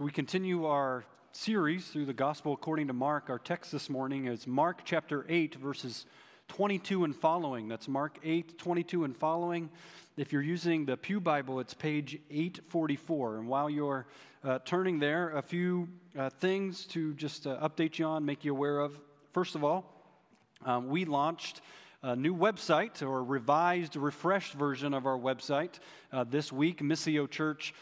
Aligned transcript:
So 0.00 0.06
we 0.06 0.12
continue 0.12 0.64
our 0.64 1.04
series 1.32 1.88
through 1.88 2.06
the 2.06 2.14
Gospel 2.14 2.54
according 2.54 2.86
to 2.86 2.94
Mark. 2.94 3.28
Our 3.28 3.38
text 3.38 3.70
this 3.70 3.90
morning 3.90 4.28
is 4.28 4.46
Mark 4.46 4.80
chapter 4.86 5.26
8, 5.28 5.56
verses 5.56 6.06
22 6.48 7.04
and 7.04 7.14
following. 7.14 7.68
That's 7.68 7.86
Mark 7.86 8.18
8, 8.24 8.56
22 8.56 9.04
and 9.04 9.14
following. 9.14 9.68
If 10.16 10.32
you're 10.32 10.40
using 10.40 10.86
the 10.86 10.96
Pew 10.96 11.20
Bible, 11.20 11.60
it's 11.60 11.74
page 11.74 12.18
844. 12.30 13.40
And 13.40 13.46
while 13.46 13.68
you're 13.68 14.06
uh, 14.42 14.60
turning 14.64 15.00
there, 15.00 15.36
a 15.36 15.42
few 15.42 15.86
uh, 16.18 16.30
things 16.30 16.86
to 16.86 17.12
just 17.12 17.46
uh, 17.46 17.58
update 17.60 17.98
you 17.98 18.06
on, 18.06 18.24
make 18.24 18.42
you 18.42 18.52
aware 18.52 18.78
of. 18.78 18.98
First 19.34 19.54
of 19.54 19.64
all, 19.64 19.84
um, 20.64 20.88
we 20.88 21.04
launched 21.04 21.60
a 22.02 22.16
new 22.16 22.34
website 22.34 23.02
or 23.02 23.22
revised, 23.22 23.96
refreshed 23.96 24.54
version 24.54 24.94
of 24.94 25.04
our 25.04 25.18
website 25.18 25.78
uh, 26.10 26.24
this 26.24 26.50
week, 26.50 26.80
Missio 26.80 27.28
Church 27.28 27.74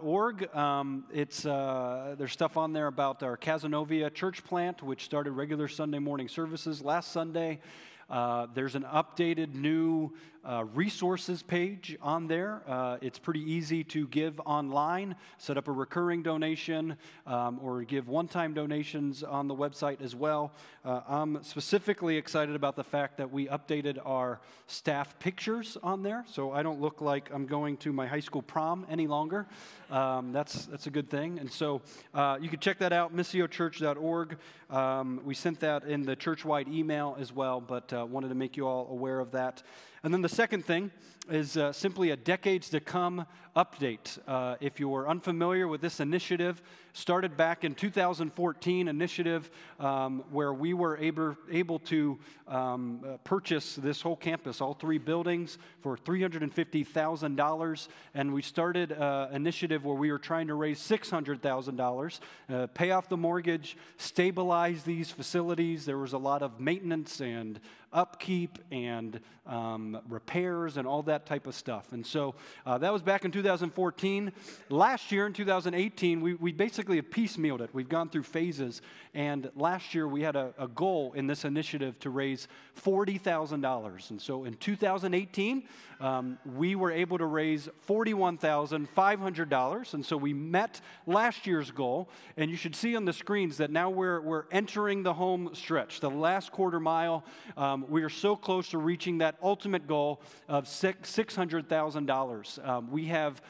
org. 0.00 0.54
Um, 0.54 1.04
it's, 1.12 1.44
uh, 1.44 2.14
there's 2.18 2.32
stuff 2.32 2.56
on 2.56 2.72
there 2.72 2.86
about 2.86 3.22
our 3.22 3.36
Cazenovia 3.36 4.12
church 4.12 4.42
plant, 4.42 4.82
which 4.82 5.04
started 5.04 5.32
regular 5.32 5.68
Sunday 5.68 5.98
morning 5.98 6.26
services 6.28 6.82
last 6.82 7.12
Sunday. 7.12 7.60
Uh, 8.08 8.46
there's 8.54 8.74
an 8.74 8.84
updated 8.84 9.54
new 9.54 10.10
uh, 10.48 10.64
resources 10.74 11.42
page 11.42 11.96
on 12.00 12.26
there. 12.26 12.62
Uh, 12.66 12.96
it's 13.02 13.18
pretty 13.18 13.40
easy 13.40 13.84
to 13.84 14.08
give 14.08 14.40
online, 14.40 15.14
set 15.36 15.58
up 15.58 15.68
a 15.68 15.72
recurring 15.72 16.22
donation, 16.22 16.96
um, 17.26 17.60
or 17.62 17.82
give 17.82 18.08
one 18.08 18.26
time 18.26 18.54
donations 18.54 19.22
on 19.22 19.46
the 19.46 19.54
website 19.54 20.00
as 20.00 20.16
well. 20.16 20.52
Uh, 20.86 21.02
I'm 21.06 21.42
specifically 21.42 22.16
excited 22.16 22.54
about 22.54 22.76
the 22.76 22.84
fact 22.84 23.18
that 23.18 23.30
we 23.30 23.46
updated 23.48 23.98
our 24.06 24.40
staff 24.66 25.18
pictures 25.18 25.76
on 25.82 26.02
there, 26.02 26.24
so 26.26 26.50
I 26.50 26.62
don't 26.62 26.80
look 26.80 27.02
like 27.02 27.28
I'm 27.30 27.44
going 27.44 27.76
to 27.78 27.92
my 27.92 28.06
high 28.06 28.20
school 28.20 28.40
prom 28.40 28.86
any 28.88 29.06
longer. 29.06 29.46
Um, 29.90 30.32
that's, 30.32 30.64
that's 30.66 30.86
a 30.86 30.90
good 30.90 31.10
thing. 31.10 31.38
And 31.38 31.52
so 31.52 31.82
uh, 32.14 32.38
you 32.40 32.48
can 32.48 32.60
check 32.60 32.78
that 32.78 32.92
out, 32.92 33.14
missiochurch.org. 33.14 34.38
Um, 34.70 35.20
we 35.24 35.34
sent 35.34 35.60
that 35.60 35.84
in 35.84 36.02
the 36.02 36.16
church 36.16 36.44
wide 36.44 36.68
email 36.68 37.16
as 37.18 37.32
well, 37.32 37.60
but 37.60 37.92
uh, 37.92 38.06
wanted 38.06 38.28
to 38.28 38.34
make 38.34 38.56
you 38.56 38.66
all 38.66 38.88
aware 38.90 39.20
of 39.20 39.32
that. 39.32 39.62
And 40.02 40.14
then 40.14 40.22
the 40.22 40.28
second 40.28 40.64
thing 40.64 40.90
is 41.28 41.56
uh, 41.56 41.72
simply 41.72 42.10
a 42.10 42.16
decades 42.16 42.70
to 42.70 42.80
come 42.80 43.26
update. 43.56 44.18
Uh, 44.26 44.56
if 44.60 44.78
you're 44.78 45.08
unfamiliar 45.08 45.66
with 45.66 45.80
this 45.80 46.00
initiative, 46.00 46.62
started 46.92 47.36
back 47.36 47.64
in 47.64 47.74
2014 47.74 48.88
initiative 48.88 49.50
um, 49.78 50.24
where 50.30 50.52
we 50.52 50.74
were 50.74 50.96
able, 50.98 51.36
able 51.50 51.78
to 51.80 52.18
um, 52.46 53.00
uh, 53.06 53.16
purchase 53.24 53.76
this 53.76 54.00
whole 54.00 54.16
campus, 54.16 54.60
all 54.60 54.74
three 54.74 54.98
buildings, 54.98 55.58
for 55.80 55.96
$350,000. 55.96 57.88
And 58.14 58.34
we 58.34 58.42
started 58.42 58.92
an 58.92 59.02
uh, 59.02 59.30
initiative 59.32 59.84
where 59.84 59.94
we 59.94 60.10
were 60.10 60.18
trying 60.18 60.48
to 60.48 60.54
raise 60.54 60.80
$600,000, 60.80 62.20
uh, 62.50 62.66
pay 62.68 62.90
off 62.90 63.08
the 63.08 63.16
mortgage, 63.16 63.76
stabilize 63.96 64.82
these 64.82 65.10
facilities. 65.10 65.84
There 65.84 65.98
was 65.98 66.12
a 66.12 66.18
lot 66.18 66.42
of 66.42 66.58
maintenance 66.60 67.20
and 67.20 67.60
upkeep 67.92 68.58
and 68.70 69.20
um, 69.46 69.98
repairs 70.08 70.76
and 70.76 70.86
all 70.86 71.02
that 71.02 71.26
type 71.26 71.46
of 71.46 71.54
stuff. 71.54 71.92
And 71.92 72.04
so 72.04 72.34
uh, 72.66 72.78
that 72.78 72.92
was 72.92 73.02
back 73.02 73.24
in 73.24 73.30
2014. 73.30 74.32
Last 74.68 75.10
year 75.10 75.26
in 75.26 75.32
2018, 75.32 76.20
we, 76.20 76.34
we 76.34 76.52
basically 76.52 76.77
have 76.78 77.10
piecemealed 77.10 77.60
it. 77.60 77.70
We've 77.72 77.88
gone 77.88 78.08
through 78.08 78.24
phases. 78.24 78.82
And 79.14 79.50
last 79.56 79.94
year 79.94 80.06
we 80.06 80.22
had 80.22 80.36
a, 80.36 80.52
a 80.58 80.68
goal 80.68 81.12
in 81.14 81.26
this 81.26 81.44
initiative 81.44 81.98
to 82.00 82.10
raise 82.10 82.48
$40,000. 82.82 84.10
And 84.10 84.20
so 84.20 84.44
in 84.44 84.54
2018, 84.54 85.64
um, 86.00 86.38
we 86.44 86.76
were 86.76 86.92
able 86.92 87.18
to 87.18 87.26
raise 87.26 87.68
$41,500. 87.88 89.94
And 89.94 90.06
so 90.06 90.16
we 90.16 90.32
met 90.32 90.80
last 91.06 91.46
year's 91.46 91.70
goal. 91.70 92.08
And 92.36 92.50
you 92.50 92.56
should 92.56 92.76
see 92.76 92.96
on 92.96 93.04
the 93.04 93.12
screens 93.12 93.58
that 93.58 93.70
now 93.70 93.90
we're, 93.90 94.20
we're 94.20 94.44
entering 94.50 95.02
the 95.02 95.14
home 95.14 95.50
stretch, 95.54 96.00
the 96.00 96.10
last 96.10 96.52
quarter 96.52 96.80
mile. 96.80 97.24
Um, 97.56 97.84
we 97.88 98.02
are 98.02 98.08
so 98.08 98.36
close 98.36 98.70
to 98.70 98.78
reaching 98.78 99.18
that 99.18 99.36
ultimate 99.42 99.86
goal 99.86 100.22
of 100.48 100.64
$600,000. 100.64 102.68
Um, 102.68 102.90
we 102.90 103.06
have 103.06 103.42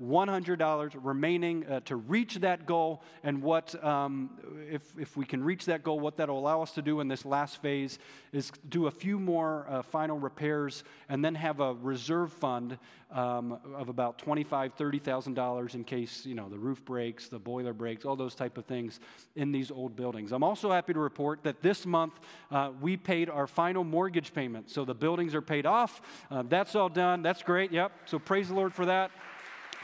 $18,100 0.00 0.96
remaining 1.02 1.66
uh, 1.66 1.80
to 1.80 1.96
reach 1.96 2.36
that 2.36 2.66
goal. 2.66 3.02
And 3.22 3.42
what, 3.42 3.82
um, 3.84 4.30
if, 4.70 4.82
if 4.98 5.16
we 5.16 5.24
can 5.24 5.42
reach 5.42 5.66
that 5.66 5.82
goal, 5.82 6.00
what 6.00 6.16
that'll 6.16 6.38
allow 6.38 6.62
us 6.62 6.72
to 6.72 6.82
do 6.82 7.00
in 7.00 7.08
this 7.08 7.24
last 7.24 7.60
phase 7.60 7.98
is 8.32 8.50
do 8.68 8.86
a 8.86 8.90
few 8.90 9.18
more 9.18 9.66
uh, 9.68 9.82
final 9.82 10.18
repairs 10.18 10.84
and 11.08 11.24
then 11.24 11.34
have 11.34 11.60
a 11.60 11.74
reserve 11.74 12.32
fund 12.32 12.78
um, 13.12 13.58
of 13.74 13.88
about 13.88 14.18
$25,000, 14.18 14.72
$30,000 14.76 15.74
in 15.74 15.84
case, 15.84 16.24
you 16.24 16.34
know, 16.34 16.48
the 16.48 16.58
roof 16.58 16.84
breaks, 16.84 17.28
the 17.28 17.38
boiler 17.38 17.72
breaks, 17.72 18.04
all 18.04 18.16
those 18.16 18.34
type 18.34 18.56
of 18.56 18.64
things 18.66 19.00
in 19.34 19.52
these 19.52 19.70
old 19.70 19.96
buildings. 19.96 20.32
I'm 20.32 20.44
also 20.44 20.70
happy 20.70 20.92
to 20.92 21.00
report 21.00 21.42
that 21.42 21.60
this 21.60 21.84
month 21.84 22.14
uh, 22.50 22.70
we 22.80 22.96
paid 22.96 23.28
our 23.28 23.46
final 23.46 23.82
mortgage 23.82 24.32
payment. 24.32 24.70
So 24.70 24.84
the 24.84 24.94
buildings 24.94 25.34
are 25.34 25.42
paid 25.42 25.66
off. 25.66 26.00
Uh, 26.30 26.44
that's 26.48 26.74
all 26.74 26.88
done. 26.88 27.22
That's 27.22 27.42
great. 27.42 27.72
Yep. 27.72 27.92
So 28.06 28.18
praise 28.18 28.48
the 28.48 28.54
Lord 28.54 28.72
for 28.72 28.86
that. 28.86 29.10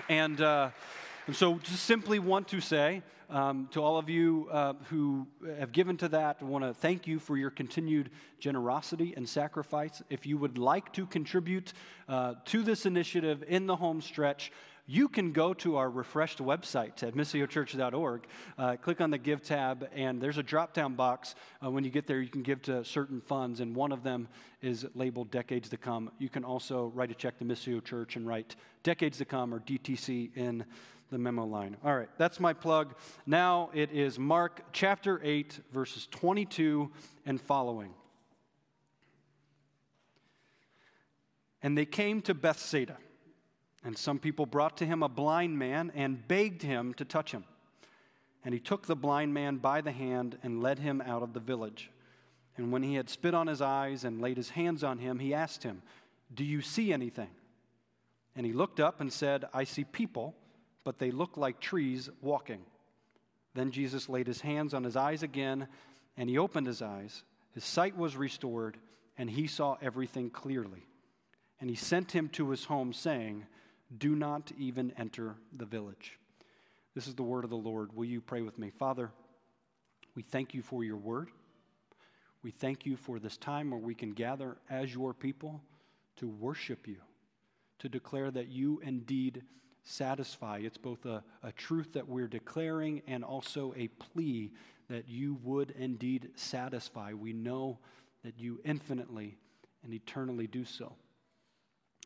And, 0.09 0.41
uh, 0.41 0.71
and 1.27 1.35
so 1.35 1.59
just 1.59 1.85
simply 1.85 2.19
want 2.21 2.49
to 2.49 2.61
say, 2.61 3.03
um, 3.29 3.69
to 3.73 3.83
all 3.83 3.99
of 3.99 4.09
you 4.09 4.49
uh, 4.53 4.75
who 4.89 5.27
have 5.59 5.73
given 5.73 5.97
to 5.97 6.09
that, 6.11 6.41
want 6.41 6.65
to 6.65 6.73
thank 6.73 7.09
you 7.09 7.19
for 7.19 7.37
your 7.37 7.51
continued 7.51 8.11
generosity 8.39 9.15
and 9.17 9.29
sacrifice. 9.29 10.01
If 10.11 10.27
you 10.27 10.39
would 10.39 10.59
like 10.59 10.93
to 10.93 11.07
contribute 11.07 11.73
uh, 12.09 12.35
to 12.45 12.63
this 12.63 12.87
initiative 12.87 13.43
in 13.49 13.67
the 13.67 13.75
home 13.75 14.01
stretch, 14.01 14.53
you 14.87 15.09
can 15.09 15.33
go 15.33 15.53
to 15.55 15.77
our 15.77 15.91
refreshed 15.91 16.39
website 16.39 17.03
at 17.03 17.15
missiochurch.org, 17.15 18.27
uh, 18.57 18.77
click 18.77 19.01
on 19.01 19.11
the 19.11 19.19
Give 19.19 19.43
tab, 19.43 19.89
and 19.95 20.21
there's 20.21 20.39
a 20.39 20.43
drop 20.43 20.73
down 20.73 20.95
box. 20.95 21.35
Uh, 21.65 21.71
when 21.71 21.85
you 21.85 21.91
get 21.91 22.07
there, 22.07 22.21
you 22.21 22.29
can 22.29 22.43
give 22.43 22.63
to 22.63 22.85
certain 22.85 23.21
funds, 23.21 23.61
and 23.61 23.75
one 23.75 23.93
of 23.93 24.03
them 24.03 24.29
is 24.63 24.87
labeled 24.95 25.31
Decades 25.31 25.69
to 25.71 25.77
Come. 25.77 26.11
You 26.19 26.29
can 26.29 26.45
also 26.45 26.93
write 26.95 27.11
a 27.11 27.15
check 27.15 27.39
to 27.39 27.45
Missio 27.45 27.83
Church 27.83 28.17
and 28.17 28.27
write 28.27 28.55
Decades 28.83 29.19
to 29.19 29.25
Come 29.25 29.53
or 29.53 29.61
DTC 29.61 30.31
in 30.37 30.65
the 31.11 31.19
memo 31.19 31.45
line. 31.45 31.77
All 31.85 31.97
right, 31.97 32.09
that's 32.19 32.41
my 32.41 32.53
plug. 32.53 32.95
Now 33.27 33.71
it 33.75 33.93
is 33.93 34.19
Mark 34.19 34.63
chapter 34.73 35.21
8, 35.23 35.61
verses 35.73 36.09
22 36.11 36.91
and 37.25 37.41
following. 37.41 37.95
And 41.63 41.77
they 41.77 41.87
came 41.87 42.23
to 42.23 42.35
Bethsaida, 42.35 42.97
and 43.87 43.97
some 43.97 44.19
people 44.19 44.45
brought 44.45 44.77
to 44.79 44.85
him 44.85 45.03
a 45.03 45.09
blind 45.09 45.59
man 45.59 45.91
and 45.95 46.29
begged 46.29 46.61
him 46.63 46.93
to 46.95 47.05
touch 47.05 47.33
him. 47.33 47.45
And 48.45 48.53
he 48.53 48.61
took 48.61 48.87
the 48.87 48.97
blind 48.97 49.33
man 49.33 49.57
by 49.57 49.81
the 49.81 49.93
hand 49.93 50.39
and 50.43 50.63
led 50.63 50.79
him 50.79 51.01
out 51.01 51.23
of 51.23 51.33
the 51.33 51.41
village. 51.41 51.91
And 52.59 52.71
when 52.71 52.83
he 52.83 52.97
had 52.97 53.09
spit 53.09 53.35
on 53.35 53.47
his 53.47 53.63
eyes 53.63 54.05
and 54.05 54.21
laid 54.21 54.37
his 54.37 54.51
hands 54.51 54.85
on 54.85 54.99
him, 54.99 55.19
he 55.19 55.33
asked 55.33 55.63
him, 55.63 55.83
Do 56.35 56.45
you 56.45 56.61
see 56.61 56.93
anything? 56.93 57.31
And 58.35 58.45
he 58.45 58.53
looked 58.53 58.81
up 58.81 59.01
and 59.01 59.11
said, 59.11 59.47
I 59.55 59.65
see 59.65 59.85
people 59.85 60.35
but 60.87 60.99
they 60.99 61.11
look 61.11 61.37
like 61.37 61.59
trees 61.59 62.09
walking. 62.23 62.61
Then 63.55 63.73
Jesus 63.73 64.09
laid 64.09 64.29
his 64.29 64.43
hands 64.43 64.73
on 64.73 64.85
his 64.85 64.95
eyes 64.95 65.25
again, 65.25 65.67
and 66.17 66.31
he 66.31 66.39
opened 66.39 66.69
his 66.69 66.81
eyes. 66.81 67.25
His 67.55 67.65
sight 67.65 67.97
was 67.97 68.17
restored, 68.17 68.77
and 69.19 69.29
he 69.29 69.49
saw 69.49 69.79
everything 69.83 70.31
clearly. 70.31 70.87
And 71.61 71.69
he 71.69 71.75
sent 71.75 72.13
him 72.13 72.29
to 72.35 72.51
his 72.51 72.67
home, 72.67 72.93
saying, 72.93 73.47
Do 73.99 74.17
not 74.17 74.53
even 74.59 74.93
enter 74.99 75.37
the 75.57 75.67
village. 75.67 76.19
This 76.95 77.07
is 77.07 77.15
the 77.15 77.23
word 77.23 77.45
of 77.45 77.51
the 77.51 77.57
Lord. 77.57 77.95
Will 77.95 78.07
you 78.07 78.21
pray 78.21 78.43
with 78.43 78.59
me? 78.59 78.71
Father, 78.71 79.11
we 80.15 80.23
thank 80.23 80.55
you 80.55 80.63
for 80.63 80.83
your 80.83 80.97
word. 80.97 81.31
We 82.43 82.51
thank 82.51 82.87
you 82.87 82.97
for 82.97 83.19
this 83.19 83.37
time 83.37 83.71
where 83.71 83.81
we 83.81 83.95
can 83.95 84.13
gather 84.13 84.57
as 84.71 84.95
your 84.95 85.13
people 85.13 85.61
to 86.17 86.29
worship 86.29 86.89
you, 86.89 86.97
to 87.79 87.89
declare 87.89 88.31
that 88.31 88.49
you 88.49 88.81
indeed 88.85 89.43
satisfy. 89.85 90.59
It's 90.59 90.79
both 90.79 91.05
a, 91.07 91.23
a 91.43 91.53
truth 91.53 91.93
that 91.93 92.09
we're 92.09 92.29
declaring 92.29 93.03
and 93.07 93.25
also 93.25 93.75
a 93.77 93.89
plea 93.89 94.53
that 94.89 95.09
you 95.09 95.39
would 95.43 95.73
indeed 95.79 96.31
satisfy. 96.35 97.13
We 97.13 97.33
know 97.33 97.79
that 98.25 98.39
you 98.39 98.61
infinitely 98.65 99.37
and 99.85 99.95
eternally 99.95 100.47
do 100.47 100.65
so. 100.65 100.95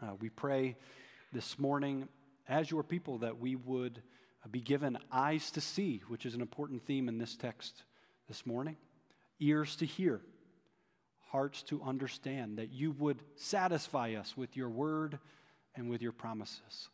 Uh, 0.02 0.14
we 0.20 0.28
pray 0.28 0.76
this 1.32 1.59
morning, 1.59 2.09
as 2.49 2.71
your 2.71 2.82
people, 2.82 3.19
that 3.19 3.38
we 3.38 3.56
would 3.56 4.03
be 4.50 4.61
given 4.61 4.99
eyes 5.12 5.50
to 5.53 5.61
see, 5.61 6.03
which 6.09 6.27
is 6.27 6.35
an 6.35 6.41
important 6.41 6.85
theme 6.87 7.09
in 7.09 7.19
this 7.19 7.37
text 7.37 7.85
this 8.29 8.47
morning, 8.47 8.77
ears 9.38 9.77
to 9.77 9.87
hear, 9.87 10.21
hearts 11.31 11.62
to 11.65 11.82
understand, 11.82 12.59
that 12.59 12.73
you 12.73 12.93
would 12.93 13.23
satisfy 13.37 14.15
us 14.15 14.37
with 14.37 14.56
your 14.56 14.69
word 14.69 15.19
and 15.77 15.88
with 15.88 16.03
your 16.03 16.12
promises. 16.12 16.88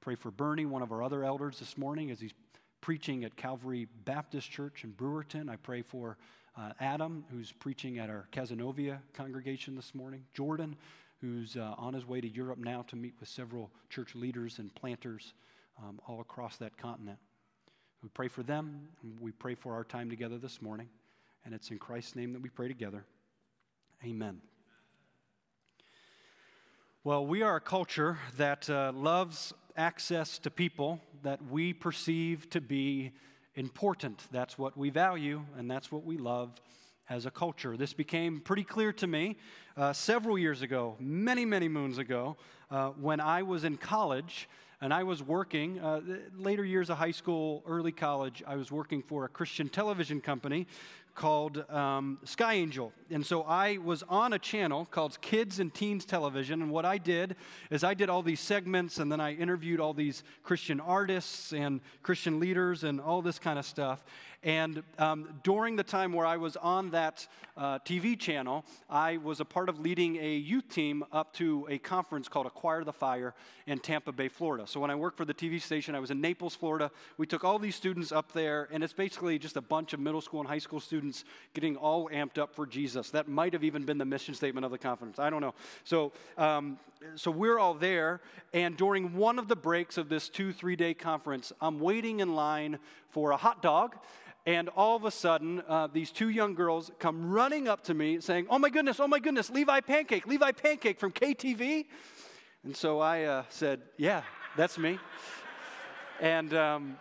Pray 0.00 0.14
for 0.14 0.30
Bernie, 0.30 0.66
one 0.66 0.82
of 0.82 0.92
our 0.92 1.02
other 1.02 1.24
elders 1.24 1.58
this 1.58 1.78
morning, 1.78 2.10
as 2.10 2.20
he's 2.20 2.34
preaching 2.80 3.24
at 3.24 3.36
Calvary 3.36 3.88
Baptist 4.04 4.50
Church 4.50 4.84
in 4.84 4.92
Brewerton. 4.92 5.48
I 5.48 5.56
pray 5.56 5.82
for 5.82 6.18
uh, 6.56 6.72
Adam, 6.80 7.24
who's 7.30 7.52
preaching 7.52 7.98
at 7.98 8.08
our 8.08 8.28
Cazenovia 8.32 8.98
congregation 9.14 9.74
this 9.74 9.94
morning. 9.94 10.24
Jordan, 10.34 10.76
who's 11.26 11.56
uh, 11.56 11.74
on 11.76 11.92
his 11.92 12.06
way 12.06 12.20
to 12.20 12.28
Europe 12.28 12.58
now 12.58 12.82
to 12.82 12.94
meet 12.94 13.14
with 13.18 13.28
several 13.28 13.70
church 13.90 14.14
leaders 14.14 14.58
and 14.58 14.72
planters 14.74 15.34
um, 15.82 15.98
all 16.06 16.20
across 16.20 16.56
that 16.58 16.76
continent. 16.76 17.18
We 18.02 18.08
pray 18.10 18.28
for 18.28 18.44
them. 18.44 18.88
We 19.20 19.32
pray 19.32 19.56
for 19.56 19.74
our 19.74 19.82
time 19.82 20.08
together 20.08 20.38
this 20.38 20.62
morning. 20.62 20.88
And 21.44 21.52
it's 21.52 21.70
in 21.70 21.78
Christ's 21.78 22.14
name 22.14 22.32
that 22.32 22.42
we 22.42 22.48
pray 22.48 22.68
together. 22.68 23.04
Amen. 24.04 24.40
Well, 27.02 27.26
we 27.26 27.42
are 27.42 27.56
a 27.56 27.60
culture 27.60 28.18
that 28.36 28.70
uh, 28.70 28.92
loves 28.94 29.52
access 29.76 30.38
to 30.40 30.50
people 30.50 31.00
that 31.22 31.40
we 31.50 31.72
perceive 31.72 32.48
to 32.50 32.60
be 32.60 33.12
important. 33.56 34.22
That's 34.30 34.56
what 34.56 34.76
we 34.76 34.90
value, 34.90 35.42
and 35.58 35.68
that's 35.70 35.90
what 35.90 36.04
we 36.04 36.18
love 36.18 36.60
as 37.08 37.26
a 37.26 37.30
culture. 37.30 37.76
This 37.76 37.92
became 37.92 38.40
pretty 38.40 38.64
clear 38.64 38.92
to 38.94 39.06
me 39.06 39.36
uh, 39.76 39.92
several 39.92 40.38
years 40.38 40.62
ago, 40.62 40.96
many, 40.98 41.44
many 41.44 41.68
moons 41.68 41.98
ago, 41.98 42.36
uh, 42.70 42.90
when 42.90 43.20
I 43.20 43.42
was 43.42 43.64
in 43.64 43.76
college 43.76 44.48
and 44.80 44.92
I 44.92 45.04
was 45.04 45.22
working, 45.22 45.78
uh, 45.78 46.00
later 46.36 46.64
years 46.64 46.90
of 46.90 46.98
high 46.98 47.12
school, 47.12 47.62
early 47.66 47.92
college, 47.92 48.42
I 48.46 48.56
was 48.56 48.70
working 48.70 49.02
for 49.02 49.24
a 49.24 49.28
Christian 49.28 49.68
television 49.68 50.20
company 50.20 50.66
called 51.16 51.68
um, 51.70 52.18
Sky 52.24 52.54
Angel. 52.54 52.92
And 53.10 53.24
so 53.24 53.42
I 53.42 53.78
was 53.78 54.04
on 54.08 54.34
a 54.34 54.38
channel 54.38 54.84
called 54.84 55.20
Kids 55.22 55.58
and 55.58 55.72
Teens 55.74 56.04
Television. 56.04 56.62
And 56.62 56.70
what 56.70 56.84
I 56.84 56.98
did 56.98 57.34
is 57.70 57.82
I 57.82 57.94
did 57.94 58.10
all 58.10 58.22
these 58.22 58.38
segments 58.38 58.98
and 58.98 59.10
then 59.10 59.20
I 59.20 59.34
interviewed 59.34 59.80
all 59.80 59.94
these 59.94 60.22
Christian 60.44 60.78
artists 60.78 61.52
and 61.52 61.80
Christian 62.02 62.38
leaders 62.38 62.84
and 62.84 63.00
all 63.00 63.22
this 63.22 63.38
kind 63.38 63.58
of 63.58 63.64
stuff. 63.64 64.04
And 64.42 64.82
um, 64.98 65.40
during 65.42 65.74
the 65.74 65.82
time 65.82 66.12
where 66.12 66.26
I 66.26 66.36
was 66.36 66.56
on 66.56 66.90
that 66.90 67.26
uh, 67.56 67.78
TV 67.80 68.18
channel, 68.18 68.64
I 68.90 69.16
was 69.16 69.40
a 69.40 69.44
part 69.44 69.68
of 69.68 69.80
leading 69.80 70.16
a 70.16 70.34
youth 70.36 70.68
team 70.68 71.04
up 71.12 71.32
to 71.34 71.66
a 71.70 71.78
conference 71.78 72.28
called 72.28 72.46
Acquire 72.46 72.84
the 72.84 72.92
Fire 72.92 73.34
in 73.66 73.78
Tampa 73.78 74.12
Bay, 74.12 74.28
Florida. 74.28 74.66
So 74.66 74.78
when 74.78 74.90
I 74.90 74.94
worked 74.94 75.16
for 75.16 75.24
the 75.24 75.34
TV 75.34 75.60
station, 75.60 75.94
I 75.94 76.00
was 76.00 76.10
in 76.10 76.20
Naples, 76.20 76.54
Florida. 76.54 76.90
We 77.16 77.26
took 77.26 77.44
all 77.44 77.58
these 77.58 77.74
students 77.74 78.12
up 78.12 78.32
there, 78.32 78.68
and 78.70 78.84
it's 78.84 78.92
basically 78.92 79.38
just 79.38 79.56
a 79.56 79.60
bunch 79.62 79.92
of 79.92 80.00
middle 80.00 80.20
school 80.20 80.40
and 80.40 80.48
high 80.48 80.58
school 80.58 80.80
students 80.80 81.24
getting 81.54 81.76
all 81.76 82.08
amped 82.10 82.38
up 82.38 82.54
for 82.54 82.66
Jesus. 82.66 83.10
That 83.10 83.28
might 83.28 83.52
have 83.54 83.64
even 83.64 83.84
been 83.84 83.98
the 83.98 84.04
mission 84.04 84.34
statement 84.34 84.64
of 84.64 84.70
the 84.70 84.78
conference. 84.78 85.18
I 85.18 85.30
don't 85.30 85.40
know. 85.40 85.54
So, 85.84 86.12
um, 86.36 86.78
so 87.14 87.30
we're 87.30 87.58
all 87.58 87.74
there, 87.74 88.20
and 88.52 88.76
during 88.76 89.14
one 89.14 89.38
of 89.38 89.48
the 89.48 89.56
breaks 89.56 89.96
of 89.96 90.08
this 90.08 90.28
two, 90.28 90.52
three 90.52 90.76
day 90.76 90.94
conference, 90.94 91.52
I'm 91.60 91.80
waiting 91.80 92.20
in 92.20 92.34
line 92.34 92.78
for 93.10 93.30
a 93.30 93.36
hot 93.36 93.62
dog 93.62 93.96
and 94.46 94.68
all 94.70 94.94
of 94.94 95.04
a 95.04 95.10
sudden, 95.10 95.60
uh, 95.68 95.88
these 95.92 96.12
two 96.12 96.28
young 96.28 96.54
girls 96.54 96.92
come 97.00 97.30
running 97.30 97.66
up 97.66 97.82
to 97.84 97.94
me 97.94 98.20
saying, 98.20 98.46
Oh 98.48 98.58
my 98.58 98.70
goodness, 98.70 99.00
oh 99.00 99.08
my 99.08 99.18
goodness, 99.18 99.50
Levi 99.50 99.80
Pancake, 99.80 100.26
Levi 100.26 100.52
Pancake 100.52 101.00
from 101.00 101.12
KTV. 101.12 101.86
And 102.64 102.76
so 102.76 103.00
I 103.00 103.24
uh, 103.24 103.42
said, 103.48 103.82
Yeah, 103.98 104.22
that's 104.56 104.78
me. 104.78 105.00
and, 106.20 106.54
um, 106.54 106.96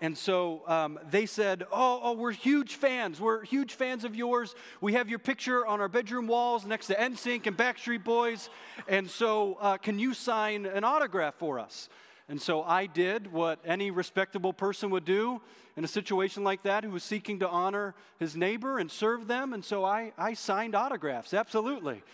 and 0.00 0.16
so 0.16 0.62
um, 0.66 0.98
they 1.10 1.26
said, 1.26 1.64
oh, 1.70 2.00
oh, 2.02 2.12
we're 2.12 2.32
huge 2.32 2.76
fans. 2.76 3.20
We're 3.20 3.44
huge 3.44 3.74
fans 3.74 4.04
of 4.04 4.14
yours. 4.14 4.54
We 4.80 4.94
have 4.94 5.10
your 5.10 5.18
picture 5.18 5.66
on 5.66 5.80
our 5.80 5.88
bedroom 5.88 6.26
walls 6.26 6.64
next 6.64 6.86
to 6.86 6.94
NSYNC 6.94 7.46
and 7.48 7.56
Backstreet 7.56 8.02
Boys. 8.04 8.48
And 8.88 9.10
so, 9.10 9.58
uh, 9.60 9.76
can 9.76 9.98
you 9.98 10.14
sign 10.14 10.64
an 10.64 10.84
autograph 10.84 11.34
for 11.34 11.58
us? 11.58 11.90
And 12.30 12.40
so 12.40 12.62
I 12.62 12.86
did 12.86 13.32
what 13.32 13.58
any 13.64 13.90
respectable 13.90 14.52
person 14.52 14.90
would 14.90 15.04
do 15.04 15.42
in 15.76 15.82
a 15.82 15.88
situation 15.88 16.44
like 16.44 16.62
that 16.62 16.84
who 16.84 16.90
was 16.90 17.02
seeking 17.02 17.40
to 17.40 17.48
honor 17.48 17.92
his 18.20 18.36
neighbor 18.36 18.78
and 18.78 18.88
serve 18.88 19.26
them. 19.26 19.52
And 19.52 19.64
so 19.64 19.84
I, 19.84 20.12
I 20.16 20.34
signed 20.34 20.76
autographs, 20.76 21.34
absolutely. 21.34 22.04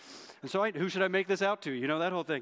And 0.47 0.51
so 0.53 0.63
I, 0.63 0.71
who 0.71 0.87
should 0.87 1.01
I 1.01 1.09
make 1.09 1.27
this 1.27 1.41
out 1.41 1.61
to? 1.63 1.71
You 1.73 1.89
know, 1.89 1.99
that 1.99 2.13
whole 2.13 2.23
thing. 2.23 2.41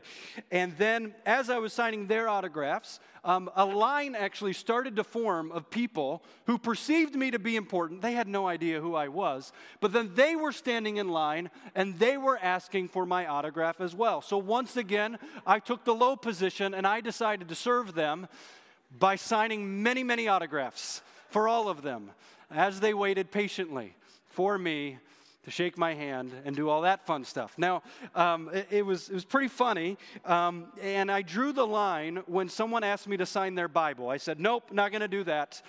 And 0.52 0.78
then 0.78 1.16
as 1.25 1.50
I 1.50 1.57
was 1.57 1.74
signing 1.74 2.06
their 2.06 2.30
autographs, 2.30 3.00
um, 3.24 3.50
a 3.56 3.66
line 3.66 4.13
actually 4.13 4.54
started 4.54 4.96
to 4.98 5.04
form 5.04 5.52
of 5.52 5.72
people 5.72 6.22
who 6.46 6.60
perceived 6.60 7.16
me 7.16 7.31
to 7.31 7.40
be 7.40 7.56
important. 7.56 8.04
They 8.04 8.12
had 8.12 8.28
no 8.28 8.48
idea 8.48 8.80
who 8.80 8.94
I 8.94 9.07
was, 9.07 9.52
but 9.80 9.92
then 9.92 10.12
they 10.13 10.36
were 10.36 10.52
standing 10.52 10.98
in 10.98 11.10
line 11.10 11.50
and 11.74 11.98
they 11.98 12.16
were 12.16 12.38
asking 12.38 12.90
for 12.90 13.07
my 13.07 13.25
autograph 13.25 13.81
as 13.81 13.96
well. 13.96 14.22
So 14.22 14.38
once 14.38 14.78
again, 14.78 15.18
I 15.48 15.57
took 15.57 15.84
the 15.84 15.96
low 15.96 16.16
position 16.16 16.75
and 16.75 16.86
I 16.86 17.02
decided 17.02 17.50
to 17.50 17.56
serve 17.56 17.96
them 17.96 18.28
by 19.00 19.16
signing 19.16 19.81
many, 19.81 20.04
many 20.04 20.28
autographs 20.28 21.02
for 21.31 21.48
all 21.48 21.69
of 21.69 21.81
them 21.81 22.12
as 22.52 22.81
they 22.81 22.94
waited 22.94 23.31
patiently 23.31 23.96
for 24.28 24.60
me 24.60 25.00
to 25.45 25.51
shake 25.51 25.77
my 25.77 25.94
hand 25.94 26.33
and 26.44 26.56
do 26.56 26.69
all 26.69 26.81
that 26.81 27.06
fun 27.06 27.24
stuff. 27.24 27.53
Now, 27.57 27.83
um, 28.15 28.50
it, 28.51 28.68
it, 28.69 28.86
was, 28.86 29.09
it 29.09 29.13
was 29.13 29.25
pretty 29.25 29.47
funny, 29.47 29.97
um, 30.25 30.65
and 30.81 31.12
I 31.12 31.21
drew 31.21 31.53
the 31.53 31.65
line 31.65 32.24
when 32.25 32.50
someone 32.50 32.83
asked 32.83 33.07
me 33.07 33.15
to 33.18 33.25
sign 33.25 33.56
their 33.56 33.68
Bible. 33.68 34.09
I 34.09 34.18
said, 34.18 34.39
nope, 34.39 34.71
not 34.71 34.92
going 34.92 35.01
to 35.01 35.07
do 35.07 35.24
that. 35.24 35.62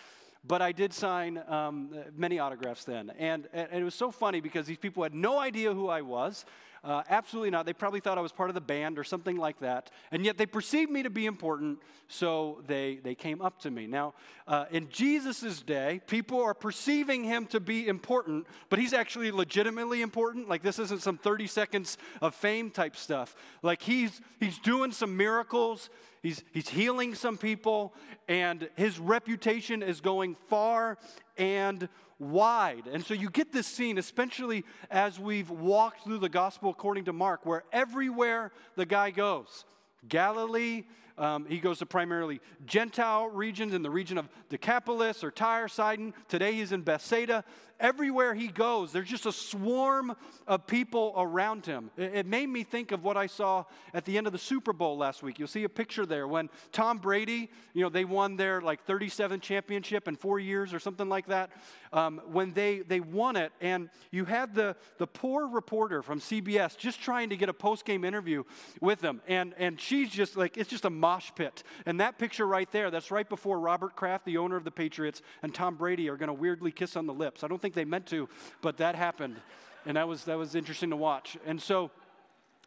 But 0.49 0.63
I 0.63 0.73
did 0.73 0.93
sign 0.93 1.43
um, 1.49 1.91
many 2.17 2.39
autographs 2.39 2.85
then. 2.85 3.11
And, 3.19 3.49
and 3.53 3.69
it 3.73 3.85
was 3.85 3.97
so 3.97 4.13
funny 4.13 4.41
because 4.41 4.67
these 4.67 4.79
people 4.79 5.03
had 5.03 5.15
no 5.15 5.39
idea 5.39 5.75
who 5.75 5.89
I 5.89 6.03
was. 6.03 6.45
Uh, 6.87 7.03
absolutely 7.09 7.51
not. 7.51 7.67
They 7.67 7.73
probably 7.73 7.99
thought 7.99 8.17
I 8.17 8.21
was 8.21 8.31
part 8.31 8.49
of 8.49 8.55
the 8.55 8.61
band 8.61 8.97
or 8.97 9.03
something 9.03 9.37
like 9.37 9.59
that. 9.59 9.91
And 10.13 10.25
yet 10.25 10.39
they 10.39 10.47
perceived 10.47 10.89
me 10.89 11.03
to 11.03 11.11
be 11.11 11.27
important, 11.27 11.81
so 12.07 12.63
they, 12.69 13.01
they 13.03 13.17
came 13.17 13.43
up 13.43 13.59
to 13.63 13.73
me. 13.73 13.89
Now, 13.89 14.15
uh, 14.47 14.67
in 14.71 14.89
Jesus' 14.89 15.63
day, 15.63 16.01
people 16.07 16.41
are 16.41 16.55
perceiving 16.55 17.25
him 17.25 17.47
to 17.47 17.59
be 17.59 17.89
important, 17.89 18.47
but 18.71 18.79
he's 18.79 18.93
actually 18.93 19.33
legitimately 19.33 20.01
important. 20.01 20.49
Like, 20.49 20.63
this 20.63 20.79
isn't 20.79 21.03
some 21.03 21.19
30 21.19 21.49
seconds 21.49 21.99
of 22.23 22.37
fame 22.37 22.71
type 22.71 22.95
stuff. 22.95 23.35
Like, 23.63 23.83
he's, 23.83 24.21
he's 24.39 24.61
doing 24.61 24.93
some 24.93 25.17
miracles, 25.17 25.91
he's, 26.23 26.45
he's 26.53 26.69
healing 26.69 27.17
some 27.17 27.37
people, 27.37 27.95
and 28.29 28.69
his 28.77 29.01
reputation 29.01 29.83
is 29.83 30.01
going 30.01 30.37
far 30.49 30.99
and 31.37 31.89
wide. 32.19 32.85
And 32.91 33.05
so 33.05 33.15
you 33.15 33.31
get 33.31 33.53
this 33.53 33.67
scene, 33.67 33.99
especially 33.99 34.65
as 34.91 35.19
we've 35.19 35.51
walked 35.51 36.05
through 36.05 36.19
the 36.19 36.29
gospel 36.29 36.71
according 36.71 37.05
to 37.05 37.13
Mark, 37.13 37.45
where 37.45 37.65
everywhere 37.73 38.53
the 38.77 38.87
guy 38.87 39.11
goes, 39.11 39.65
Galilee, 40.09 40.85
um, 41.19 41.47
he 41.47 41.59
goes 41.59 41.79
to 41.79 41.87
primarily 41.87 42.41
Gentile 42.67 43.29
regions 43.29 43.73
in 43.73 43.83
the 43.83 43.91
region 43.91 44.19
of 44.19 44.29
Decapolis 44.51 45.25
or 45.25 45.31
Tyre, 45.31 45.69
Sidon. 45.69 46.13
Today 46.29 46.53
he's 46.53 46.73
in 46.73 46.83
Bethsaida. 46.83 47.45
Everywhere 47.79 48.35
he 48.35 48.49
goes, 48.49 48.93
there's 48.93 49.09
just 49.09 49.27
a 49.27 49.33
swarm 49.33 50.17
of 50.47 50.67
people 50.67 51.13
around 51.17 51.67
him. 51.67 51.91
It, 51.97 52.27
made 52.27 52.49
me 52.49 52.63
think 52.63 52.91
of 52.93 53.05
what 53.05 53.17
I 53.17 53.27
saw 53.27 53.65
at 53.93 54.05
the 54.05 54.17
end 54.17 54.27
of 54.27 54.33
the 54.33 54.39
Super 54.39 54.73
Bowl 54.73 54.97
last 54.97 55.23
week. 55.23 55.39
You'll 55.39 55.49
see 55.49 55.65
a 55.65 55.69
picture 55.69 56.07
there 56.07 56.27
when 56.27 56.49
Tom 56.73 56.99
Brady, 56.99 57.51
you 57.75 57.83
know, 57.83 57.89
they 57.89 58.05
won 58.05 58.37
their 58.37 58.61
like 58.61 58.87
37th 58.87 59.43
championship 59.43 60.09
in 60.09 60.17
four 60.17 60.39
years 60.39 60.73
or 60.73 60.79
something 60.79 61.09
like 61.09 61.27
that. 61.27 61.51
Um, 61.93 62.21
when 62.27 62.53
they, 62.53 62.81
they 62.81 63.01
won 63.01 63.37
it, 63.37 63.53
and 63.61 63.91
you 64.11 64.25
had 64.25 64.55
the, 64.55 64.77
the 64.99 65.07
poor 65.07 65.47
reporter 65.47 66.03
from 66.03 66.21
CBS 66.21 66.77
just 66.77 67.01
trying 67.01 67.31
to 67.31 67.37
get 67.37 67.49
a 67.49 67.55
post 67.55 67.85
game 67.85 68.05
interview 68.05 68.43
with 68.81 69.01
them. 69.01 69.21
And, 69.29 69.55
and 69.59 69.81
she's 69.81 70.11
just 70.11 70.37
like, 70.37 70.57
it's 70.57 70.69
just 70.69 70.85
a 70.85 70.91
mosh 70.91 71.31
pit. 71.35 71.63
And 71.85 72.01
that 72.01 72.19
picture 72.19 72.47
right 72.47 72.71
there, 72.73 72.91
that's 72.91 73.11
right 73.11 73.29
before 73.29 73.59
Robert 73.61 73.97
Kraft, 73.97 74.25
the 74.25 74.39
owner 74.39 74.57
of 74.57 74.65
the 74.65 74.71
Patriots, 74.71 75.23
and 75.43 75.55
Tom 75.55 75.77
Brady 75.77 76.09
are 76.09 76.17
going 76.17 76.29
to 76.29 76.35
weirdly 76.35 76.73
kiss 76.73 76.97
on 76.97 77.07
the 77.07 77.15
lips. 77.15 77.45
I 77.45 77.49
don't 77.49 77.61
think 77.61 77.66
they 77.75 77.85
meant 77.85 78.07
to, 78.07 78.29
but 78.61 78.79
that 78.79 78.95
happened. 78.95 79.37
And 79.85 79.97
that 79.97 80.09
was, 80.09 80.25
that 80.25 80.37
was 80.37 80.55
interesting 80.55 80.91
to 80.91 80.97
watch. 80.97 81.37
And 81.47 81.61
so, 81.61 81.91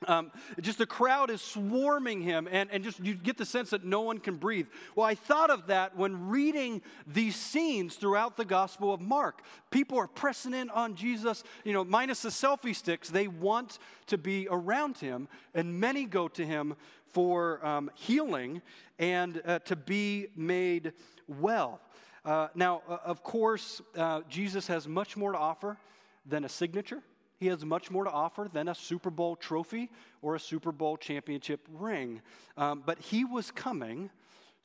um, 0.07 0.31
just 0.61 0.77
the 0.77 0.85
crowd 0.85 1.29
is 1.29 1.41
swarming 1.41 2.21
him, 2.21 2.47
and, 2.49 2.69
and 2.71 2.83
just 2.83 2.99
you 3.01 3.15
get 3.15 3.37
the 3.37 3.45
sense 3.45 3.71
that 3.71 3.83
no 3.83 4.01
one 4.01 4.19
can 4.19 4.37
breathe. 4.37 4.67
Well, 4.95 5.05
I 5.05 5.15
thought 5.15 5.49
of 5.49 5.67
that 5.67 5.97
when 5.97 6.29
reading 6.29 6.81
these 7.05 7.35
scenes 7.35 7.95
throughout 7.95 8.37
the 8.37 8.45
Gospel 8.45 8.93
of 8.93 9.01
Mark. 9.01 9.41
People 9.71 9.97
are 9.97 10.07
pressing 10.07 10.53
in 10.53 10.69
on 10.69 10.95
Jesus, 10.95 11.43
you 11.65 11.73
know, 11.73 11.83
minus 11.83 12.21
the 12.21 12.29
selfie 12.29 12.75
sticks. 12.75 13.09
They 13.09 13.27
want 13.27 13.79
to 14.07 14.17
be 14.17 14.47
around 14.49 14.99
him, 14.99 15.27
and 15.53 15.79
many 15.79 16.05
go 16.05 16.29
to 16.29 16.45
him 16.45 16.75
for 17.11 17.65
um, 17.65 17.91
healing 17.95 18.61
and 18.99 19.41
uh, 19.45 19.59
to 19.59 19.75
be 19.75 20.27
made 20.35 20.93
well. 21.27 21.81
Uh, 22.25 22.47
now, 22.55 22.81
uh, 22.87 22.97
of 23.05 23.23
course, 23.23 23.81
uh, 23.97 24.21
Jesus 24.29 24.67
has 24.67 24.87
much 24.87 25.15
more 25.15 25.31
to 25.31 25.37
offer 25.37 25.77
than 26.25 26.43
a 26.43 26.49
signature. 26.49 27.01
He 27.37 27.47
has 27.47 27.63
much 27.63 27.89
more 27.89 28.03
to 28.03 28.11
offer 28.11 28.49
than 28.51 28.67
a 28.67 28.75
Super 28.75 29.09
Bowl 29.09 29.35
trophy 29.35 29.89
or 30.21 30.35
a 30.35 30.39
Super 30.39 30.71
Bowl 30.71 30.97
championship 30.97 31.67
ring. 31.71 32.21
Um, 32.57 32.83
but 32.85 32.99
he 32.99 33.23
was 33.23 33.51
coming 33.51 34.09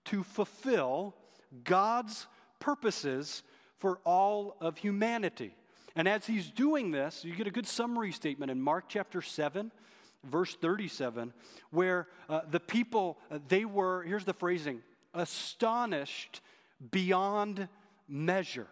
to 0.07 0.25
fulfill 0.25 1.15
God's 1.63 2.27
purposes 2.59 3.45
for 3.79 4.01
all 4.05 4.57
of 4.61 4.79
humanity. 4.79 5.55
And 5.95 6.09
as 6.09 6.27
he's 6.27 6.51
doing 6.51 6.91
this, 6.91 7.25
you 7.25 7.35
get 7.35 7.47
a 7.47 7.53
good 7.53 7.67
summary 7.67 8.11
statement 8.11 8.51
in 8.51 8.61
Mark 8.61 8.87
chapter 8.89 9.23
7, 9.23 9.71
verse 10.25 10.57
37, 10.57 11.33
where 11.71 12.09
uh, 12.29 12.41
the 12.51 12.59
people, 12.59 13.19
uh, 13.31 13.39
they 13.47 13.65
were, 13.65 14.03
here's 14.03 14.25
the 14.25 14.33
phrasing, 14.33 14.83
astonished 15.13 16.41
beyond 16.91 17.69
measure. 18.09 18.69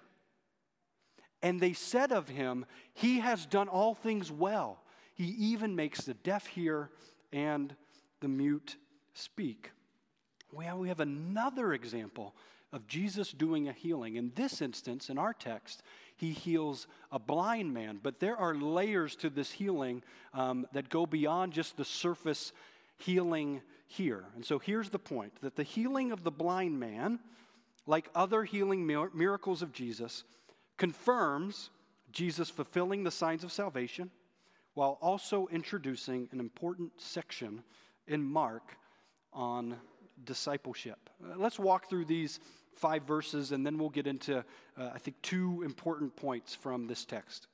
And 1.42 1.60
they 1.60 1.72
said 1.72 2.12
of 2.12 2.28
him, 2.28 2.66
He 2.94 3.20
has 3.20 3.46
done 3.46 3.68
all 3.68 3.94
things 3.94 4.30
well. 4.30 4.82
He 5.14 5.24
even 5.24 5.74
makes 5.74 6.02
the 6.02 6.14
deaf 6.14 6.46
hear 6.46 6.90
and 7.32 7.74
the 8.20 8.28
mute 8.28 8.76
speak. 9.14 9.72
well, 10.52 10.78
we 10.78 10.88
have 10.88 11.00
another 11.00 11.72
example 11.72 12.34
of 12.72 12.86
Jesus 12.86 13.32
doing 13.32 13.68
a 13.68 13.72
healing. 13.72 14.16
In 14.16 14.32
this 14.34 14.62
instance, 14.62 15.10
in 15.10 15.18
our 15.18 15.34
text, 15.34 15.82
he 16.16 16.32
heals 16.32 16.86
a 17.10 17.18
blind 17.18 17.74
man. 17.74 18.00
But 18.02 18.20
there 18.20 18.36
are 18.36 18.54
layers 18.54 19.14
to 19.16 19.30
this 19.30 19.50
healing 19.50 20.02
um, 20.32 20.66
that 20.72 20.88
go 20.88 21.04
beyond 21.04 21.52
just 21.52 21.76
the 21.76 21.84
surface 21.84 22.52
healing 22.96 23.60
here. 23.86 24.24
And 24.34 24.44
so 24.44 24.58
here's 24.58 24.90
the 24.90 24.98
point 24.98 25.34
that 25.42 25.56
the 25.56 25.62
healing 25.62 26.12
of 26.12 26.24
the 26.24 26.30
blind 26.30 26.80
man, 26.80 27.18
like 27.86 28.08
other 28.14 28.44
healing 28.44 28.86
miracles 28.86 29.62
of 29.62 29.72
Jesus, 29.72 30.24
confirms 30.76 31.70
Jesus 32.12 32.50
fulfilling 32.50 33.04
the 33.04 33.10
signs 33.10 33.44
of 33.44 33.52
salvation 33.52 34.10
while 34.74 34.98
also 35.02 35.48
introducing 35.48 36.28
an 36.32 36.40
important 36.40 36.92
section 36.96 37.62
in 38.06 38.22
Mark 38.22 38.76
on 39.32 39.76
discipleship. 40.24 41.10
Uh, 41.22 41.34
let's 41.36 41.58
walk 41.58 41.88
through 41.88 42.04
these 42.04 42.40
five 42.74 43.04
verses 43.04 43.52
and 43.52 43.66
then 43.66 43.78
we'll 43.78 43.90
get 43.90 44.06
into, 44.06 44.38
uh, 44.38 44.90
I 44.94 44.98
think, 44.98 45.20
two 45.22 45.62
important 45.64 46.14
points 46.16 46.54
from 46.54 46.86
this 46.86 47.04
text. 47.04 47.48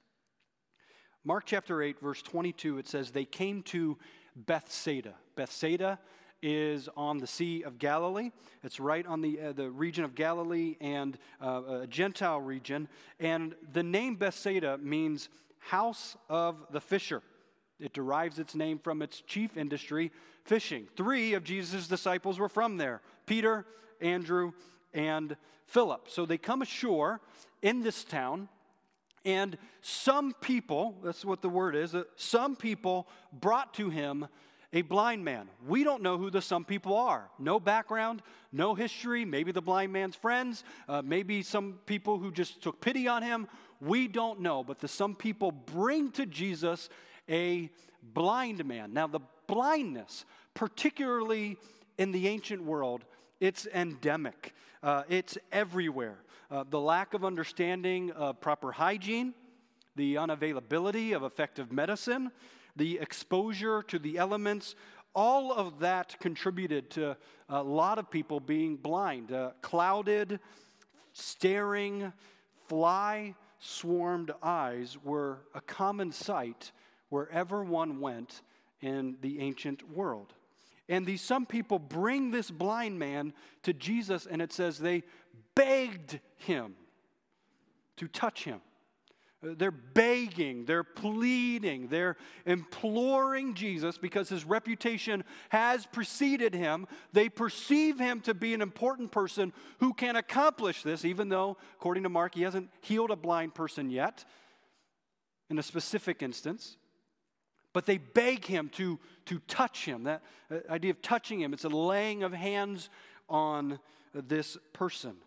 Mark 1.24 1.44
chapter 1.46 1.82
8, 1.82 2.00
verse 2.00 2.22
22, 2.22 2.78
it 2.78 2.88
says, 2.88 3.10
They 3.10 3.24
came 3.24 3.62
to 3.64 3.98
Bethsaida. 4.36 5.14
Bethsaida 5.34 5.98
is 6.42 6.88
on 6.96 7.18
the 7.18 7.26
Sea 7.26 7.62
of 7.62 7.78
Galilee. 7.78 8.30
It's 8.62 8.80
right 8.80 9.06
on 9.06 9.20
the, 9.20 9.40
uh, 9.40 9.52
the 9.52 9.70
region 9.70 10.04
of 10.04 10.14
Galilee 10.14 10.76
and 10.80 11.18
uh, 11.42 11.80
a 11.82 11.86
Gentile 11.86 12.40
region. 12.40 12.88
And 13.18 13.54
the 13.72 13.82
name 13.82 14.16
Bethsaida 14.16 14.78
means 14.78 15.28
house 15.58 16.16
of 16.28 16.56
the 16.70 16.80
fisher. 16.80 17.22
It 17.80 17.92
derives 17.92 18.38
its 18.38 18.54
name 18.54 18.78
from 18.78 19.02
its 19.02 19.20
chief 19.20 19.56
industry, 19.56 20.10
fishing. 20.44 20.88
Three 20.96 21.34
of 21.34 21.44
Jesus' 21.44 21.86
disciples 21.86 22.38
were 22.38 22.48
from 22.48 22.76
there 22.76 23.00
Peter, 23.26 23.66
Andrew, 24.00 24.52
and 24.92 25.36
Philip. 25.66 26.08
So 26.08 26.26
they 26.26 26.38
come 26.38 26.62
ashore 26.62 27.20
in 27.62 27.82
this 27.82 28.04
town, 28.04 28.48
and 29.24 29.58
some 29.80 30.32
people, 30.40 30.96
that's 31.04 31.24
what 31.24 31.42
the 31.42 31.48
word 31.48 31.76
is, 31.76 31.94
uh, 31.94 32.04
some 32.16 32.56
people 32.56 33.06
brought 33.32 33.74
to 33.74 33.90
him 33.90 34.26
a 34.72 34.82
blind 34.82 35.24
man. 35.24 35.48
We 35.66 35.82
don't 35.84 36.02
know 36.02 36.18
who 36.18 36.30
the 36.30 36.42
some 36.42 36.64
people 36.64 36.94
are. 36.94 37.30
No 37.38 37.58
background, 37.58 38.22
no 38.52 38.74
history. 38.74 39.24
Maybe 39.24 39.52
the 39.52 39.62
blind 39.62 39.92
man's 39.92 40.14
friends, 40.14 40.64
uh, 40.88 41.02
maybe 41.02 41.42
some 41.42 41.78
people 41.86 42.18
who 42.18 42.30
just 42.30 42.62
took 42.62 42.80
pity 42.80 43.08
on 43.08 43.22
him. 43.22 43.48
We 43.80 44.08
don't 44.08 44.40
know. 44.40 44.62
But 44.62 44.80
the 44.80 44.88
some 44.88 45.14
people 45.14 45.52
bring 45.52 46.10
to 46.12 46.26
Jesus 46.26 46.88
a 47.28 47.70
blind 48.02 48.64
man. 48.64 48.92
Now, 48.92 49.06
the 49.06 49.20
blindness, 49.46 50.24
particularly 50.54 51.56
in 51.96 52.12
the 52.12 52.28
ancient 52.28 52.62
world, 52.62 53.04
it's 53.40 53.66
endemic, 53.66 54.54
uh, 54.82 55.04
it's 55.08 55.38
everywhere. 55.52 56.18
Uh, 56.50 56.64
the 56.68 56.80
lack 56.80 57.14
of 57.14 57.24
understanding 57.24 58.10
of 58.12 58.40
proper 58.40 58.72
hygiene, 58.72 59.34
the 59.96 60.14
unavailability 60.14 61.14
of 61.14 61.22
effective 61.22 61.70
medicine, 61.70 62.30
the 62.76 62.98
exposure 62.98 63.82
to 63.82 63.98
the 63.98 64.18
elements, 64.18 64.74
all 65.14 65.52
of 65.52 65.80
that 65.80 66.18
contributed 66.20 66.90
to 66.90 67.16
a 67.48 67.62
lot 67.62 67.98
of 67.98 68.10
people 68.10 68.40
being 68.40 68.76
blind, 68.76 69.32
uh, 69.32 69.50
clouded, 69.62 70.38
staring, 71.12 72.12
fly 72.68 73.34
swarmed 73.58 74.30
eyes 74.42 74.96
were 75.02 75.40
a 75.54 75.60
common 75.60 76.12
sight 76.12 76.72
wherever 77.08 77.64
one 77.64 78.00
went 78.00 78.42
in 78.80 79.16
the 79.20 79.40
ancient 79.40 79.90
world. 79.90 80.34
And 80.88 81.04
these 81.04 81.20
some 81.20 81.44
people 81.44 81.78
bring 81.78 82.30
this 82.30 82.50
blind 82.50 82.98
man 82.98 83.34
to 83.62 83.72
Jesus, 83.72 84.26
and 84.26 84.40
it 84.40 84.52
says 84.52 84.78
they 84.78 85.02
begged 85.54 86.20
him 86.36 86.74
to 87.96 88.08
touch 88.08 88.44
him. 88.44 88.60
They're 89.40 89.70
begging, 89.70 90.64
they're 90.64 90.82
pleading, 90.82 91.86
they're 91.88 92.16
imploring 92.44 93.54
Jesus 93.54 93.96
because 93.96 94.28
his 94.28 94.44
reputation 94.44 95.22
has 95.50 95.86
preceded 95.86 96.54
him. 96.54 96.88
They 97.12 97.28
perceive 97.28 98.00
him 98.00 98.20
to 98.22 98.34
be 98.34 98.52
an 98.52 98.60
important 98.60 99.12
person 99.12 99.52
who 99.78 99.94
can 99.94 100.16
accomplish 100.16 100.82
this, 100.82 101.04
even 101.04 101.28
though, 101.28 101.56
according 101.74 102.02
to 102.02 102.08
Mark, 102.08 102.34
he 102.34 102.42
hasn't 102.42 102.70
healed 102.80 103.12
a 103.12 103.16
blind 103.16 103.54
person 103.54 103.90
yet 103.90 104.24
in 105.48 105.58
a 105.60 105.62
specific 105.62 106.20
instance. 106.20 106.76
But 107.72 107.86
they 107.86 107.98
beg 107.98 108.44
him 108.44 108.70
to, 108.70 108.98
to 109.26 109.38
touch 109.46 109.84
him. 109.84 110.02
That 110.02 110.22
uh, 110.50 110.56
idea 110.68 110.90
of 110.90 111.00
touching 111.00 111.40
him, 111.40 111.52
it's 111.52 111.64
a 111.64 111.68
laying 111.68 112.24
of 112.24 112.32
hands 112.32 112.90
on 113.28 113.78
this 114.12 114.58
person 114.72 115.18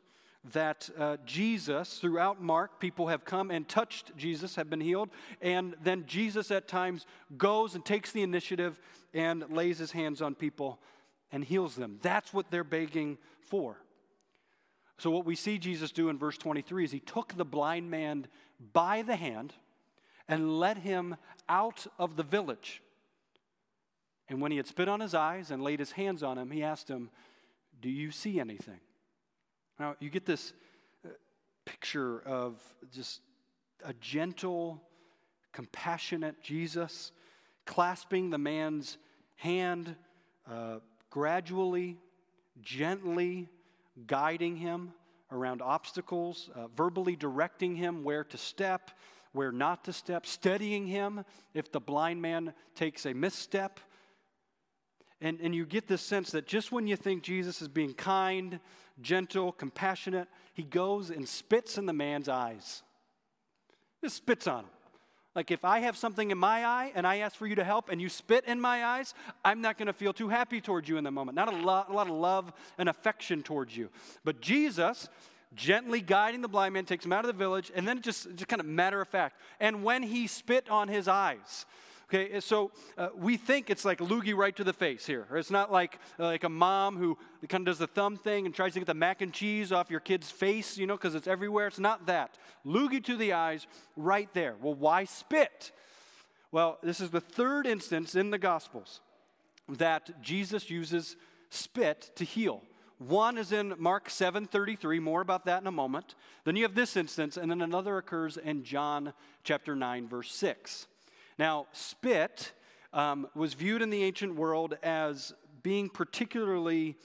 that 0.54 0.90
uh, 0.98 1.18
Jesus, 1.26 2.00
throughout 2.00 2.42
Mark, 2.42 2.80
people 2.80 3.08
have 3.08 3.26
come 3.26 3.52
and 3.52 3.68
touched 3.68 4.16
Jesus, 4.18 4.56
have 4.56 4.70
been 4.70 4.82
healed, 4.82 5.10
and 5.42 5.76
then 5.84 6.06
Jesus 6.08 6.50
at 6.50 6.68
times 6.68 7.06
goes 7.38 7.76
and 7.76 7.86
takes 7.86 8.12
the 8.12 8.24
initiative 8.24 8.80
and 9.14 9.46
lays 9.52 9.78
his 9.78 9.92
hands 9.92 10.22
on 10.22 10.34
people 10.34 10.80
and 11.32 11.44
heals 11.44 11.76
them. 11.76 12.00
That's 12.02 12.34
what 12.34 12.50
they're 12.50 12.64
begging 12.64 13.18
for. 13.42 13.78
So, 14.98 15.10
what 15.12 15.26
we 15.26 15.36
see 15.36 15.58
Jesus 15.58 15.92
do 15.92 16.10
in 16.10 16.18
verse 16.18 16.38
23 16.38 16.86
is 16.86 16.92
he 16.92 17.00
took 17.00 17.36
the 17.36 17.46
blind 17.46 17.90
man 17.90 18.28
by 18.74 19.02
the 19.02 19.16
hand 19.16 19.54
and 20.28 20.60
led 20.60 20.80
him 20.80 21.16
out 21.50 21.88
of 22.00 22.16
the 22.16 22.24
village. 22.24 22.82
And 24.30 24.42
when 24.42 24.52
he 24.52 24.58
had 24.58 24.68
spit 24.68 24.88
on 24.88 25.00
his 25.00 25.14
eyes 25.14 25.52
and 25.52 25.62
laid 25.62 25.80
his 25.80 25.92
hands 25.92 26.24
on 26.24 26.38
him, 26.38 26.52
he 26.52 26.64
asked 26.64 26.88
him, 26.88 27.10
Do 27.82 27.90
you 27.90 28.12
see 28.12 28.40
anything? 28.40 28.80
Now, 29.82 29.96
you 30.00 30.12
get 30.12 30.28
this 30.28 30.54
uh, 31.04 31.10
picture 31.66 32.22
of 32.22 32.62
just 32.94 33.22
a 33.84 33.94
gentle, 33.94 34.80
compassionate 35.54 36.40
Jesus 36.44 37.12
clasping 37.66 38.30
the 38.30 38.38
man's 38.38 39.00
hand, 39.38 39.96
uh, 40.48 40.76
gradually, 41.10 41.98
gently 42.62 43.50
guiding 44.06 44.56
him 44.56 44.94
around 45.32 45.64
obstacles, 45.64 46.52
uh, 46.54 46.68
verbally 46.68 47.16
directing 47.16 47.76
him 47.76 48.04
where 48.04 48.24
to 48.24 48.38
step, 48.38 48.92
where 49.32 49.52
not 49.52 49.84
to 49.86 49.94
step, 49.94 50.28
steadying 50.28 50.86
him 50.86 51.26
if 51.56 51.72
the 51.72 51.80
blind 51.82 52.22
man 52.22 52.54
takes 52.76 53.08
a 53.08 53.16
misstep. 53.16 53.80
And, 55.22 55.40
and 55.42 55.54
you 55.54 55.66
get 55.66 55.88
this 55.88 56.02
sense 56.02 56.32
that 56.32 56.48
just 56.48 56.72
when 56.72 56.88
you 56.88 56.96
think 56.96 57.22
Jesus 57.22 57.62
is 57.62 57.68
being 57.68 57.94
kind, 57.94 58.60
gentle, 59.02 59.52
compassionate, 59.52 60.28
he 60.54 60.64
goes 60.64 61.12
and 61.12 61.28
spits 61.28 61.78
in 61.78 61.86
the 61.86 61.94
man's 61.94 62.28
eyes. 62.28 62.82
Just 64.04 64.18
spits 64.18 64.48
on 64.48 64.62
him. 64.62 64.72
Like 65.36 65.52
if 65.52 65.64
I 65.64 65.80
have 65.80 65.96
something 65.96 66.30
in 66.30 66.38
my 66.38 66.66
eye 66.66 66.92
and 66.94 67.08
I 67.08 67.18
ask 67.18 67.38
for 67.38 67.48
you 67.48 67.56
to 67.56 67.64
help 67.64 67.90
and 67.90 68.02
you 68.02 68.10
spit 68.10 68.46
in 68.46 68.60
my 68.60 68.84
eyes, 68.84 69.14
I'm 69.46 69.62
not 69.62 69.78
going 69.78 69.88
to 69.88 69.94
feel 69.94 70.12
too 70.12 70.28
happy 70.28 70.60
towards 70.60 70.90
you 70.90 70.98
in 70.98 71.04
the 71.04 71.12
moment. 71.12 71.36
Not 71.36 71.54
a 71.54 71.56
lot, 71.56 71.90
a 71.90 71.94
lot 71.94 72.08
of 72.08 72.14
love 72.14 72.52
and 72.78 72.90
affection 72.90 73.42
towards 73.42 73.78
you. 73.78 73.90
But 74.26 74.42
Jesus, 74.42 75.08
gently 75.56 76.02
guiding 76.02 76.42
the 76.42 76.50
blind 76.50 76.74
man, 76.74 76.84
takes 76.84 77.06
him 77.06 77.14
out 77.14 77.24
of 77.24 77.28
the 77.28 77.38
village, 77.38 77.72
and 77.74 77.88
then 77.88 78.02
just, 78.02 78.36
just 78.36 78.50
kind 78.50 78.60
of 78.60 78.66
matter 78.66 79.00
of 79.00 79.08
fact. 79.08 79.40
And 79.62 79.84
when 79.84 80.04
he 80.04 80.28
spit 80.28 80.70
on 80.70 80.90
his 80.90 81.08
eyes, 81.08 81.66
Okay, 82.14 82.42
so 82.42 82.72
uh, 82.98 83.08
we 83.16 83.38
think 83.38 83.70
it's 83.70 83.86
like 83.86 84.00
loogie 84.00 84.36
right 84.36 84.54
to 84.58 84.66
the 84.66 84.74
face 84.74 85.06
here. 85.06 85.26
It's 85.34 85.50
not 85.50 85.72
like 85.72 85.98
uh, 86.20 86.26
like 86.26 86.44
a 86.44 86.50
mom 86.50 86.98
who 86.98 87.18
kind 87.48 87.66
of 87.66 87.72
does 87.72 87.78
the 87.78 87.88
thumb 87.88 88.18
thing 88.18 88.46
and 88.46 88.54
tries 88.54 88.74
to 88.74 88.82
get 88.82 88.86
the 88.86 88.94
mac 88.94 89.22
and 89.22 89.32
cheese 89.32 89.72
off 89.72 89.90
your 89.90 90.02
kid's 90.02 90.30
face, 90.30 90.78
you 90.78 90.86
know, 90.86 90.98
because 90.98 91.16
it's 91.16 91.26
everywhere. 91.26 91.68
It's 91.68 91.80
not 91.80 92.08
that. 92.08 92.38
Loogie 92.66 93.02
to 93.06 93.16
the 93.16 93.32
eyes 93.32 93.66
right 93.96 94.28
there. 94.34 94.56
Well, 94.62 94.74
why 94.74 95.06
spit? 95.06 95.72
Well, 96.52 96.80
this 96.84 97.00
is 97.00 97.12
the 97.12 97.22
third 97.22 97.66
instance 97.66 98.14
in 98.14 98.30
the 98.30 98.38
Gospels 98.38 99.00
that 99.70 100.22
Jesus 100.22 100.70
uses 100.70 101.16
spit 101.50 102.12
to 102.16 102.26
heal. 102.26 102.62
One 102.98 103.38
is 103.38 103.54
in 103.54 103.74
Mark 103.78 104.10
7:33, 104.10 105.00
more 105.00 105.22
about 105.22 105.46
that 105.46 105.62
in 105.62 105.68
a 105.68 105.72
moment. 105.72 106.16
Then 106.44 106.58
you 106.58 106.64
have 106.64 106.76
this 106.76 106.98
instance 106.98 107.38
and 107.38 107.50
then 107.50 107.62
another 107.62 107.96
occurs 107.96 108.36
in 108.36 108.66
John 108.66 109.14
chapter 109.46 109.78
9 109.78 110.10
verse 110.10 110.36
6. 110.36 110.88
Now, 111.42 111.66
spit 111.72 112.52
um, 112.94 113.28
was 113.34 113.56
viewed 113.56 113.82
in 113.82 113.90
the 113.90 114.04
ancient 114.04 114.36
world 114.36 114.78
as 114.84 115.34
being 115.64 115.90
particularly 115.90 116.96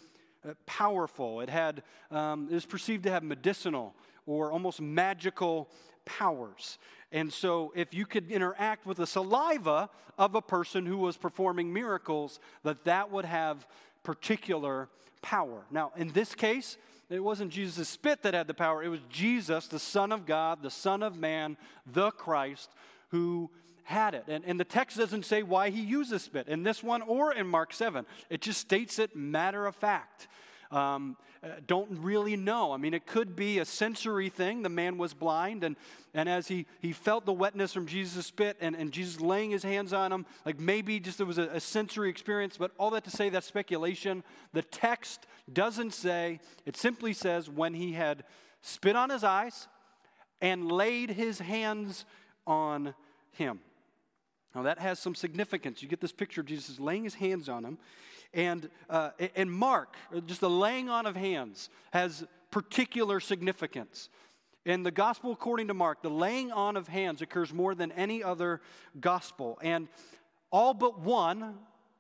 uh, 0.47 0.53
powerful. 0.67 1.41
It 1.41 1.49
had 1.49 1.83
um, 2.11 2.47
it 2.51 2.53
was 2.53 2.67
perceived 2.67 3.05
to 3.05 3.11
have 3.11 3.23
medicinal 3.23 3.95
or 4.27 4.53
almost 4.53 4.79
magical 4.79 5.71
powers. 6.05 6.77
And 7.13 7.33
so, 7.33 7.73
if 7.75 7.95
you 7.95 8.05
could 8.05 8.31
interact 8.31 8.85
with 8.85 8.99
the 8.99 9.07
saliva 9.07 9.89
of 10.19 10.35
a 10.35 10.43
person 10.43 10.85
who 10.85 10.99
was 10.99 11.17
performing 11.17 11.73
miracles, 11.73 12.39
that 12.63 12.85
that 12.85 13.11
would 13.11 13.25
have 13.25 13.67
particular 14.03 14.91
power. 15.23 15.65
Now, 15.71 15.93
in 15.97 16.09
this 16.09 16.35
case, 16.35 16.77
it 17.09 17.25
wasn't 17.25 17.53
Jesus' 17.53 17.89
spit 17.89 18.21
that 18.21 18.35
had 18.35 18.49
the 18.49 18.53
power. 18.53 18.85
It 18.85 18.89
was 18.89 19.01
Jesus, 19.09 19.67
the 19.67 19.79
Son 19.79 20.13
of 20.13 20.27
God, 20.27 20.63
the 20.63 20.71
Son 20.71 21.03
of 21.03 21.17
Man, 21.17 21.57
the 21.87 22.11
Christ, 22.11 22.69
who 23.09 23.51
had 23.87 24.15
it. 24.15 24.25
And, 24.27 24.45
and 24.45 24.59
the 24.59 24.65
text 24.65 24.99
doesn't 24.99 25.25
say 25.25 25.43
why 25.43 25.71
he 25.71 25.81
uses 25.81 26.23
spit 26.23 26.49
in 26.49 26.65
this 26.65 26.83
one 26.83 27.03
or 27.03 27.33
in 27.33 27.47
Mark 27.47 27.73
7. 27.73 28.05
It 28.29 28.41
just 28.41 28.61
states 28.61 28.99
it 28.99 29.15
matter 29.15 29.65
of 29.65 29.77
fact. 29.77 30.27
Um, 30.73 31.17
uh, 31.45 31.49
don't 31.69 31.89
really 32.01 32.35
know. 32.35 32.73
I 32.73 32.79
mean, 32.79 32.95
it 32.95 33.07
could 33.07 33.37
be 33.37 33.61
a 33.61 33.65
sensory 33.65 34.29
thing. 34.29 34.63
The 34.63 34.69
man 34.69 34.99
was 34.99 35.15
blind, 35.15 35.63
and, 35.63 35.77
and 36.13 36.29
as 36.29 36.49
he, 36.49 36.67
he 36.81 36.93
felt 36.93 37.25
the 37.25 37.33
wetness 37.33 37.73
from 37.73 37.87
Jesus' 37.87 38.27
spit 38.27 38.57
and, 38.61 38.75
and 38.75 38.91
Jesus 38.91 39.21
laying 39.21 39.51
his 39.53 39.63
hands 39.63 39.93
on 39.93 40.11
him, 40.11 40.27
like 40.45 40.59
maybe 40.59 40.99
just 40.99 41.21
it 41.21 41.25
was 41.25 41.39
a, 41.39 41.43
a 41.53 41.61
sensory 41.61 42.11
experience, 42.11 42.57
but 42.57 42.73
all 42.79 42.91
that 42.91 43.05
to 43.05 43.11
say 43.11 43.29
that's 43.29 43.47
speculation. 43.47 44.25
The 44.53 44.63
text 44.63 45.29
doesn't 45.53 45.95
say, 45.95 46.41
it 46.65 46.77
simply 46.77 47.13
says 47.13 47.49
when 47.49 47.75
he 47.75 47.93
had 47.93 48.25
spit 48.63 48.97
on 48.97 49.11
his 49.11 49.23
eyes 49.23 49.69
and 50.41 50.73
laid 50.73 51.11
his 51.11 51.39
hands 51.39 52.05
on 52.47 52.95
him. 53.31 53.61
Now, 54.57 54.63
that 54.63 54.79
has 54.79 54.99
some 54.99 55.15
significance. 55.15 55.83
You 55.83 55.89
get 55.89 56.01
this 56.01 56.13
picture 56.13 56.41
of 56.41 56.47
Jesus 56.47 56.81
laying 56.81 57.05
his 57.05 57.13
hands 57.13 57.47
on 57.51 57.63
him. 57.63 57.77
And, 58.33 58.71
uh, 58.89 59.11
and 59.35 59.53
Mark, 59.53 59.97
just 60.25 60.41
the 60.41 60.49
laying 60.49 60.89
on 60.89 61.05
of 61.05 61.15
hands, 61.15 61.69
has 61.91 62.25
particular 62.51 63.21
significance. 63.21 64.09
In 64.65 64.83
the 64.83 64.91
gospel 64.91 65.31
according 65.31 65.69
to 65.69 65.75
Mark, 65.75 66.01
the 66.01 66.09
laying 66.09 66.53
on 66.53 66.79
of 66.79 66.89
hands 66.89 67.21
occurs 67.21 67.53
more 67.53 67.75
than 67.75 67.93
any 67.93 68.25
other 68.25 68.63
gospel. 68.99 69.59
And 69.61 69.89
all 70.51 70.73
but 70.73 71.01
one 71.01 71.59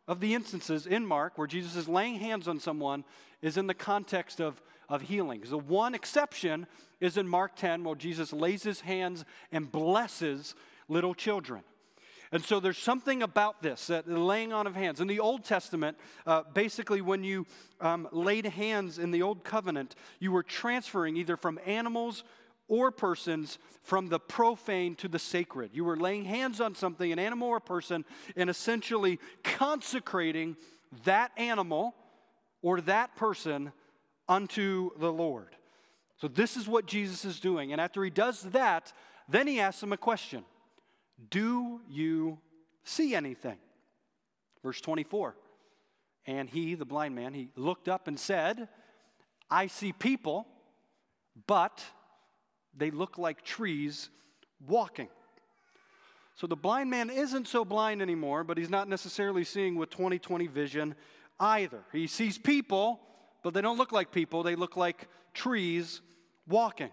of 0.08 0.20
the 0.20 0.32
instances 0.32 0.86
in 0.86 1.06
Mark 1.06 1.36
where 1.36 1.46
Jesus 1.46 1.76
is 1.76 1.88
laying 1.88 2.14
hands 2.14 2.48
on 2.48 2.58
someone 2.58 3.04
is 3.42 3.58
in 3.58 3.66
the 3.66 3.74
context 3.74 4.40
of, 4.40 4.62
of 4.88 5.02
healing. 5.02 5.42
The 5.46 5.58
one 5.58 5.94
exception 5.94 6.66
is 7.00 7.18
in 7.18 7.28
Mark 7.28 7.54
10, 7.56 7.84
where 7.84 7.94
Jesus 7.94 8.32
lays 8.32 8.62
his 8.62 8.80
hands 8.80 9.26
and 9.52 9.70
blesses 9.70 10.54
little 10.88 11.12
children. 11.12 11.62
And 12.32 12.44
so 12.44 12.60
there's 12.60 12.78
something 12.78 13.22
about 13.22 13.62
this, 13.62 13.86
that 13.86 14.08
laying 14.08 14.52
on 14.52 14.66
of 14.66 14.74
hands. 14.74 15.00
In 15.00 15.06
the 15.06 15.20
Old 15.20 15.44
Testament, 15.44 15.96
uh, 16.26 16.42
basically, 16.52 17.00
when 17.00 17.22
you 17.22 17.46
um, 17.80 18.08
laid 18.12 18.46
hands 18.46 18.98
in 18.98 19.10
the 19.10 19.22
Old 19.22 19.44
Covenant, 19.44 19.94
you 20.18 20.32
were 20.32 20.42
transferring 20.42 21.16
either 21.16 21.36
from 21.36 21.60
animals 21.64 22.24
or 22.68 22.90
persons 22.90 23.58
from 23.82 24.08
the 24.08 24.18
profane 24.18 24.96
to 24.96 25.08
the 25.08 25.18
sacred. 25.18 25.70
You 25.72 25.84
were 25.84 25.96
laying 25.96 26.24
hands 26.24 26.60
on 26.60 26.74
something, 26.74 27.12
an 27.12 27.18
animal 27.18 27.48
or 27.48 27.58
a 27.58 27.60
person, 27.60 28.04
and 28.34 28.50
essentially 28.50 29.20
consecrating 29.44 30.56
that 31.04 31.30
animal 31.36 31.94
or 32.62 32.80
that 32.82 33.14
person 33.14 33.72
unto 34.28 34.90
the 34.98 35.12
Lord. 35.12 35.54
So, 36.18 36.26
this 36.28 36.56
is 36.56 36.66
what 36.66 36.86
Jesus 36.86 37.24
is 37.24 37.38
doing. 37.38 37.72
And 37.72 37.80
after 37.80 38.02
he 38.02 38.10
does 38.10 38.42
that, 38.42 38.92
then 39.28 39.46
he 39.46 39.60
asks 39.60 39.80
them 39.80 39.92
a 39.92 39.96
question 39.96 40.44
do 41.30 41.80
you 41.88 42.38
see 42.84 43.14
anything? 43.14 43.58
Verse 44.62 44.80
24. 44.80 45.36
And 46.26 46.48
he, 46.48 46.74
the 46.74 46.84
blind 46.84 47.14
man, 47.14 47.34
he 47.34 47.48
looked 47.56 47.88
up 47.88 48.08
and 48.08 48.18
said, 48.18 48.68
I 49.50 49.68
see 49.68 49.92
people, 49.92 50.46
but 51.46 51.84
they 52.76 52.90
look 52.90 53.16
like 53.16 53.42
trees 53.42 54.10
walking. 54.66 55.08
So 56.34 56.46
the 56.46 56.56
blind 56.56 56.90
man 56.90 57.08
isn't 57.08 57.48
so 57.48 57.64
blind 57.64 58.02
anymore, 58.02 58.44
but 58.44 58.58
he's 58.58 58.68
not 58.68 58.88
necessarily 58.88 59.44
seeing 59.44 59.76
with 59.76 59.90
2020 59.90 60.46
vision 60.48 60.94
either. 61.40 61.82
He 61.92 62.06
sees 62.06 62.36
people, 62.36 63.00
but 63.42 63.54
they 63.54 63.62
don't 63.62 63.78
look 63.78 63.92
like 63.92 64.10
people, 64.10 64.42
they 64.42 64.56
look 64.56 64.76
like 64.76 65.08
trees 65.32 66.02
walking. 66.46 66.90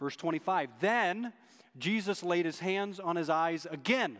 Verse 0.00 0.16
25. 0.16 0.70
Then 0.80 1.32
Jesus 1.78 2.22
laid 2.22 2.46
his 2.46 2.58
hands 2.58 2.98
on 2.98 3.16
his 3.16 3.30
eyes 3.30 3.66
again, 3.70 4.18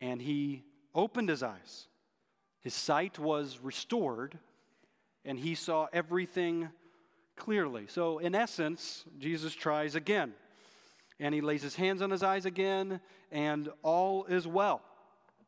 and 0.00 0.22
he 0.22 0.62
opened 0.94 1.28
his 1.28 1.42
eyes. 1.42 1.88
His 2.62 2.74
sight 2.74 3.18
was 3.18 3.58
restored, 3.62 4.38
and 5.24 5.38
he 5.38 5.54
saw 5.54 5.88
everything 5.92 6.68
clearly. 7.36 7.86
So, 7.88 8.18
in 8.18 8.34
essence, 8.34 9.04
Jesus 9.18 9.54
tries 9.54 9.94
again. 9.94 10.32
And 11.18 11.34
he 11.34 11.40
lays 11.40 11.62
his 11.62 11.76
hands 11.76 12.02
on 12.02 12.10
his 12.10 12.22
eyes 12.22 12.46
again, 12.46 13.00
and 13.30 13.68
all 13.82 14.24
is 14.24 14.46
well. 14.46 14.80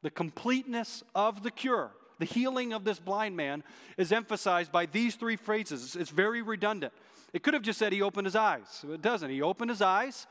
The 0.03 0.11
completeness 0.11 1.03
of 1.15 1.43
the 1.43 1.51
cure, 1.51 1.91
the 2.19 2.25
healing 2.25 2.73
of 2.73 2.85
this 2.85 2.99
blind 2.99 3.37
man, 3.37 3.65
is 3.97 4.13
emphasized 4.13 4.71
by 4.71 4.87
these 4.87 5.15
three 5.15 5.37
phrases. 5.37 5.97
It's 5.97 6.11
very 6.11 6.43
redundant. 6.43 6.93
It 7.35 7.43
could 7.43 7.53
have 7.53 7.65
just 7.65 7.81
said 7.81 7.93
he 7.93 8.01
opened 8.01 8.27
his 8.27 8.37
eyes. 8.37 8.85
It 8.89 9.03
doesn't. 9.03 9.29
He 9.29 9.43
opened 9.43 9.69
his 9.69 9.83
eyes, 9.83 10.29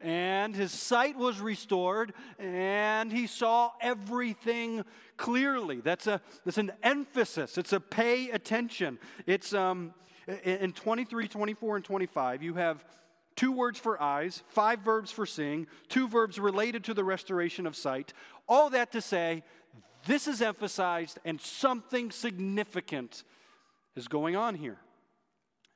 and 0.00 0.54
his 0.54 0.70
sight 0.70 1.18
was 1.18 1.40
restored, 1.40 2.14
and 2.38 3.12
he 3.12 3.26
saw 3.26 3.72
everything 3.80 4.84
clearly. 5.16 5.80
That's, 5.80 6.06
a, 6.06 6.20
that's 6.44 6.58
an 6.58 6.70
emphasis, 6.84 7.58
it's 7.58 7.72
a 7.72 7.80
pay 7.80 8.30
attention. 8.30 9.00
It's 9.26 9.52
um, 9.52 9.94
in 10.44 10.70
23, 10.70 11.26
24, 11.26 11.76
and 11.76 11.84
25, 11.84 12.42
you 12.44 12.54
have 12.54 12.84
two 13.34 13.50
words 13.50 13.80
for 13.80 14.00
eyes, 14.00 14.44
five 14.46 14.78
verbs 14.78 15.10
for 15.10 15.26
seeing, 15.26 15.66
two 15.88 16.06
verbs 16.06 16.38
related 16.38 16.84
to 16.84 16.94
the 16.94 17.02
restoration 17.02 17.66
of 17.66 17.74
sight. 17.74 18.12
All 18.48 18.70
that 18.70 18.92
to 18.92 19.00
say, 19.00 19.42
this 20.06 20.28
is 20.28 20.40
emphasized, 20.40 21.18
and 21.24 21.40
something 21.40 22.12
significant 22.12 23.24
is 23.96 24.06
going 24.06 24.36
on 24.36 24.54
here. 24.54 24.78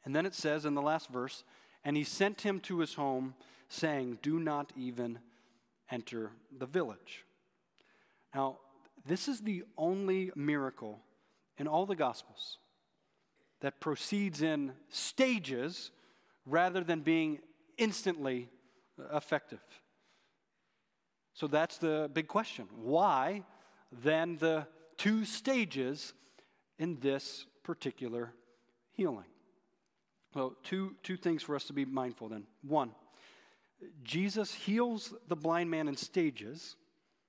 And 0.05 0.15
then 0.15 0.27
it 0.27 0.35
says 0.35 0.65
in 0.65 0.75
the 0.75 0.83
last 0.83 1.11
verse, 1.11 1.45
and 1.85 1.97
he 1.97 2.05
sent 2.05 2.43
him 2.43 2.61
to 2.61 2.79
his 2.81 2.95
home 2.95 3.35
saying, 3.69 4.19
Do 4.23 4.39
not 4.39 4.73
even 4.77 5.19
enter 5.91 6.33
the 6.57 6.67
village. 6.67 7.25
Now, 8.35 8.59
this 9.07 9.29
is 9.29 9.41
the 9.41 9.65
only 9.77 10.31
miracle 10.35 11.01
in 11.57 11.67
all 11.67 11.87
the 11.87 11.97
Gospels 11.97 12.59
that 13.61 13.81
proceeds 13.81 14.43
in 14.43 14.73
stages 14.89 15.91
rather 16.47 16.83
than 16.83 17.01
being 17.01 17.41
instantly 17.77 18.49
effective. 19.13 19.61
So 21.35 21.47
that's 21.47 21.79
the 21.79 22.11
big 22.13 22.29
question. 22.29 22.67
Why 22.83 23.45
then 23.93 24.37
the 24.39 24.67
two 24.97 25.25
stages 25.25 26.13
in 26.79 26.99
this 27.01 27.47
particular 27.63 28.33
healing? 28.93 29.27
Well, 30.39 30.55
two, 30.63 30.95
two 31.03 31.17
things 31.17 31.43
for 31.43 31.57
us 31.57 31.65
to 31.65 31.73
be 31.73 31.85
mindful 31.85 32.29
then. 32.29 32.45
One, 32.63 32.93
Jesus 34.05 34.55
heals 34.55 35.13
the 35.27 35.35
blind 35.35 35.69
man 35.69 35.89
in 35.89 35.97
stages, 35.97 36.77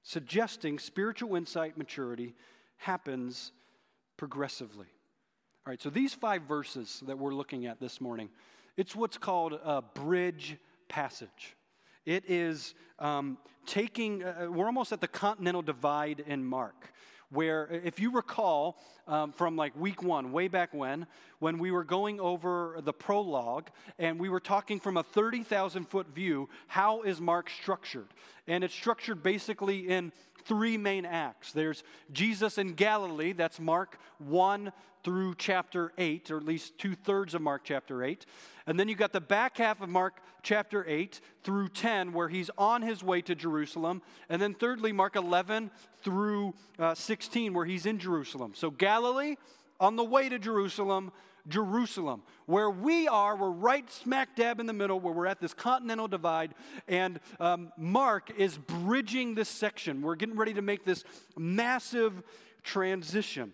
suggesting 0.04 0.78
spiritual 0.78 1.36
insight 1.36 1.76
maturity 1.76 2.36
happens 2.78 3.52
progressively. 4.16 4.86
All 5.66 5.72
right, 5.72 5.82
so 5.82 5.90
these 5.90 6.14
five 6.14 6.44
verses 6.44 7.02
that 7.08 7.18
we're 7.18 7.34
looking 7.34 7.66
at 7.66 7.80
this 7.80 8.00
morning, 8.00 8.30
it's 8.78 8.96
what's 8.96 9.18
called 9.18 9.54
a 9.54 9.82
bridge 9.82 10.58
passage. 10.88 11.56
It 12.06 12.26
is 12.28 12.76
um, 13.00 13.40
taking, 13.66 14.24
uh, 14.24 14.50
we're 14.52 14.68
almost 14.68 14.92
at 14.92 15.02
the 15.02 15.08
continental 15.08 15.64
divide 15.64 16.24
in 16.28 16.46
Mark 16.46 16.94
where, 17.32 17.68
if 17.68 18.00
you 18.00 18.12
recall 18.12 18.78
um, 19.08 19.32
from 19.32 19.56
like 19.56 19.76
week 19.76 20.02
one, 20.04 20.32
way 20.32 20.48
back 20.48 20.74
when, 20.74 21.08
when 21.40 21.58
we 21.58 21.72
were 21.72 21.84
going 21.84 22.20
over 22.20 22.80
the 22.84 22.94
prologue 22.94 23.68
and 23.98 24.20
we 24.20 24.30
were 24.30 24.40
talking 24.40 24.80
from 24.80 24.98
a 24.98 25.04
30,000 25.04 25.86
foot 25.86 26.08
view, 26.14 26.50
how 26.68 27.02
is 27.02 27.20
Mark 27.22 27.50
structured? 27.50 28.08
And 28.48 28.64
it's 28.64 28.74
structured 28.74 29.22
basically 29.22 29.88
in 29.88 30.12
three 30.50 30.78
main 30.78 31.06
acts. 31.06 31.54
There's 31.54 31.84
Jesus 32.12 32.58
in 32.58 32.74
Galilee, 32.74 33.32
that's 33.32 33.60
Mark 33.60 33.98
1 34.18 34.74
through 35.04 35.36
chapter 35.36 35.94
8, 35.98 36.32
or 36.32 36.38
at 36.38 36.44
least 36.44 36.78
two 36.78 36.96
thirds 36.96 37.34
of 37.34 37.42
Mark 37.42 37.62
chapter 37.64 38.04
8. 38.04 38.26
And 38.68 38.78
then 38.78 38.90
you've 38.90 38.98
got 38.98 39.14
the 39.14 39.22
back 39.22 39.58
half 39.58 39.80
of 39.80 39.88
Mark 39.88 40.22
chapter 40.44 40.84
8 40.88 41.22
through 41.44 41.70
10, 41.70 42.12
where 42.12 42.28
he's 42.28 42.50
on 42.58 42.82
his 42.82 43.04
way 43.04 43.22
to 43.22 43.36
Jerusalem. 43.36 44.02
And 44.28 44.42
then 44.42 44.54
thirdly, 44.54 44.92
Mark 44.92 45.16
11 45.16 45.72
through 46.02 46.54
uh, 46.78 46.96
16, 46.96 47.54
where 47.54 47.66
he's 47.66 47.86
in 47.86 48.00
Jerusalem. 48.00 48.54
So 48.56 48.72
Galilee, 48.72 49.36
on 49.80 49.96
the 49.96 50.04
way 50.04 50.28
to 50.28 50.38
Jerusalem, 50.38 51.12
Jerusalem. 51.48 52.24
Where 52.46 52.70
we 52.70 53.08
are, 53.08 53.36
we're 53.36 53.50
right 53.50 53.90
smack 53.92 54.36
dab 54.36 54.60
in 54.60 54.66
the 54.66 54.74
middle, 54.74 55.00
where 55.00 55.14
we're 55.14 55.28
at 55.28 55.40
this 55.40 55.54
continental 55.54 56.08
divide, 56.08 56.54
and 56.88 57.20
um, 57.40 57.72
Mark 57.78 58.32
is 58.38 58.58
bridging 58.58 59.36
this 59.36 59.50
section. 59.50 60.02
We're 60.02 60.16
getting 60.16 60.36
ready 60.36 60.54
to 60.54 60.62
make 60.62 60.86
this 60.86 61.04
massive 61.38 62.24
transition. 62.64 63.54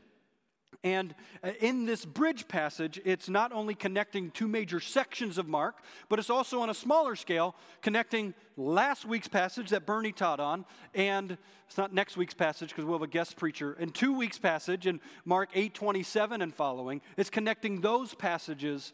And 0.85 1.15
uh, 1.43 1.49
in 1.61 1.87
this 1.87 2.05
bridge 2.05 2.47
passage, 2.47 3.01
it's 3.03 3.27
not 3.27 3.51
only 3.51 3.73
connecting 3.73 4.29
two 4.29 4.47
major 4.47 4.79
sections 4.79 5.39
of 5.39 5.47
Mark, 5.47 5.79
but 6.09 6.19
it's 6.19 6.29
also 6.29 6.61
on 6.61 6.69
a 6.69 6.75
smaller 6.75 7.15
scale 7.15 7.55
connecting 7.81 8.35
last 8.55 9.03
week's 9.03 9.27
passage 9.27 9.71
that 9.71 9.87
Bernie 9.87 10.11
taught 10.11 10.39
on, 10.39 10.63
and 10.93 11.39
it's 11.65 11.79
not 11.79 11.91
next 11.91 12.17
week's 12.17 12.35
passage 12.35 12.69
because 12.69 12.85
we'll 12.85 12.99
have 12.99 13.01
a 13.01 13.07
guest 13.07 13.35
preacher, 13.35 13.73
and 13.79 13.95
two 13.95 14.15
weeks' 14.15 14.37
passage 14.37 14.85
in 14.85 15.01
Mark 15.25 15.49
8 15.55 15.73
27 15.73 16.43
and 16.43 16.53
following. 16.53 17.01
It's 17.17 17.31
connecting 17.31 17.81
those 17.81 18.13
passages 18.13 18.93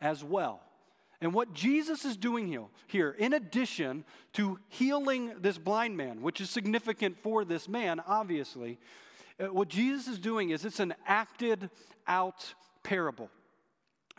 as 0.00 0.22
well. 0.22 0.60
And 1.20 1.34
what 1.34 1.52
Jesus 1.52 2.04
is 2.04 2.16
doing 2.16 2.56
here, 2.86 3.10
in 3.10 3.32
addition 3.32 4.04
to 4.34 4.60
healing 4.68 5.32
this 5.40 5.58
blind 5.58 5.96
man, 5.96 6.22
which 6.22 6.40
is 6.40 6.48
significant 6.48 7.18
for 7.18 7.44
this 7.44 7.68
man, 7.68 8.00
obviously, 8.06 8.78
what 9.38 9.68
Jesus 9.68 10.08
is 10.08 10.18
doing 10.18 10.50
is 10.50 10.64
it's 10.64 10.80
an 10.80 10.94
acted 11.06 11.70
out 12.06 12.54
parable. 12.82 13.30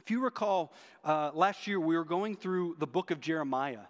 If 0.01 0.11
you 0.11 0.19
recall, 0.19 0.73
uh, 1.03 1.31
last 1.33 1.67
year 1.67 1.79
we 1.79 1.97
were 1.97 2.05
going 2.05 2.35
through 2.35 2.75
the 2.79 2.87
book 2.87 3.11
of 3.11 3.19
Jeremiah. 3.19 3.85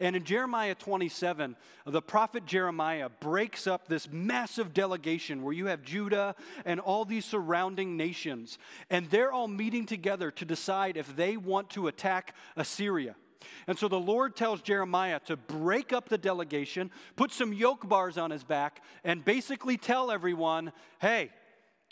And 0.00 0.14
in 0.14 0.22
Jeremiah 0.22 0.76
27, 0.76 1.56
the 1.84 2.00
prophet 2.00 2.46
Jeremiah 2.46 3.08
breaks 3.08 3.66
up 3.66 3.88
this 3.88 4.08
massive 4.10 4.72
delegation 4.72 5.42
where 5.42 5.52
you 5.52 5.66
have 5.66 5.82
Judah 5.82 6.36
and 6.64 6.78
all 6.78 7.04
these 7.04 7.24
surrounding 7.24 7.96
nations. 7.96 8.58
And 8.90 9.10
they're 9.10 9.32
all 9.32 9.48
meeting 9.48 9.86
together 9.86 10.30
to 10.30 10.44
decide 10.44 10.96
if 10.96 11.16
they 11.16 11.36
want 11.36 11.70
to 11.70 11.88
attack 11.88 12.36
Assyria. 12.56 13.16
And 13.66 13.78
so 13.78 13.88
the 13.88 14.00
Lord 14.00 14.34
tells 14.36 14.62
Jeremiah 14.62 15.20
to 15.26 15.36
break 15.36 15.92
up 15.92 16.08
the 16.08 16.18
delegation, 16.18 16.90
put 17.16 17.30
some 17.32 17.52
yoke 17.52 17.88
bars 17.88 18.18
on 18.18 18.30
his 18.30 18.44
back, 18.44 18.82
and 19.04 19.24
basically 19.24 19.76
tell 19.76 20.10
everyone 20.10 20.72
hey, 21.00 21.30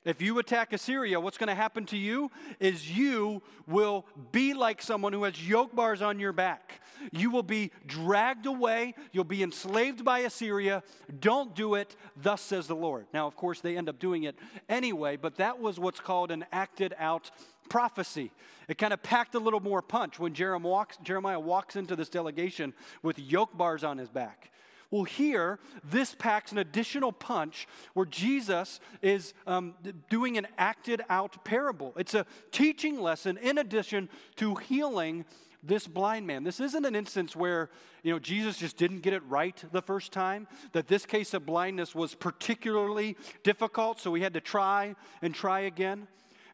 if 0.06 0.22
you 0.22 0.38
attack 0.38 0.72
Assyria, 0.72 1.18
what's 1.18 1.36
going 1.36 1.48
to 1.48 1.54
happen 1.56 1.84
to 1.86 1.96
you 1.96 2.30
is 2.60 2.96
you 2.96 3.42
will 3.66 4.06
be 4.30 4.54
like 4.54 4.80
someone 4.80 5.12
who 5.12 5.24
has 5.24 5.46
yoke 5.46 5.74
bars 5.74 6.00
on 6.00 6.20
your 6.20 6.32
back. 6.32 6.80
You 7.10 7.28
will 7.32 7.42
be 7.42 7.72
dragged 7.86 8.46
away. 8.46 8.94
You'll 9.10 9.24
be 9.24 9.42
enslaved 9.42 10.04
by 10.04 10.20
Assyria. 10.20 10.84
Don't 11.18 11.56
do 11.56 11.74
it, 11.74 11.96
thus 12.16 12.40
says 12.40 12.68
the 12.68 12.76
Lord. 12.76 13.06
Now, 13.12 13.26
of 13.26 13.34
course, 13.34 13.60
they 13.60 13.76
end 13.76 13.88
up 13.88 13.98
doing 13.98 14.22
it 14.22 14.36
anyway, 14.68 15.16
but 15.16 15.38
that 15.38 15.58
was 15.58 15.80
what's 15.80 15.98
called 15.98 16.30
an 16.30 16.46
acted 16.52 16.94
out 17.00 17.32
prophecy. 17.68 18.30
It 18.68 18.78
kind 18.78 18.92
of 18.92 19.02
packed 19.02 19.34
a 19.34 19.38
little 19.38 19.60
more 19.60 19.82
punch 19.82 20.18
when 20.18 20.34
Jeremiah 20.34 20.70
walks, 20.70 20.96
Jeremiah 21.02 21.40
walks 21.40 21.76
into 21.76 21.96
this 21.96 22.08
delegation 22.08 22.74
with 23.02 23.18
yoke 23.18 23.56
bars 23.56 23.84
on 23.84 23.98
his 23.98 24.08
back. 24.08 24.50
Well, 24.90 25.04
here, 25.04 25.58
this 25.82 26.14
packs 26.14 26.52
an 26.52 26.58
additional 26.58 27.10
punch 27.12 27.66
where 27.94 28.06
Jesus 28.06 28.80
is 29.02 29.34
um, 29.46 29.74
doing 30.08 30.38
an 30.38 30.46
acted 30.58 31.02
out 31.08 31.44
parable. 31.44 31.92
It's 31.96 32.14
a 32.14 32.24
teaching 32.52 33.00
lesson 33.00 33.36
in 33.38 33.58
addition 33.58 34.08
to 34.36 34.54
healing 34.54 35.24
this 35.62 35.88
blind 35.88 36.26
man. 36.26 36.44
This 36.44 36.60
isn't 36.60 36.84
an 36.84 36.94
instance 36.94 37.34
where, 37.34 37.70
you 38.04 38.12
know, 38.12 38.20
Jesus 38.20 38.58
just 38.58 38.76
didn't 38.76 39.00
get 39.00 39.12
it 39.12 39.22
right 39.28 39.60
the 39.72 39.82
first 39.82 40.12
time, 40.12 40.46
that 40.72 40.86
this 40.86 41.04
case 41.04 41.34
of 41.34 41.44
blindness 41.44 41.92
was 41.92 42.14
particularly 42.14 43.16
difficult, 43.42 44.00
so 44.00 44.14
he 44.14 44.22
had 44.22 44.34
to 44.34 44.40
try 44.40 44.94
and 45.22 45.34
try 45.34 45.60
again. 45.60 46.06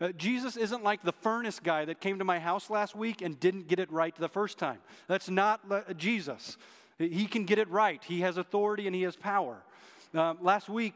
Uh, 0.02 0.08
Jesus 0.16 0.56
isn't 0.56 0.82
like 0.82 1.04
the 1.04 1.12
furnace 1.12 1.60
guy 1.60 1.84
that 1.84 2.00
came 2.00 2.18
to 2.18 2.24
my 2.24 2.40
house 2.40 2.68
last 2.68 2.96
week 2.96 3.22
and 3.22 3.38
didn't 3.38 3.68
get 3.68 3.78
it 3.78 3.88
right 3.92 4.12
the 4.16 4.28
first 4.28 4.58
time. 4.58 4.78
That's 5.06 5.30
not 5.30 5.60
uh, 5.70 5.92
Jesus. 5.96 6.56
He 6.98 7.26
can 7.26 7.44
get 7.44 7.60
it 7.60 7.70
right. 7.70 8.02
He 8.02 8.22
has 8.22 8.36
authority 8.36 8.88
and 8.88 8.96
he 8.96 9.02
has 9.02 9.14
power. 9.14 9.62
Uh, 10.12 10.34
last 10.40 10.68
week, 10.68 10.94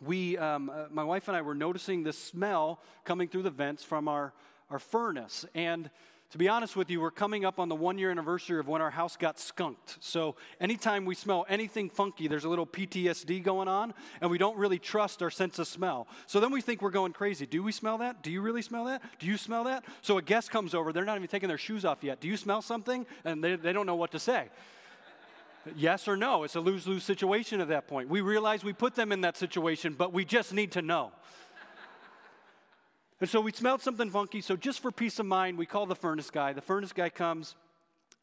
we, 0.00 0.38
um, 0.38 0.70
uh, 0.70 0.84
my 0.92 1.02
wife 1.02 1.26
and 1.26 1.36
I 1.36 1.42
were 1.42 1.56
noticing 1.56 2.04
the 2.04 2.12
smell 2.12 2.80
coming 3.04 3.26
through 3.26 3.42
the 3.42 3.50
vents 3.50 3.82
from 3.82 4.06
our, 4.06 4.32
our 4.70 4.78
furnace. 4.78 5.44
And 5.52 5.90
to 6.30 6.38
be 6.38 6.48
honest 6.48 6.76
with 6.76 6.90
you, 6.90 7.00
we're 7.00 7.10
coming 7.10 7.44
up 7.44 7.58
on 7.58 7.68
the 7.68 7.74
one 7.74 7.98
year 7.98 8.10
anniversary 8.10 8.60
of 8.60 8.68
when 8.68 8.80
our 8.80 8.90
house 8.90 9.16
got 9.16 9.38
skunked. 9.38 9.96
So 10.00 10.36
anytime 10.60 11.04
we 11.04 11.16
smell 11.16 11.44
anything 11.48 11.90
funky, 11.90 12.28
there's 12.28 12.44
a 12.44 12.48
little 12.48 12.66
PTSD 12.66 13.42
going 13.42 13.66
on, 13.66 13.92
and 14.20 14.30
we 14.30 14.38
don't 14.38 14.56
really 14.56 14.78
trust 14.78 15.22
our 15.22 15.30
sense 15.30 15.58
of 15.58 15.66
smell. 15.66 16.06
So 16.26 16.38
then 16.38 16.52
we 16.52 16.60
think 16.60 16.82
we're 16.82 16.90
going 16.90 17.12
crazy. 17.12 17.46
Do 17.46 17.64
we 17.64 17.72
smell 17.72 17.98
that? 17.98 18.22
Do 18.22 18.30
you 18.30 18.42
really 18.42 18.62
smell 18.62 18.84
that? 18.84 19.02
Do 19.18 19.26
you 19.26 19.36
smell 19.36 19.64
that? 19.64 19.84
So 20.02 20.18
a 20.18 20.22
guest 20.22 20.52
comes 20.52 20.72
over, 20.72 20.92
they're 20.92 21.04
not 21.04 21.16
even 21.16 21.26
taking 21.26 21.48
their 21.48 21.58
shoes 21.58 21.84
off 21.84 22.04
yet. 22.04 22.20
Do 22.20 22.28
you 22.28 22.36
smell 22.36 22.62
something? 22.62 23.06
And 23.24 23.42
they, 23.42 23.56
they 23.56 23.72
don't 23.72 23.86
know 23.86 23.96
what 23.96 24.12
to 24.12 24.20
say. 24.20 24.50
Yes 25.76 26.06
or 26.06 26.16
no? 26.16 26.44
It's 26.44 26.54
a 26.54 26.60
lose 26.60 26.86
lose 26.86 27.02
situation 27.02 27.60
at 27.60 27.68
that 27.68 27.86
point. 27.86 28.08
We 28.08 28.20
realize 28.20 28.64
we 28.64 28.72
put 28.72 28.94
them 28.94 29.12
in 29.12 29.20
that 29.22 29.36
situation, 29.36 29.94
but 29.98 30.12
we 30.12 30.24
just 30.24 30.54
need 30.54 30.72
to 30.72 30.82
know. 30.82 31.12
And 33.20 33.28
so 33.28 33.40
we 33.40 33.52
smelled 33.52 33.82
something 33.82 34.10
funky, 34.10 34.40
so 34.40 34.56
just 34.56 34.80
for 34.80 34.90
peace 34.90 35.18
of 35.18 35.26
mind, 35.26 35.58
we 35.58 35.66
call 35.66 35.86
the 35.86 35.94
furnace 35.94 36.30
guy. 36.30 36.52
The 36.52 36.62
furnace 36.62 36.92
guy 36.92 37.10
comes, 37.10 37.54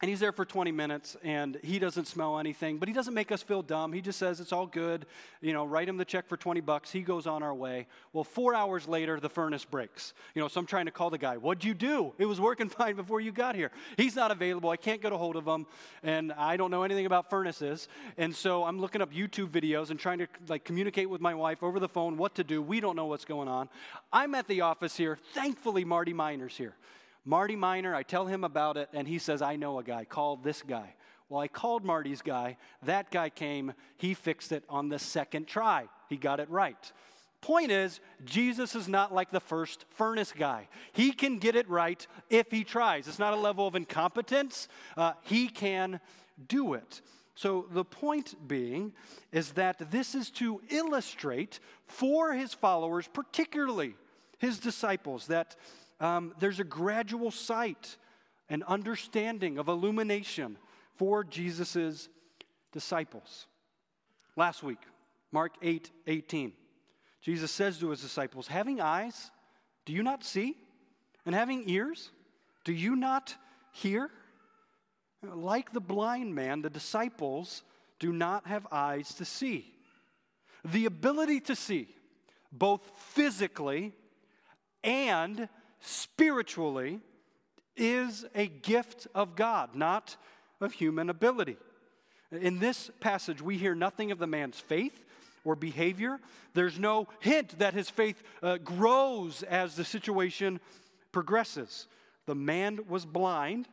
and 0.00 0.08
he's 0.08 0.20
there 0.20 0.30
for 0.30 0.44
20 0.44 0.70
minutes 0.70 1.16
and 1.24 1.58
he 1.62 1.80
doesn't 1.80 2.06
smell 2.06 2.38
anything, 2.38 2.78
but 2.78 2.88
he 2.88 2.94
doesn't 2.94 3.14
make 3.14 3.32
us 3.32 3.42
feel 3.42 3.62
dumb. 3.62 3.92
He 3.92 4.00
just 4.00 4.18
says 4.18 4.38
it's 4.38 4.52
all 4.52 4.66
good. 4.66 5.06
You 5.40 5.52
know, 5.52 5.64
write 5.64 5.88
him 5.88 5.96
the 5.96 6.04
check 6.04 6.28
for 6.28 6.36
20 6.36 6.60
bucks. 6.60 6.92
He 6.92 7.00
goes 7.00 7.26
on 7.26 7.42
our 7.42 7.54
way. 7.54 7.88
Well, 8.12 8.22
four 8.22 8.54
hours 8.54 8.86
later, 8.86 9.18
the 9.18 9.28
furnace 9.28 9.64
breaks. 9.64 10.14
You 10.36 10.42
know, 10.42 10.46
so 10.46 10.60
I'm 10.60 10.66
trying 10.66 10.86
to 10.86 10.92
call 10.92 11.10
the 11.10 11.18
guy. 11.18 11.36
What'd 11.36 11.64
you 11.64 11.74
do? 11.74 12.12
It 12.18 12.26
was 12.26 12.40
working 12.40 12.68
fine 12.68 12.94
before 12.94 13.20
you 13.20 13.32
got 13.32 13.56
here. 13.56 13.72
He's 13.96 14.14
not 14.14 14.30
available. 14.30 14.70
I 14.70 14.76
can't 14.76 15.02
get 15.02 15.12
a 15.12 15.16
hold 15.16 15.34
of 15.34 15.46
him. 15.46 15.66
And 16.04 16.32
I 16.32 16.56
don't 16.56 16.70
know 16.70 16.84
anything 16.84 17.06
about 17.06 17.28
furnaces. 17.28 17.88
And 18.16 18.34
so 18.34 18.64
I'm 18.64 18.80
looking 18.80 19.02
up 19.02 19.12
YouTube 19.12 19.48
videos 19.48 19.90
and 19.90 19.98
trying 19.98 20.18
to 20.18 20.28
like 20.46 20.64
communicate 20.64 21.10
with 21.10 21.20
my 21.20 21.34
wife 21.34 21.64
over 21.64 21.80
the 21.80 21.88
phone 21.88 22.16
what 22.16 22.36
to 22.36 22.44
do. 22.44 22.62
We 22.62 22.78
don't 22.78 22.94
know 22.94 23.06
what's 23.06 23.24
going 23.24 23.48
on. 23.48 23.68
I'm 24.12 24.36
at 24.36 24.46
the 24.46 24.60
office 24.60 24.96
here. 24.96 25.18
Thankfully, 25.34 25.84
Marty 25.84 26.12
Miner's 26.12 26.56
here. 26.56 26.74
Marty 27.28 27.56
Miner, 27.56 27.94
I 27.94 28.04
tell 28.04 28.24
him 28.24 28.42
about 28.42 28.78
it, 28.78 28.88
and 28.94 29.06
he 29.06 29.18
says, 29.18 29.42
I 29.42 29.56
know 29.56 29.78
a 29.78 29.84
guy, 29.84 30.06
call 30.06 30.36
this 30.36 30.62
guy. 30.62 30.94
Well, 31.28 31.42
I 31.42 31.46
called 31.46 31.84
Marty's 31.84 32.22
guy. 32.22 32.56
That 32.84 33.10
guy 33.10 33.28
came. 33.28 33.74
He 33.98 34.14
fixed 34.14 34.50
it 34.50 34.64
on 34.66 34.88
the 34.88 34.98
second 34.98 35.46
try. 35.46 35.88
He 36.08 36.16
got 36.16 36.40
it 36.40 36.48
right. 36.48 36.90
Point 37.42 37.70
is, 37.70 38.00
Jesus 38.24 38.74
is 38.74 38.88
not 38.88 39.12
like 39.12 39.30
the 39.30 39.40
first 39.40 39.84
furnace 39.90 40.32
guy. 40.32 40.68
He 40.94 41.12
can 41.12 41.38
get 41.38 41.54
it 41.54 41.68
right 41.68 42.04
if 42.30 42.50
he 42.50 42.64
tries. 42.64 43.06
It's 43.06 43.18
not 43.18 43.34
a 43.34 43.36
level 43.36 43.66
of 43.66 43.74
incompetence, 43.74 44.66
uh, 44.96 45.12
he 45.20 45.48
can 45.48 46.00
do 46.48 46.72
it. 46.72 47.02
So, 47.34 47.66
the 47.70 47.84
point 47.84 48.36
being 48.48 48.94
is 49.32 49.52
that 49.52 49.90
this 49.90 50.14
is 50.14 50.30
to 50.30 50.62
illustrate 50.70 51.60
for 51.84 52.32
his 52.32 52.54
followers, 52.54 53.06
particularly 53.06 53.96
his 54.38 54.58
disciples, 54.58 55.26
that 55.26 55.56
um, 56.00 56.34
there's 56.38 56.60
a 56.60 56.64
gradual 56.64 57.30
sight 57.30 57.96
and 58.48 58.62
understanding 58.64 59.58
of 59.58 59.68
illumination 59.68 60.56
for 60.96 61.24
Jesus' 61.24 62.08
disciples. 62.72 63.46
Last 64.36 64.62
week, 64.62 64.80
Mark 65.32 65.54
8 65.62 65.90
18, 66.06 66.52
Jesus 67.20 67.50
says 67.50 67.78
to 67.78 67.90
his 67.90 68.00
disciples, 68.00 68.48
Having 68.48 68.80
eyes, 68.80 69.30
do 69.84 69.92
you 69.92 70.02
not 70.02 70.24
see? 70.24 70.56
And 71.26 71.34
having 71.34 71.68
ears, 71.68 72.10
do 72.64 72.72
you 72.72 72.96
not 72.96 73.34
hear? 73.72 74.10
Like 75.22 75.72
the 75.72 75.80
blind 75.80 76.34
man, 76.34 76.62
the 76.62 76.70
disciples 76.70 77.62
do 77.98 78.12
not 78.12 78.46
have 78.46 78.66
eyes 78.70 79.14
to 79.14 79.24
see. 79.24 79.74
The 80.64 80.86
ability 80.86 81.40
to 81.40 81.56
see, 81.56 81.88
both 82.52 82.80
physically 82.96 83.92
and 84.84 85.48
spiritually 85.80 87.00
is 87.76 88.24
a 88.34 88.46
gift 88.46 89.06
of 89.14 89.36
God, 89.36 89.74
not 89.74 90.16
of 90.60 90.72
human 90.72 91.10
ability. 91.10 91.56
In 92.32 92.58
this 92.58 92.90
passage, 93.00 93.40
we 93.40 93.56
hear 93.56 93.74
nothing 93.74 94.10
of 94.10 94.18
the 94.18 94.26
man's 94.26 94.58
faith 94.58 95.04
or 95.44 95.56
behavior. 95.56 96.20
There's 96.54 96.78
no 96.78 97.08
hint 97.20 97.58
that 97.58 97.74
his 97.74 97.88
faith 97.88 98.22
uh, 98.42 98.58
grows 98.58 99.42
as 99.42 99.76
the 99.76 99.84
situation 99.84 100.60
progresses. 101.12 101.86
The 102.26 102.34
man 102.34 102.80
was 102.88 103.06
blind, 103.06 103.68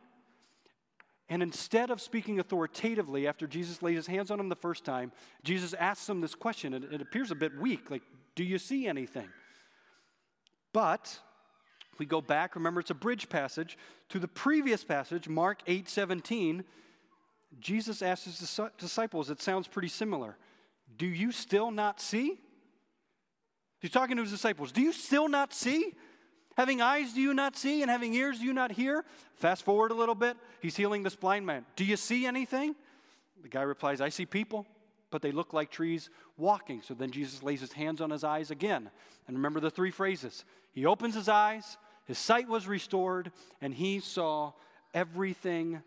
and 1.28 1.42
instead 1.42 1.90
of 1.90 2.00
speaking 2.00 2.38
authoritatively 2.38 3.26
after 3.26 3.46
Jesus 3.46 3.82
laid 3.82 3.96
his 3.96 4.06
hands 4.06 4.30
on 4.30 4.40
him 4.40 4.48
the 4.48 4.54
first 4.56 4.84
time, 4.84 5.12
Jesus 5.42 5.74
asks 5.74 6.08
him 6.08 6.20
this 6.20 6.34
question. 6.34 6.72
and 6.72 6.84
it 6.84 7.02
appears 7.02 7.30
a 7.30 7.34
bit 7.34 7.58
weak 7.58 7.90
like, 7.90 8.02
Do 8.36 8.44
you 8.44 8.58
see 8.58 8.86
anything? 8.86 9.28
But 10.72 11.18
if 11.96 12.00
we 12.00 12.04
go 12.04 12.20
back, 12.20 12.54
remember 12.56 12.80
it's 12.80 12.90
a 12.90 12.94
bridge 12.94 13.30
passage 13.30 13.78
to 14.10 14.18
the 14.18 14.28
previous 14.28 14.84
passage, 14.84 15.30
Mark 15.30 15.62
8 15.66 15.88
17. 15.88 16.62
Jesus 17.58 18.02
asked 18.02 18.26
his 18.26 18.60
disciples, 18.76 19.30
it 19.30 19.40
sounds 19.40 19.66
pretty 19.66 19.88
similar. 19.88 20.36
Do 20.98 21.06
you 21.06 21.32
still 21.32 21.70
not 21.70 21.98
see? 21.98 22.38
He's 23.80 23.92
talking 23.92 24.16
to 24.16 24.22
his 24.22 24.30
disciples. 24.30 24.72
Do 24.72 24.82
you 24.82 24.92
still 24.92 25.26
not 25.26 25.54
see? 25.54 25.94
Having 26.58 26.82
eyes, 26.82 27.14
do 27.14 27.22
you 27.22 27.32
not 27.32 27.56
see? 27.56 27.80
And 27.80 27.90
having 27.90 28.12
ears, 28.12 28.40
do 28.40 28.44
you 28.44 28.52
not 28.52 28.72
hear? 28.72 29.06
Fast 29.36 29.64
forward 29.64 29.90
a 29.90 29.94
little 29.94 30.14
bit. 30.14 30.36
He's 30.60 30.76
healing 30.76 31.02
this 31.02 31.16
blind 31.16 31.46
man. 31.46 31.64
Do 31.76 31.84
you 31.86 31.96
see 31.96 32.26
anything? 32.26 32.74
The 33.42 33.48
guy 33.48 33.62
replies, 33.62 34.02
I 34.02 34.10
see 34.10 34.26
people, 34.26 34.66
but 35.10 35.22
they 35.22 35.32
look 35.32 35.54
like 35.54 35.70
trees 35.70 36.10
walking. 36.36 36.82
So 36.82 36.92
then 36.92 37.10
Jesus 37.10 37.42
lays 37.42 37.62
his 37.62 37.72
hands 37.72 38.02
on 38.02 38.10
his 38.10 38.22
eyes 38.22 38.50
again. 38.50 38.90
And 39.26 39.36
remember 39.38 39.60
the 39.60 39.70
three 39.70 39.90
phrases 39.90 40.44
He 40.72 40.84
opens 40.84 41.14
his 41.14 41.30
eyes, 41.30 41.78
his 42.06 42.18
sight 42.18 42.48
was 42.48 42.66
restored, 42.66 43.32
and 43.60 43.74
he 43.74 44.00
saw 44.00 44.52
everything 44.94 45.82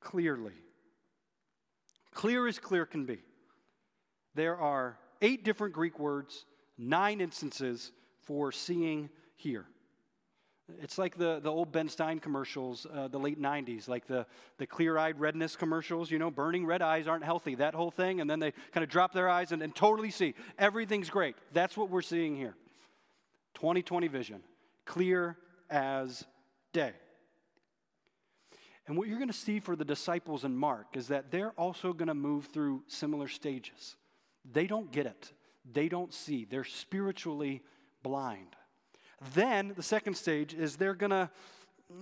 clearly. 0.00 0.52
Clear 2.12 2.46
as 2.46 2.58
clear 2.58 2.84
can 2.84 3.06
be. 3.06 3.18
There 4.34 4.56
are 4.56 4.98
eight 5.22 5.44
different 5.44 5.74
Greek 5.74 5.98
words, 5.98 6.44
nine 6.76 7.20
instances 7.20 7.92
for 8.22 8.52
seeing 8.52 9.10
here. 9.36 9.66
It's 10.82 10.98
like 10.98 11.16
the, 11.16 11.40
the 11.40 11.50
old 11.50 11.72
Ben 11.72 11.88
Stein 11.88 12.18
commercials, 12.18 12.86
uh, 12.92 13.08
the 13.08 13.18
late 13.18 13.40
90s, 13.40 13.88
like 13.88 14.06
the, 14.06 14.26
the 14.58 14.66
clear 14.66 14.98
eyed 14.98 15.18
redness 15.18 15.56
commercials, 15.56 16.10
you 16.10 16.18
know, 16.18 16.30
burning 16.30 16.66
red 16.66 16.82
eyes 16.82 17.08
aren't 17.08 17.24
healthy, 17.24 17.54
that 17.54 17.74
whole 17.74 17.90
thing. 17.90 18.20
And 18.20 18.28
then 18.28 18.38
they 18.38 18.52
kind 18.72 18.84
of 18.84 18.90
drop 18.90 19.14
their 19.14 19.30
eyes 19.30 19.50
and, 19.52 19.62
and 19.62 19.74
totally 19.74 20.10
see 20.10 20.34
everything's 20.58 21.08
great. 21.08 21.36
That's 21.54 21.76
what 21.76 21.88
we're 21.88 22.02
seeing 22.02 22.36
here. 22.36 22.54
2020 23.54 24.08
vision, 24.08 24.42
clear 24.88 25.36
as 25.70 26.24
day. 26.72 26.92
And 28.86 28.96
what 28.96 29.06
you're 29.06 29.18
going 29.18 29.28
to 29.28 29.34
see 29.34 29.60
for 29.60 29.76
the 29.76 29.84
disciples 29.84 30.44
in 30.44 30.56
Mark 30.56 30.96
is 30.96 31.08
that 31.08 31.30
they're 31.30 31.52
also 31.58 31.92
going 31.92 32.08
to 32.08 32.14
move 32.14 32.46
through 32.46 32.82
similar 32.86 33.28
stages. 33.28 33.96
They 34.50 34.66
don't 34.66 34.90
get 34.90 35.04
it, 35.06 35.32
they 35.70 35.88
don't 35.88 36.12
see, 36.12 36.46
they're 36.46 36.64
spiritually 36.64 37.62
blind. 38.02 38.56
Then 39.34 39.74
the 39.76 39.82
second 39.82 40.14
stage 40.14 40.54
is 40.54 40.76
they're 40.76 40.94
going 40.94 41.10
to 41.10 41.30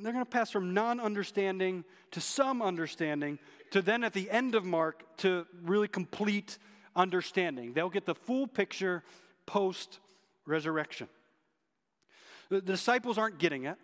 they're 0.03 0.12
going 0.12 0.25
to 0.25 0.31
pass 0.31 0.51
from 0.51 0.75
non 0.75 0.99
understanding 0.99 1.85
to 2.11 2.20
some 2.20 2.61
understanding 2.61 3.38
to 3.70 3.81
then 3.83 4.03
at 4.03 4.12
the 4.12 4.29
end 4.31 4.55
of 4.55 4.64
Mark 4.64 5.05
to 5.18 5.46
really 5.62 5.87
complete 5.88 6.59
understanding. 6.96 7.72
They'll 7.72 7.88
get 7.88 8.05
the 8.05 8.14
full 8.14 8.46
picture 8.49 9.05
post 9.46 10.01
resurrection. 10.44 11.09
The 12.48 12.61
disciples 12.61 13.18
aren't 13.18 13.38
getting 13.38 13.64
it. 13.64 13.76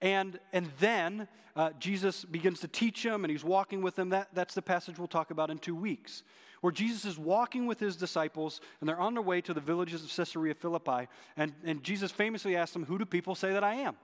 And, 0.00 0.38
and 0.52 0.70
then 0.80 1.28
uh, 1.56 1.70
Jesus 1.78 2.24
begins 2.24 2.60
to 2.60 2.68
teach 2.68 3.02
them 3.02 3.24
and 3.24 3.30
he's 3.30 3.44
walking 3.44 3.82
with 3.82 3.96
them. 3.96 4.10
That, 4.10 4.28
that's 4.34 4.54
the 4.54 4.62
passage 4.62 4.98
we'll 4.98 5.08
talk 5.08 5.30
about 5.30 5.50
in 5.50 5.58
two 5.58 5.74
weeks, 5.74 6.22
where 6.60 6.72
Jesus 6.72 7.04
is 7.04 7.18
walking 7.18 7.66
with 7.66 7.80
his 7.80 7.96
disciples 7.96 8.60
and 8.80 8.88
they're 8.88 9.00
on 9.00 9.14
their 9.14 9.22
way 9.22 9.40
to 9.40 9.54
the 9.54 9.60
villages 9.60 10.04
of 10.04 10.14
Caesarea 10.14 10.54
Philippi. 10.54 11.08
And, 11.36 11.52
and 11.64 11.82
Jesus 11.82 12.10
famously 12.10 12.56
asks 12.56 12.72
them, 12.72 12.84
Who 12.84 12.98
do 12.98 13.04
people 13.04 13.34
say 13.34 13.52
that 13.52 13.64
I 13.64 13.74
am? 13.74 13.96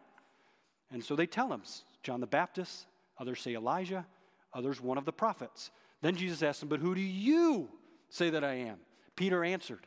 And 0.92 1.04
so 1.04 1.14
they 1.16 1.26
tell 1.26 1.52
him, 1.52 1.62
John 2.02 2.20
the 2.20 2.26
Baptist, 2.26 2.86
others 3.18 3.40
say 3.40 3.54
Elijah, 3.54 4.06
others 4.54 4.80
one 4.80 4.98
of 4.98 5.04
the 5.04 5.12
prophets. 5.12 5.70
Then 6.02 6.16
Jesus 6.16 6.42
asks 6.42 6.60
them, 6.60 6.68
But 6.68 6.80
who 6.80 6.94
do 6.94 7.00
you 7.00 7.68
say 8.08 8.30
that 8.30 8.44
I 8.44 8.54
am? 8.54 8.78
Peter 9.16 9.44
answered, 9.44 9.86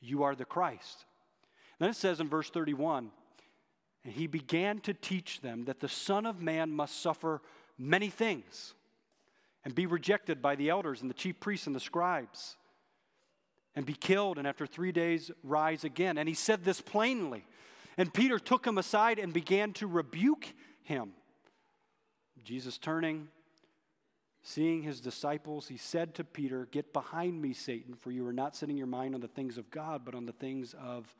You 0.00 0.22
are 0.22 0.34
the 0.34 0.44
Christ. 0.44 1.04
Then 1.78 1.90
it 1.90 1.96
says 1.96 2.20
in 2.20 2.28
verse 2.28 2.50
31 2.50 3.10
and 4.04 4.14
he 4.14 4.26
began 4.26 4.78
to 4.80 4.94
teach 4.94 5.40
them 5.40 5.64
that 5.64 5.80
the 5.80 5.88
Son 5.88 6.26
of 6.26 6.40
Man 6.40 6.70
must 6.70 7.02
suffer 7.02 7.42
many 7.78 8.08
things 8.08 8.74
and 9.64 9.74
be 9.74 9.86
rejected 9.86 10.40
by 10.40 10.56
the 10.56 10.70
elders 10.70 11.02
and 11.02 11.10
the 11.10 11.14
chief 11.14 11.38
priests 11.38 11.66
and 11.66 11.76
the 11.76 11.80
scribes 11.80 12.56
and 13.74 13.84
be 13.84 13.92
killed 13.92 14.38
and 14.38 14.46
after 14.46 14.66
three 14.66 14.92
days 14.92 15.30
rise 15.42 15.84
again. 15.84 16.18
And 16.18 16.28
he 16.28 16.34
said 16.34 16.64
this 16.64 16.80
plainly. 16.80 17.44
And 17.96 18.12
Peter 18.12 18.38
took 18.38 18.66
him 18.66 18.78
aside 18.78 19.18
and 19.18 19.32
began 19.32 19.72
to 19.74 19.86
rebuke 19.86 20.46
him. 20.82 21.12
Jesus 22.42 22.78
turning, 22.78 23.28
seeing 24.42 24.82
his 24.82 25.00
disciples, 25.00 25.68
he 25.68 25.76
said 25.76 26.14
to 26.14 26.24
Peter, 26.24 26.66
Get 26.70 26.94
behind 26.94 27.42
me, 27.42 27.52
Satan, 27.52 27.94
for 27.94 28.10
you 28.10 28.26
are 28.26 28.32
not 28.32 28.56
setting 28.56 28.78
your 28.78 28.86
mind 28.86 29.14
on 29.14 29.20
the 29.20 29.28
things 29.28 29.58
of 29.58 29.70
God, 29.70 30.02
but 30.04 30.14
on 30.14 30.24
the 30.24 30.32
things 30.32 30.74
of 30.80 31.14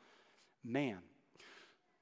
man. 0.63 0.97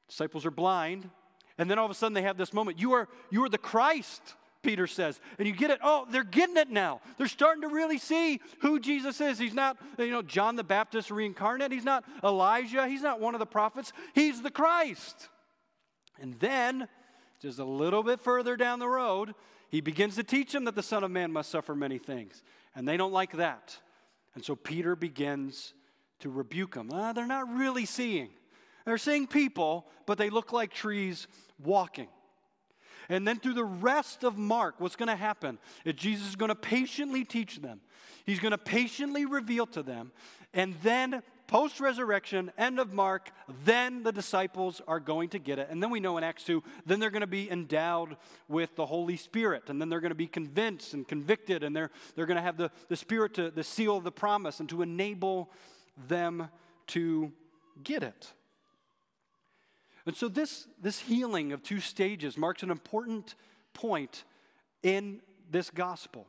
Disciples 0.10 0.45
are 0.45 0.52
blind. 0.52 1.10
And 1.58 1.69
then 1.69 1.78
all 1.78 1.86
of 1.86 1.91
a 1.91 1.93
sudden 1.93 2.13
they 2.13 2.24
have 2.24 2.38
this 2.38 2.54
moment. 2.54 2.80
You 2.80 2.93
are, 2.93 3.08
you 3.30 3.43
are 3.43 3.50
the 3.50 3.58
Christ, 3.58 4.36
Peter 4.63 4.88
says. 4.88 5.19
And 5.38 5.48
you 5.48 5.54
get 5.54 5.72
it. 5.72 5.80
Oh, 5.84 6.08
they're 6.10 6.24
getting 6.24 6.58
it 6.58 6.69
now. 6.69 7.02
They're 7.17 7.28
starting 7.28 7.62
to 7.62 7.67
really 7.67 7.98
see 7.98 8.39
who 8.62 8.80
Jesus 8.80 9.22
is. 9.22 9.38
He's 9.38 9.54
not, 9.54 9.78
you 9.98 10.12
know, 10.12 10.22
John 10.22 10.56
the 10.56 10.63
Baptist 10.63 11.12
reincarnate. 11.12 11.72
He's 11.72 11.86
not 11.86 12.04
Elijah. 12.24 12.88
He's 12.88 13.02
not 13.02 13.19
one 13.19 13.36
of 13.36 13.39
the 13.39 13.45
prophets. 13.45 13.93
He's 14.15 14.41
the 14.41 14.52
Christ. 14.52 15.30
And 16.19 16.34
then, 16.39 16.88
just 17.41 17.60
a 17.60 17.65
little 17.65 18.04
bit 18.04 18.19
further 18.19 18.58
down 18.58 18.80
the 18.80 18.89
road, 18.89 19.36
he 19.69 19.82
begins 19.82 20.15
to 20.15 20.24
teach 20.24 20.52
them 20.52 20.65
that 20.65 20.76
the 20.76 20.84
Son 20.84 21.04
of 21.04 21.12
Man 21.12 21.32
must 21.32 21.52
suffer 21.52 21.76
many 21.76 21.98
things. 21.98 22.41
And 22.76 22.88
they 22.88 22.98
don't 22.98 23.13
like 23.13 23.34
that. 23.34 23.78
And 24.34 24.43
so 24.43 24.56
Peter 24.56 24.95
begins 24.95 25.74
to 26.19 26.30
rebuke 26.30 26.76
them. 26.76 26.89
Ah, 26.91 27.13
they're 27.13 27.28
not 27.28 27.50
really 27.54 27.86
seeing. 27.86 28.30
They're 28.89 28.97
seeing 28.97 29.28
people, 29.28 29.86
but 30.08 30.17
they 30.17 30.32
look 30.32 30.52
like 30.52 30.73
trees 30.73 31.28
walking. 31.63 32.08
And 33.08 33.28
then 33.28 33.38
through 33.38 33.54
the 33.54 33.63
rest 33.63 34.23
of 34.23 34.36
Mark, 34.36 34.82
what's 34.82 34.95
going 34.95 35.10
to 35.10 35.15
happen 35.15 35.60
is 35.86 35.93
Jesus 35.93 36.30
is 36.30 36.36
going 36.36 36.49
to 36.49 36.56
patiently 36.56 37.23
teach 37.23 37.62
them. 37.62 37.82
He's 38.25 38.39
going 38.39 38.49
to 38.49 38.58
patiently 38.58 39.28
reveal 39.28 39.67
to 39.67 39.84
them. 39.84 40.12
And 40.56 40.73
then, 40.82 41.21
post 41.45 41.80
resurrection, 41.80 42.52
end 42.58 42.80
of 42.80 42.91
Mark, 42.91 43.30
then 43.63 44.02
the 44.02 44.12
disciples 44.12 44.82
are 44.88 44.99
going 44.99 45.30
to 45.30 45.38
get 45.38 45.60
it. 45.60 45.67
And 45.69 45.84
then 45.84 45.91
we 45.91 45.99
know 45.99 46.17
in 46.17 46.23
Acts 46.23 46.45
2, 46.45 46.63
then 46.88 46.99
they're 46.99 47.12
going 47.12 47.21
to 47.21 47.28
be 47.28 47.47
endowed 47.52 48.17
with 48.47 48.75
the 48.75 48.88
Holy 48.88 49.17
Spirit. 49.17 49.69
And 49.69 49.80
then 49.80 49.89
they're 49.89 50.02
going 50.02 50.10
to 50.10 50.15
be 50.15 50.25
convinced 50.25 50.95
and 50.95 51.08
convicted. 51.08 51.63
And 51.63 51.75
they're, 51.75 51.91
they're 52.15 52.25
going 52.25 52.38
to 52.38 52.41
have 52.41 52.58
the, 52.58 52.71
the 52.88 52.97
Spirit 52.97 53.36
to 53.36 53.52
the 53.52 53.63
seal 53.63 53.97
of 53.97 54.04
the 54.04 54.12
promise 54.12 54.60
and 54.60 54.67
to 54.69 54.82
enable 54.82 55.52
them 56.08 56.47
to 56.88 57.32
get 57.84 58.02
it. 58.02 58.34
And 60.10 60.17
so, 60.17 60.28
this, 60.28 60.67
this 60.82 60.98
healing 60.98 61.54
of 61.54 61.62
two 61.62 61.80
stages 61.80 62.36
marks 62.36 62.63
an 62.63 62.72
important 62.72 63.36
point 63.76 64.24
in 64.82 65.22
this 65.52 65.69
gospel 65.69 66.26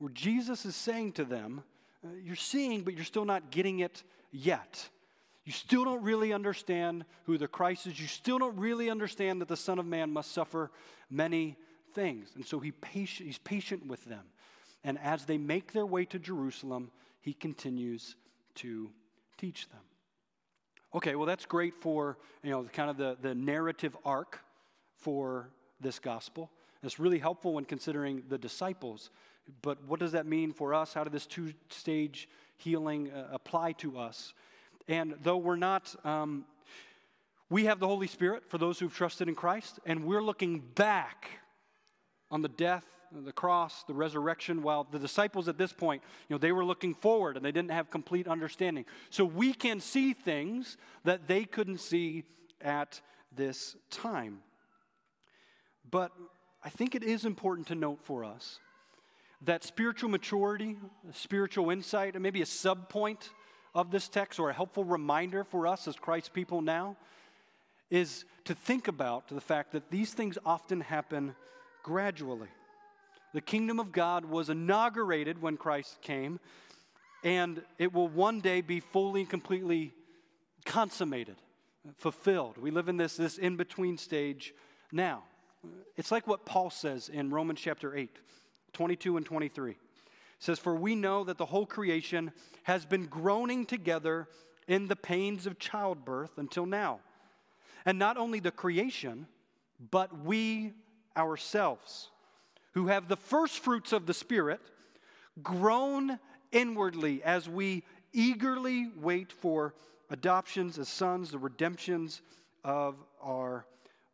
where 0.00 0.10
Jesus 0.10 0.66
is 0.66 0.74
saying 0.74 1.12
to 1.12 1.24
them, 1.24 1.62
uh, 2.04 2.08
You're 2.20 2.34
seeing, 2.34 2.82
but 2.82 2.94
you're 2.94 3.04
still 3.04 3.24
not 3.24 3.52
getting 3.52 3.78
it 3.78 4.02
yet. 4.32 4.88
You 5.44 5.52
still 5.52 5.84
don't 5.84 6.02
really 6.02 6.32
understand 6.32 7.04
who 7.26 7.38
the 7.38 7.46
Christ 7.46 7.86
is. 7.86 8.00
You 8.00 8.08
still 8.08 8.40
don't 8.40 8.56
really 8.56 8.90
understand 8.90 9.42
that 9.42 9.48
the 9.48 9.56
Son 9.56 9.78
of 9.78 9.86
Man 9.86 10.10
must 10.10 10.32
suffer 10.32 10.72
many 11.08 11.56
things. 11.94 12.32
And 12.34 12.44
so 12.44 12.58
he 12.58 12.72
patient, 12.72 13.28
he's 13.28 13.38
patient 13.38 13.86
with 13.86 14.04
them. 14.06 14.24
And 14.82 14.98
as 14.98 15.24
they 15.24 15.38
make 15.38 15.70
their 15.70 15.86
way 15.86 16.04
to 16.06 16.18
Jerusalem, 16.18 16.90
he 17.20 17.32
continues 17.32 18.16
to 18.56 18.90
teach 19.36 19.68
them. 19.68 19.87
Okay, 20.94 21.14
well, 21.16 21.26
that's 21.26 21.44
great 21.44 21.74
for, 21.74 22.16
you 22.42 22.50
know, 22.50 22.64
kind 22.64 22.88
of 22.88 22.96
the, 22.96 23.16
the 23.20 23.34
narrative 23.34 23.96
arc 24.04 24.40
for 24.96 25.50
this 25.80 25.98
gospel. 25.98 26.50
It's 26.82 26.98
really 26.98 27.18
helpful 27.18 27.52
when 27.54 27.66
considering 27.66 28.22
the 28.28 28.38
disciples. 28.38 29.10
But 29.60 29.84
what 29.84 30.00
does 30.00 30.12
that 30.12 30.26
mean 30.26 30.52
for 30.52 30.72
us? 30.72 30.94
How 30.94 31.04
did 31.04 31.12
this 31.12 31.26
two 31.26 31.52
stage 31.68 32.28
healing 32.56 33.10
uh, 33.10 33.28
apply 33.32 33.72
to 33.72 33.98
us? 33.98 34.32
And 34.86 35.14
though 35.22 35.36
we're 35.36 35.56
not, 35.56 35.94
um, 36.06 36.46
we 37.50 37.66
have 37.66 37.80
the 37.80 37.86
Holy 37.86 38.06
Spirit 38.06 38.48
for 38.48 38.56
those 38.56 38.78
who've 38.78 38.94
trusted 38.94 39.28
in 39.28 39.34
Christ, 39.34 39.80
and 39.84 40.04
we're 40.04 40.22
looking 40.22 40.60
back 40.74 41.28
on 42.30 42.40
the 42.40 42.48
death 42.48 42.86
the 43.12 43.32
cross, 43.32 43.84
the 43.84 43.94
resurrection, 43.94 44.62
while 44.62 44.86
the 44.90 44.98
disciples 44.98 45.48
at 45.48 45.58
this 45.58 45.72
point, 45.72 46.02
you 46.28 46.34
know, 46.34 46.38
they 46.38 46.52
were 46.52 46.64
looking 46.64 46.94
forward 46.94 47.36
and 47.36 47.44
they 47.44 47.52
didn't 47.52 47.70
have 47.70 47.90
complete 47.90 48.28
understanding. 48.28 48.84
So 49.10 49.24
we 49.24 49.52
can 49.52 49.80
see 49.80 50.12
things 50.12 50.76
that 51.04 51.28
they 51.28 51.44
couldn't 51.44 51.78
see 51.80 52.24
at 52.60 53.00
this 53.34 53.76
time. 53.90 54.40
But 55.90 56.12
I 56.62 56.68
think 56.68 56.94
it 56.94 57.02
is 57.02 57.24
important 57.24 57.68
to 57.68 57.74
note 57.74 58.00
for 58.02 58.24
us 58.24 58.58
that 59.42 59.62
spiritual 59.62 60.10
maturity, 60.10 60.76
spiritual 61.12 61.70
insight, 61.70 62.14
and 62.14 62.22
maybe 62.22 62.42
a 62.42 62.46
subpoint 62.46 63.30
of 63.74 63.90
this 63.90 64.08
text 64.08 64.40
or 64.40 64.50
a 64.50 64.52
helpful 64.52 64.84
reminder 64.84 65.44
for 65.44 65.66
us 65.66 65.86
as 65.86 65.94
Christ's 65.96 66.28
people 66.28 66.60
now 66.60 66.96
is 67.90 68.24
to 68.44 68.54
think 68.54 68.88
about 68.88 69.28
the 69.28 69.40
fact 69.40 69.72
that 69.72 69.90
these 69.90 70.12
things 70.12 70.36
often 70.44 70.80
happen 70.80 71.34
gradually. 71.82 72.48
The 73.34 73.40
kingdom 73.40 73.78
of 73.78 73.92
God 73.92 74.24
was 74.24 74.48
inaugurated 74.48 75.42
when 75.42 75.56
Christ 75.56 76.00
came, 76.00 76.40
and 77.22 77.62
it 77.78 77.92
will 77.92 78.08
one 78.08 78.40
day 78.40 78.62
be 78.62 78.80
fully 78.80 79.20
and 79.20 79.30
completely 79.30 79.92
consummated, 80.64 81.36
fulfilled. 81.96 82.56
We 82.58 82.70
live 82.70 82.88
in 82.88 82.96
this, 82.96 83.16
this 83.16 83.36
in 83.36 83.56
between 83.56 83.98
stage 83.98 84.54
now. 84.90 85.24
It's 85.96 86.10
like 86.10 86.26
what 86.26 86.46
Paul 86.46 86.70
says 86.70 87.08
in 87.08 87.30
Romans 87.30 87.60
chapter 87.60 87.94
8, 87.94 88.10
22 88.72 89.16
and 89.18 89.26
23. 89.26 89.72
It 89.72 89.76
says, 90.38 90.58
For 90.58 90.74
we 90.74 90.94
know 90.94 91.24
that 91.24 91.36
the 91.36 91.46
whole 91.46 91.66
creation 91.66 92.32
has 92.62 92.86
been 92.86 93.06
groaning 93.06 93.66
together 93.66 94.28
in 94.66 94.86
the 94.86 94.96
pains 94.96 95.46
of 95.46 95.58
childbirth 95.58 96.38
until 96.38 96.64
now. 96.64 97.00
And 97.84 97.98
not 97.98 98.16
only 98.16 98.40
the 98.40 98.50
creation, 98.50 99.26
but 99.90 100.24
we 100.24 100.72
ourselves 101.16 102.10
who 102.74 102.88
have 102.88 103.08
the 103.08 103.16
first 103.16 103.58
fruits 103.58 103.92
of 103.92 104.06
the 104.06 104.14
Spirit, 104.14 104.60
groan 105.42 106.18
inwardly 106.52 107.22
as 107.22 107.48
we 107.48 107.84
eagerly 108.12 108.90
wait 108.96 109.32
for 109.32 109.74
adoptions 110.10 110.78
as 110.78 110.88
sons, 110.88 111.30
the 111.30 111.38
redemptions 111.38 112.22
of 112.64 112.96
our 113.22 113.66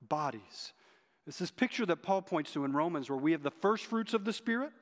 bodies. 0.08 0.72
It's 1.26 1.38
this 1.38 1.50
picture 1.50 1.86
that 1.86 2.02
Paul 2.02 2.22
points 2.22 2.52
to 2.52 2.64
in 2.64 2.72
Romans 2.72 3.08
where 3.08 3.18
we 3.18 3.32
have 3.32 3.42
the 3.42 3.50
first 3.50 3.86
fruits 3.86 4.14
of 4.14 4.24
the 4.24 4.32
Spirit, 4.32 4.72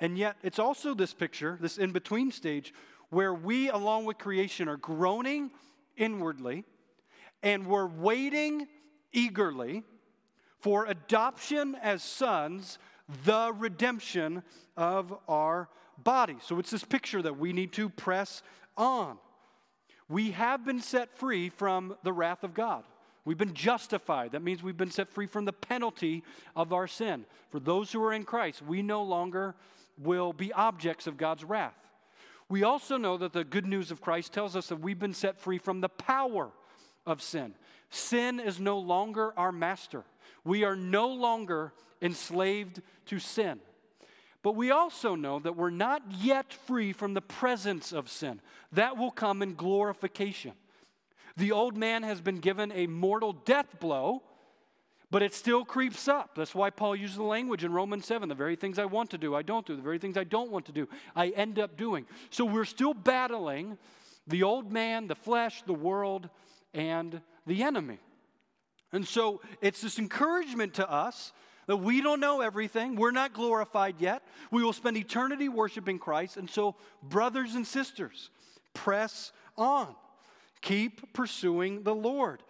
and 0.00 0.18
yet 0.18 0.36
it's 0.42 0.58
also 0.58 0.94
this 0.94 1.14
picture, 1.14 1.58
this 1.60 1.78
in 1.78 1.92
between 1.92 2.30
stage, 2.30 2.72
where 3.10 3.34
we, 3.34 3.70
along 3.70 4.04
with 4.04 4.18
creation, 4.18 4.68
are 4.68 4.76
groaning 4.76 5.50
inwardly 5.96 6.64
and 7.44 7.66
we're 7.66 7.86
waiting 7.86 8.66
eagerly 9.12 9.84
for 10.58 10.86
adoption 10.86 11.76
as 11.82 12.02
sons, 12.02 12.78
the 13.24 13.52
redemption 13.56 14.42
of 14.76 15.14
our 15.28 15.68
body. 16.02 16.36
So 16.42 16.58
it's 16.58 16.70
this 16.70 16.84
picture 16.84 17.22
that 17.22 17.38
we 17.38 17.52
need 17.52 17.72
to 17.74 17.88
press 17.88 18.42
on. 18.76 19.18
We 20.08 20.32
have 20.32 20.64
been 20.64 20.80
set 20.80 21.16
free 21.16 21.48
from 21.48 21.96
the 22.02 22.12
wrath 22.12 22.44
of 22.44 22.54
God. 22.54 22.84
We've 23.24 23.38
been 23.38 23.54
justified. 23.54 24.32
That 24.32 24.42
means 24.42 24.62
we've 24.62 24.76
been 24.76 24.90
set 24.90 25.10
free 25.10 25.26
from 25.26 25.46
the 25.46 25.52
penalty 25.52 26.22
of 26.54 26.72
our 26.72 26.86
sin. 26.86 27.24
For 27.50 27.58
those 27.58 27.90
who 27.90 28.02
are 28.04 28.12
in 28.12 28.24
Christ, 28.24 28.60
we 28.62 28.82
no 28.82 29.02
longer 29.02 29.54
will 29.98 30.32
be 30.32 30.52
objects 30.52 31.06
of 31.06 31.16
God's 31.16 31.44
wrath. 31.44 31.74
We 32.48 32.62
also 32.62 32.98
know 32.98 33.16
that 33.16 33.32
the 33.32 33.44
good 33.44 33.66
news 33.66 33.90
of 33.90 34.02
Christ 34.02 34.32
tells 34.32 34.56
us 34.56 34.66
that 34.68 34.80
we've 34.80 34.98
been 34.98 35.14
set 35.14 35.40
free 35.40 35.56
from 35.56 35.80
the 35.80 35.88
power 35.88 36.50
of 37.06 37.22
sin. 37.22 37.54
Sin 37.88 38.40
is 38.40 38.60
no 38.60 38.78
longer 38.78 39.32
our 39.38 39.52
master. 39.52 40.04
We 40.44 40.64
are 40.64 40.76
no 40.76 41.08
longer 41.08 41.72
enslaved 42.04 42.82
to 43.06 43.18
sin. 43.18 43.58
But 44.42 44.54
we 44.54 44.70
also 44.70 45.14
know 45.14 45.38
that 45.38 45.56
we're 45.56 45.70
not 45.70 46.02
yet 46.20 46.52
free 46.52 46.92
from 46.92 47.14
the 47.14 47.22
presence 47.22 47.92
of 47.92 48.10
sin. 48.10 48.42
That 48.72 48.98
will 48.98 49.10
come 49.10 49.42
in 49.42 49.54
glorification. 49.54 50.52
The 51.36 51.50
old 51.50 51.76
man 51.76 52.02
has 52.02 52.20
been 52.20 52.38
given 52.38 52.70
a 52.72 52.86
mortal 52.86 53.32
death 53.32 53.80
blow, 53.80 54.22
but 55.10 55.22
it 55.22 55.32
still 55.32 55.64
creeps 55.64 56.08
up. 56.08 56.32
That's 56.36 56.54
why 56.54 56.68
Paul 56.70 56.94
uses 56.94 57.16
the 57.16 57.22
language 57.22 57.64
in 57.64 57.72
Romans 57.72 58.04
7 58.04 58.28
the 58.28 58.34
very 58.34 58.54
things 58.54 58.78
I 58.78 58.84
want 58.84 59.10
to 59.10 59.18
do, 59.18 59.34
I 59.34 59.42
don't 59.42 59.66
do. 59.66 59.76
The 59.76 59.82
very 59.82 59.98
things 59.98 60.18
I 60.18 60.24
don't 60.24 60.50
want 60.50 60.66
to 60.66 60.72
do, 60.72 60.88
I 61.16 61.28
end 61.28 61.58
up 61.58 61.78
doing. 61.78 62.04
So 62.28 62.44
we're 62.44 62.66
still 62.66 62.94
battling 62.94 63.78
the 64.26 64.42
old 64.42 64.70
man, 64.70 65.06
the 65.06 65.14
flesh, 65.14 65.62
the 65.62 65.74
world, 65.74 66.28
and 66.74 67.22
the 67.46 67.62
enemy. 67.62 67.98
And 68.92 69.08
so 69.08 69.40
it's 69.60 69.80
this 69.80 69.98
encouragement 69.98 70.74
to 70.74 70.90
us 70.90 71.32
that 71.66 71.76
we 71.76 72.00
don't 72.00 72.20
know 72.20 72.40
everything. 72.40 72.96
We're 72.96 73.10
not 73.10 73.32
glorified 73.32 73.96
yet. 73.98 74.22
We 74.50 74.62
will 74.62 74.72
spend 74.72 74.96
eternity 74.96 75.48
worshiping 75.48 75.98
Christ. 75.98 76.36
And 76.36 76.48
so, 76.48 76.76
brothers 77.02 77.54
and 77.54 77.66
sisters, 77.66 78.30
press 78.72 79.32
on. 79.56 79.94
Keep 80.60 81.12
pursuing 81.12 81.82
the 81.82 81.94
Lord. 81.94 82.42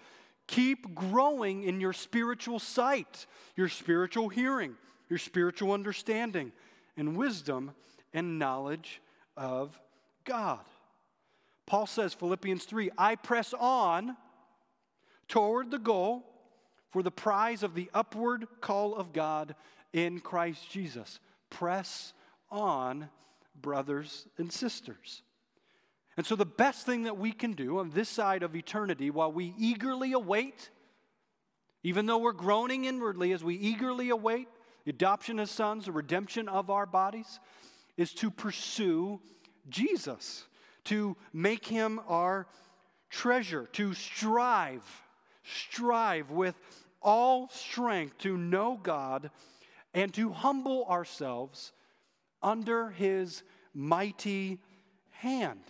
Keep 0.47 0.95
growing 0.95 1.63
in 1.63 1.81
your 1.81 1.93
spiritual 1.93 2.59
sight, 2.59 3.27
your 3.57 3.69
spiritual 3.69 4.29
hearing, 4.29 4.75
your 5.09 5.19
spiritual 5.19 5.73
understanding, 5.73 6.53
and 6.97 7.17
wisdom 7.17 7.73
and 8.13 8.39
knowledge 8.39 9.01
of 9.37 9.79
God. 10.25 10.61
Paul 11.67 11.87
says, 11.87 12.15
Philippians 12.15 12.65
3 12.65 12.91
I 12.99 13.17
press 13.17 13.55
on 13.59 14.17
toward 15.29 15.71
the 15.71 15.79
goal 15.79 16.25
for 16.95 17.03
the 17.03 17.11
prize 17.11 17.65
of 17.65 17.75
the 17.75 17.91
upward 17.93 18.47
call 18.61 18.95
of 18.95 19.13
God 19.13 19.57
in 19.93 20.21
Christ 20.21 20.71
Jesus. 20.71 21.19
Press 21.51 22.13
on, 22.53 23.09
brothers 23.61 24.29
and 24.39 24.53
sisters. 24.53 25.25
And 26.17 26.25
so, 26.25 26.37
the 26.37 26.47
best 26.47 26.87
thing 26.87 27.03
that 27.03 27.19
we 27.19 27.33
can 27.33 27.55
do 27.55 27.81
on 27.81 27.91
this 27.91 28.09
side 28.09 28.45
of 28.45 28.55
eternity 28.55 29.11
while 29.11 29.33
we 29.33 29.55
eagerly 29.59 30.13
await, 30.13 30.71
even 31.83 32.07
though 32.07 32.19
we're 32.19 32.31
groaning 32.31 32.85
inwardly 32.85 33.33
as 33.33 33.43
we 33.43 33.57
eagerly 33.57 34.11
await 34.11 34.47
adoption 34.87 35.41
as 35.41 35.51
sons, 35.51 35.87
the 35.87 35.93
redemption 35.93 36.49
of 36.49 36.71
our 36.71 36.87
bodies, 36.87 37.41
is 37.97 38.13
to 38.13 38.31
pursue 38.31 39.21
Jesus, 39.69 40.45
to 40.85 41.17
make 41.33 41.67
him 41.67 42.01
our 42.07 42.47
treasure, 43.11 43.69
to 43.73 43.95
strive, 43.95 44.85
strive 45.43 46.31
with 46.31 46.55
all 47.05 47.49
strength 47.51 48.19
to 48.19 48.37
know 48.37 48.79
God 48.83 49.31
and 49.93 50.13
to 50.15 50.33
humble 50.33 50.87
ourselves 50.87 51.73
under 52.43 52.91
his 52.91 53.43
mighty 53.73 54.61
hand. 55.11 55.61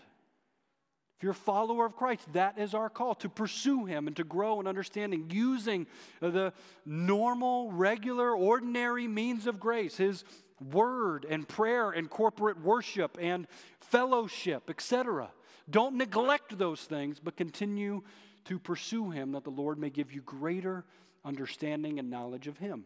If 1.17 1.23
you're 1.23 1.33
a 1.33 1.35
follower 1.35 1.87
of 1.87 1.97
Christ, 1.97 2.33
that 2.33 2.59
is 2.59 2.75
our 2.75 2.91
call 2.91 3.15
to 3.17 3.29
pursue 3.29 3.85
Him 3.85 4.09
and 4.09 4.17
to 4.17 4.25
grow 4.25 4.61
in 4.61 4.67
understanding 4.67 5.31
using 5.31 5.87
the 6.21 6.53
normal, 6.85 7.71
regular, 7.71 8.35
ordinary 8.35 9.07
means 9.07 9.47
of 9.47 9.61
grace, 9.61 9.97
His 9.97 10.25
word 10.73 11.25
and 11.29 11.47
prayer 11.47 11.91
and 11.91 12.11
corporate 12.11 12.61
worship 12.61 13.17
and 13.21 13.47
fellowship, 13.81 14.69
etc. 14.69 15.31
Don't 15.71 15.97
neglect 15.97 16.59
those 16.59 16.83
things, 16.83 17.21
but 17.21 17.37
continue 17.37 18.03
to 18.45 18.59
pursue 18.59 19.11
Him 19.11 19.33
that 19.33 19.45
the 19.45 19.51
Lord 19.51 19.79
may 19.79 19.91
give 19.91 20.13
you 20.13 20.21
greater 20.23 20.85
understanding 21.25 21.99
and 21.99 22.11
knowledge 22.11 22.47
of 22.47 22.59
Him. 22.59 22.85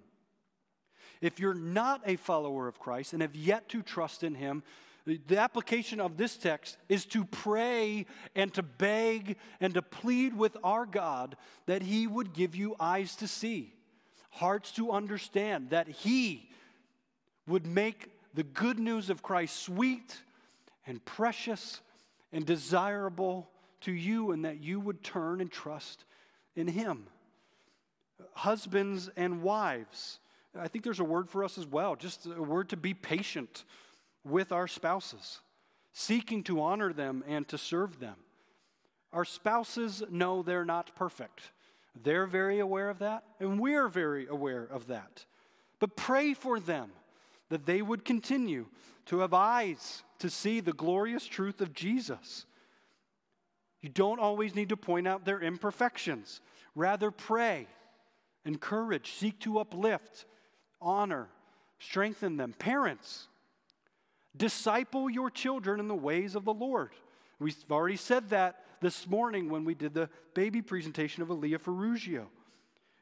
If 1.20 1.40
you're 1.40 1.54
not 1.54 2.02
a 2.06 2.16
follower 2.16 2.68
of 2.68 2.78
Christ 2.78 3.12
and 3.12 3.22
have 3.22 3.34
yet 3.34 3.68
to 3.70 3.82
trust 3.82 4.22
in 4.22 4.34
Him, 4.34 4.62
the 5.26 5.38
application 5.38 6.00
of 6.00 6.16
this 6.16 6.36
text 6.36 6.76
is 6.88 7.06
to 7.06 7.24
pray 7.24 8.04
and 8.34 8.52
to 8.54 8.62
beg 8.62 9.36
and 9.60 9.72
to 9.74 9.82
plead 9.82 10.36
with 10.36 10.56
our 10.62 10.84
God 10.84 11.36
that 11.66 11.82
He 11.82 12.06
would 12.06 12.34
give 12.34 12.54
you 12.54 12.76
eyes 12.78 13.16
to 13.16 13.26
see, 13.26 13.72
hearts 14.30 14.70
to 14.72 14.92
understand, 14.92 15.70
that 15.70 15.88
He 15.88 16.50
would 17.46 17.66
make 17.66 18.10
the 18.34 18.42
good 18.42 18.78
news 18.78 19.08
of 19.08 19.22
Christ 19.22 19.56
sweet 19.56 20.18
and 20.86 21.02
precious 21.04 21.80
and 22.30 22.44
desirable 22.44 23.48
to 23.82 23.92
you, 23.92 24.32
and 24.32 24.44
that 24.44 24.62
you 24.62 24.80
would 24.80 25.02
turn 25.02 25.40
and 25.40 25.50
trust 25.50 26.04
in 26.56 26.68
Him 26.68 27.06
husbands 28.34 29.10
and 29.16 29.42
wives. 29.42 30.20
I 30.58 30.68
think 30.68 30.84
there's 30.84 31.00
a 31.00 31.04
word 31.04 31.28
for 31.28 31.44
us 31.44 31.58
as 31.58 31.66
well, 31.66 31.96
just 31.96 32.26
a 32.26 32.42
word 32.42 32.68
to 32.70 32.76
be 32.76 32.94
patient 32.94 33.64
with 34.24 34.52
our 34.52 34.66
spouses, 34.66 35.40
seeking 35.92 36.42
to 36.44 36.60
honor 36.60 36.92
them 36.92 37.24
and 37.26 37.46
to 37.48 37.58
serve 37.58 38.00
them. 38.00 38.16
Our 39.12 39.24
spouses 39.24 40.02
know 40.10 40.42
they're 40.42 40.64
not 40.64 40.94
perfect. 40.94 41.52
They're 42.02 42.26
very 42.26 42.58
aware 42.58 42.90
of 42.90 42.98
that, 43.00 43.24
and 43.40 43.58
we're 43.58 43.88
very 43.88 44.26
aware 44.26 44.64
of 44.64 44.86
that. 44.88 45.24
But 45.78 45.96
pray 45.96 46.34
for 46.34 46.60
them 46.60 46.90
that 47.48 47.66
they 47.66 47.82
would 47.82 48.04
continue 48.04 48.66
to 49.06 49.20
have 49.20 49.32
eyes 49.32 50.02
to 50.18 50.28
see 50.28 50.60
the 50.60 50.72
glorious 50.72 51.26
truth 51.26 51.60
of 51.60 51.72
Jesus. 51.72 52.44
You 53.80 53.88
don't 53.88 54.18
always 54.18 54.54
need 54.54 54.70
to 54.70 54.76
point 54.76 55.06
out 55.06 55.24
their 55.24 55.40
imperfections. 55.40 56.40
Rather, 56.74 57.10
pray 57.10 57.66
encourage, 58.44 59.12
seek 59.12 59.38
to 59.40 59.58
uplift, 59.58 60.24
honor, 60.80 61.28
strengthen 61.78 62.36
them. 62.36 62.54
Parents, 62.58 63.28
disciple 64.36 65.10
your 65.10 65.30
children 65.30 65.80
in 65.80 65.88
the 65.88 65.94
ways 65.94 66.34
of 66.34 66.44
the 66.44 66.54
Lord. 66.54 66.90
We've 67.38 67.54
already 67.70 67.96
said 67.96 68.30
that 68.30 68.64
this 68.80 69.06
morning 69.06 69.50
when 69.50 69.64
we 69.64 69.74
did 69.74 69.92
the 69.92 70.08
baby 70.34 70.62
presentation 70.62 71.22
of 71.22 71.28
Aaliyah 71.28 71.60
Ferrugio. 71.60 72.26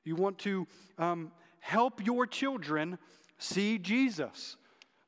You 0.05 0.17
want 0.17 0.39
to 0.41 0.67
um, 0.99 1.33
help 1.61 2.05
your 2.05 2.27
children 2.27 2.99
see 3.39 3.79
Jesus. 3.79 4.57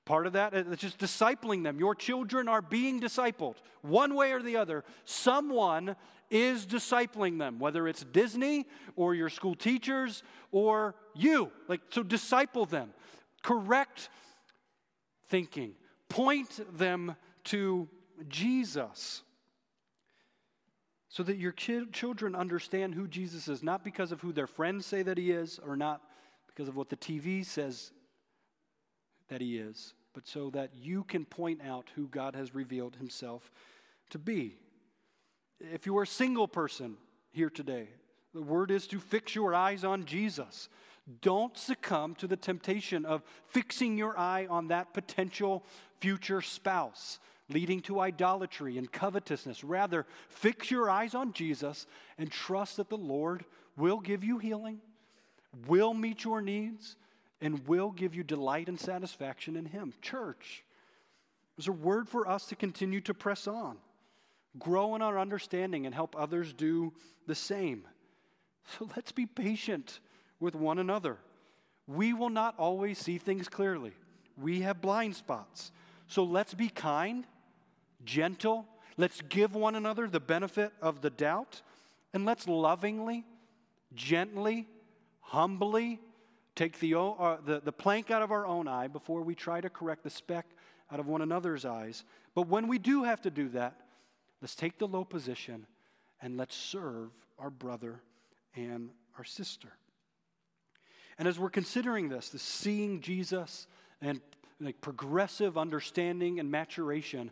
Part 0.09 0.27
of 0.27 0.33
that 0.33 0.55
is 0.55 0.79
just 0.79 0.97
discipling 0.97 1.65
them. 1.65 1.79
Your 1.79 1.95
children 1.95 2.49
are 2.49 2.63
being 2.63 2.99
discipled 2.99 3.57
one 3.83 4.15
way 4.15 4.33
or 4.33 4.41
the 4.41 4.57
other. 4.57 4.83
Someone 5.05 5.97
is 6.31 6.65
discipling 6.65 7.39
them, 7.39 7.59
whether 7.59 7.87
it's 7.87 8.05
Disney 8.05 8.65
or 8.97 9.15
your 9.15 9.29
school 9.29 9.55
teachers 9.55 10.23
or 10.51 10.95
you. 11.15 11.53
Like, 11.69 11.83
so 11.91 12.03
disciple 12.03 12.65
them, 12.65 12.95
correct 13.43 14.09
thinking, 15.29 15.75
point 16.09 16.59
them 16.79 17.15
to 17.45 17.87
Jesus 18.29 19.23
so 21.11 21.23
that 21.23 21.37
your 21.37 21.53
children 21.53 22.35
understand 22.35 22.95
who 22.95 23.09
Jesus 23.09 23.47
is, 23.47 23.63
not 23.63 23.85
because 23.85 24.11
of 24.11 24.23
who 24.23 24.33
their 24.33 24.47
friends 24.47 24.87
say 24.87 25.03
that 25.03 25.19
he 25.19 25.33
is 25.33 25.61
or 25.63 25.77
not 25.77 26.01
because 26.47 26.67
of 26.67 26.77
what 26.77 26.89
the 26.89 26.97
TV 26.97 27.45
says 27.45 27.93
that 29.29 29.43
he 29.43 29.59
is, 29.59 29.93
but 30.19 30.27
so 30.27 30.51
that 30.51 30.71
you 30.75 31.05
can 31.05 31.25
point 31.25 31.61
out 31.65 31.91
who 31.95 32.09
God 32.09 32.35
has 32.35 32.53
revealed 32.53 32.97
himself 32.97 33.53
to 34.11 34.19
be. 34.19 34.57
If 35.61 35.87
you 35.87 35.97
are 35.97 36.03
a 36.03 36.09
single 36.09 36.49
person 36.49 36.97
here 37.31 37.49
today, 37.49 37.91
the 38.35 38.43
word 38.43 38.73
is 38.73 38.89
to 38.89 38.99
fix 38.99 39.37
your 39.37 39.55
eyes 39.55 39.85
on 39.85 40.07
Jesus. 40.07 40.69
Don't 41.23 41.57
succumb 41.57 42.17
to 42.17 42.27
the 42.27 42.37
temptation 42.37 43.05
of 43.05 43.23
fixing 43.47 43.97
your 43.97 44.19
eye 44.19 44.49
on 44.51 44.67
that 44.67 44.93
potential 44.93 45.65
future 46.01 46.43
spouse, 46.43 47.21
leading 47.49 47.81
to 47.83 48.01
idolatry 48.01 48.77
and 48.77 48.91
covetousness. 48.91 49.63
Rather, 49.63 50.05
fix 50.29 50.69
your 50.69 50.91
eyes 50.91 51.15
on 51.15 51.33
Jesus 51.33 51.87
and 52.19 52.29
trust 52.29 52.79
that 52.79 52.89
the 52.89 52.99
Lord 52.99 53.45
will 53.77 54.01
give 54.01 54.25
you 54.25 54.39
healing, 54.39 54.81
will 55.69 55.95
meet 55.95 56.25
your 56.25 56.43
needs, 56.43 56.97
and 57.41 57.67
will 57.67 57.91
give 57.91 58.15
you 58.15 58.23
delight 58.23 58.69
and 58.69 58.79
satisfaction 58.79 59.57
in 59.57 59.67
Him. 59.67 59.95
Church, 60.03 60.65
there's 61.57 61.69
a 61.69 61.73
word 61.73 62.09
for 62.09 62.29
us 62.29 62.47
to 62.47 62.57
continue 62.57 63.01
to 63.03 63.15
press 63.15 63.47
on 63.47 63.79
grow 64.59 64.95
in 64.95 65.03
our 65.03 65.19
understanding, 65.19 65.87
and 65.87 65.95
help 65.95 66.17
others 66.19 66.53
do 66.53 66.93
the 67.27 67.35
same. 67.35 67.85
So 68.79 68.89
let's 68.97 69.13
be 69.13 69.27
patient 69.27 70.01
with 70.41 70.55
one 70.55 70.79
another. 70.79 71.17
We 71.87 72.13
will 72.13 72.31
not 72.31 72.55
always 72.59 72.99
see 72.99 73.19
things 73.19 73.49
clearly, 73.49 73.93
we 74.41 74.61
have 74.63 74.81
blind 74.81 75.17
spots. 75.17 75.73
So 76.07 76.25
let's 76.25 76.55
be 76.55 76.69
kind, 76.69 77.27
gentle. 78.05 78.67
Let's 78.97 79.21
give 79.21 79.55
one 79.55 79.75
another 79.75 80.09
the 80.09 80.21
benefit 80.21 80.73
of 80.81 81.03
the 81.03 81.11
doubt. 81.11 81.61
And 82.15 82.25
let's 82.25 82.49
lovingly, 82.49 83.27
gently, 83.95 84.67
humbly 85.21 86.01
take 86.59 86.81
the, 86.81 86.99
uh, 86.99 87.37
the, 87.45 87.61
the 87.61 87.73
plank 87.73 88.11
out 88.11 88.21
of 88.21 88.33
our 88.33 88.45
own 88.45 88.67
eye 88.67 88.89
before 88.89 89.23
we 89.23 89.35
try 89.37 89.61
to 89.61 89.71
correct 89.71 90.03
the 90.03 90.11
speck 90.11 90.45
out 90.91 90.99
of 90.99 91.07
one 91.07 91.23
another's 91.23 91.65
eyes. 91.65 92.05
But 92.35 92.49
when 92.49 92.67
we 92.67 92.79
do 92.79 93.05
have 93.05 93.23
to 93.23 93.31
do 93.31 93.49
that, 93.51 93.77
let's 94.43 94.57
take 94.57 94.77
the 94.77 94.89
low 94.89 95.05
position 95.05 95.67
and 96.21 96.37
let's 96.37 96.57
serve 96.57 97.11
our 97.39 97.51
brother 97.51 98.03
and 98.57 98.91
our 99.17 99.23
sister. 99.23 99.69
And 101.17 101.29
as 101.29 101.39
we're 101.39 101.49
considering 101.49 102.09
this, 102.09 102.31
the 102.31 102.41
seeing 102.41 103.01
Jesus 103.01 103.69
and 104.03 104.21
like 104.61 104.81
progressive 104.81 105.57
understanding 105.57 106.41
and 106.41 106.51
maturation, 106.51 107.31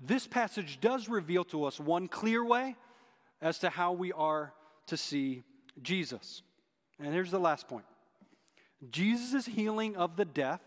this 0.00 0.28
passage 0.28 0.78
does 0.80 1.08
reveal 1.08 1.44
to 1.46 1.64
us 1.64 1.80
one 1.80 2.06
clear 2.06 2.44
way 2.44 2.76
as 3.42 3.58
to 3.58 3.70
how 3.70 3.92
we 3.92 4.12
are 4.12 4.52
to 4.86 4.96
see 4.96 5.42
Jesus. 5.82 6.42
And 7.00 7.12
here's 7.12 7.32
the 7.32 7.40
last 7.40 7.66
point 7.66 7.84
Jesus' 8.90 9.46
healing 9.46 9.96
of 9.96 10.16
the 10.16 10.24
deaf, 10.24 10.60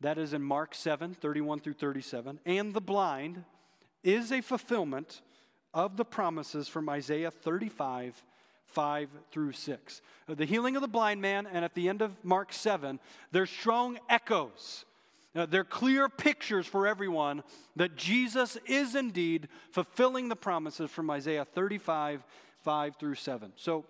that 0.00 0.18
is 0.18 0.32
in 0.32 0.42
Mark 0.42 0.74
7 0.74 1.14
31 1.14 1.60
through 1.60 1.74
37, 1.74 2.40
and 2.44 2.74
the 2.74 2.80
blind 2.80 3.44
is 4.02 4.30
a 4.30 4.40
fulfillment 4.40 5.22
of 5.72 5.96
the 5.96 6.04
promises 6.04 6.68
from 6.68 6.88
Isaiah 6.88 7.30
35 7.30 8.22
5 8.66 9.08
through 9.30 9.52
6. 9.52 10.02
The 10.26 10.44
healing 10.44 10.74
of 10.74 10.82
the 10.82 10.88
blind 10.88 11.22
man, 11.22 11.46
and 11.46 11.64
at 11.64 11.74
the 11.74 11.88
end 11.88 12.02
of 12.02 12.12
Mark 12.24 12.52
7, 12.52 12.98
there's 13.30 13.50
strong 13.50 13.98
echoes. 14.08 14.84
Uh, 15.34 15.46
they're 15.46 15.64
clear 15.64 16.08
pictures 16.08 16.66
for 16.66 16.86
everyone 16.86 17.42
that 17.76 17.96
Jesus 17.96 18.58
is 18.66 18.94
indeed 18.94 19.48
fulfilling 19.70 20.28
the 20.28 20.36
promises 20.36 20.90
from 20.90 21.10
Isaiah 21.10 21.44
35 21.44 22.24
5 22.60 22.96
through 22.96 23.14
7. 23.14 23.52
So 23.56 23.84